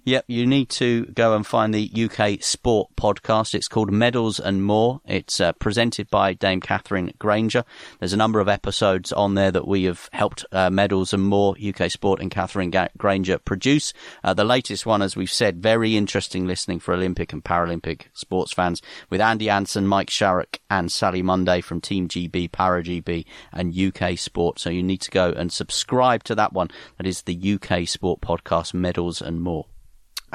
Yep, 0.07 0.27
you 0.29 0.47
need 0.47 0.69
to 0.69 1.07
go 1.07 1.35
and 1.35 1.45
find 1.45 1.75
the 1.75 1.91
UK 1.93 2.41
Sport 2.41 2.91
podcast. 2.95 3.57
It's 3.57 3.67
called 3.67 3.91
Medals 3.91 4.39
and 4.39 4.63
More. 4.63 5.01
It's 5.05 5.41
uh, 5.41 5.51
presented 5.55 6.09
by 6.11 6.33
Dame 6.33 6.61
Katherine 6.61 7.13
Grainger. 7.19 7.65
There's 7.99 8.13
a 8.13 8.17
number 8.17 8.39
of 8.39 8.49
episodes 8.49 9.11
on 9.13 9.35
there 9.35 9.51
that 9.51 9.67
we 9.67 9.83
have 9.83 10.09
helped 10.13 10.45
uh, 10.53 10.71
Medals 10.71 11.13
and 11.13 11.25
More 11.25 11.57
UK 11.61 11.91
Sport 11.91 12.21
and 12.21 12.31
Katherine 12.31 12.71
Ga- 12.71 12.91
Grainger 12.97 13.39
produce. 13.39 13.93
Uh, 14.23 14.33
the 14.33 14.45
latest 14.45 14.87
one, 14.87 15.03
as 15.03 15.17
we've 15.17 15.29
said, 15.29 15.61
very 15.61 15.97
interesting 15.97 16.47
listening 16.47 16.79
for 16.79 16.95
Olympic 16.95 17.33
and 17.33 17.43
Paralympic 17.43 18.03
sports 18.13 18.53
fans 18.53 18.81
with 19.11 19.21
Andy 19.21 19.51
Anson, 19.51 19.89
Mike 19.89 20.11
Sharrock, 20.11 20.61
and 20.71 20.93
Sally 20.93 21.23
Mundy 21.23 21.61
from 21.61 21.81
Team 21.81 22.07
GB, 22.07 22.53
Para 22.53 22.85
GB, 22.85 23.25
and 23.53 23.77
UK 23.77 24.17
Sport. 24.17 24.61
So 24.61 24.71
you 24.71 24.85
need 24.85 25.01
to 25.01 25.11
go 25.11 25.31
and 25.31 25.53
subscribe 25.53 26.23
to 26.25 26.37
that 26.37 26.53
one. 26.53 26.71
That 26.97 27.09
is 27.09 27.23
the 27.23 27.59
UK 27.61 27.89
Sport 27.89 28.21
podcast, 28.21 28.73
Medals 28.73 29.21
and 29.21 29.41
More. 29.43 29.67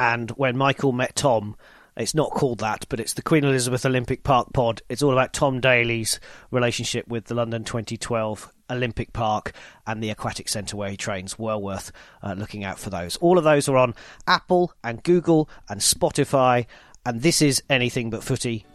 And 0.02 0.32
when 0.32 0.58
Michael 0.58 0.94
met 0.94 1.16
Tom, 1.16 1.56
it's 1.96 2.16
not 2.16 2.32
called 2.32 2.58
that, 2.58 2.88
but 2.90 3.00
it's 3.00 3.14
the 3.14 3.22
Queen 3.22 3.44
Elizabeth 3.44 3.86
Olympic 3.86 4.24
Park 4.24 4.52
pod. 4.52 4.82
It's 4.90 5.04
all 5.04 5.12
about 5.12 5.32
Tom 5.32 5.62
Daley's 5.62 6.20
relationship 6.50 7.08
with 7.08 7.26
the 7.26 7.36
London 7.36 7.64
2012 7.64 8.52
Olympic 8.72 9.14
Park 9.14 9.52
and 9.86 10.02
the 10.02 10.10
Aquatic 10.10 10.50
Centre 10.50 10.76
where 10.76 10.90
he 10.90 10.98
trains. 10.98 11.38
Well 11.38 11.62
worth 11.62 11.92
uh, 12.24 12.34
looking 12.34 12.64
out 12.64 12.80
for 12.80 12.90
those. 12.90 13.16
All 13.18 13.38
of 13.38 13.44
those 13.44 13.70
are 13.70 13.78
on 13.78 13.94
Apple 14.26 14.74
and 14.84 15.04
Google 15.04 15.48
and 15.70 15.80
Spotify. 15.80 16.66
And 17.06 17.22
this 17.22 17.44
is 17.44 17.62
anything 17.70 18.10
but 18.10 18.24
footy. 18.24 18.66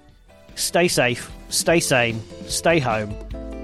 Stay 0.55 0.87
safe, 0.87 1.29
stay 1.49 1.81
sane, 1.81 2.23
stay 2.47 2.79
home. 2.79 3.11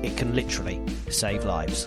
It 0.03 0.17
can 0.17 0.35
literally 0.35 0.81
save 1.11 1.45
lives. 1.45 1.87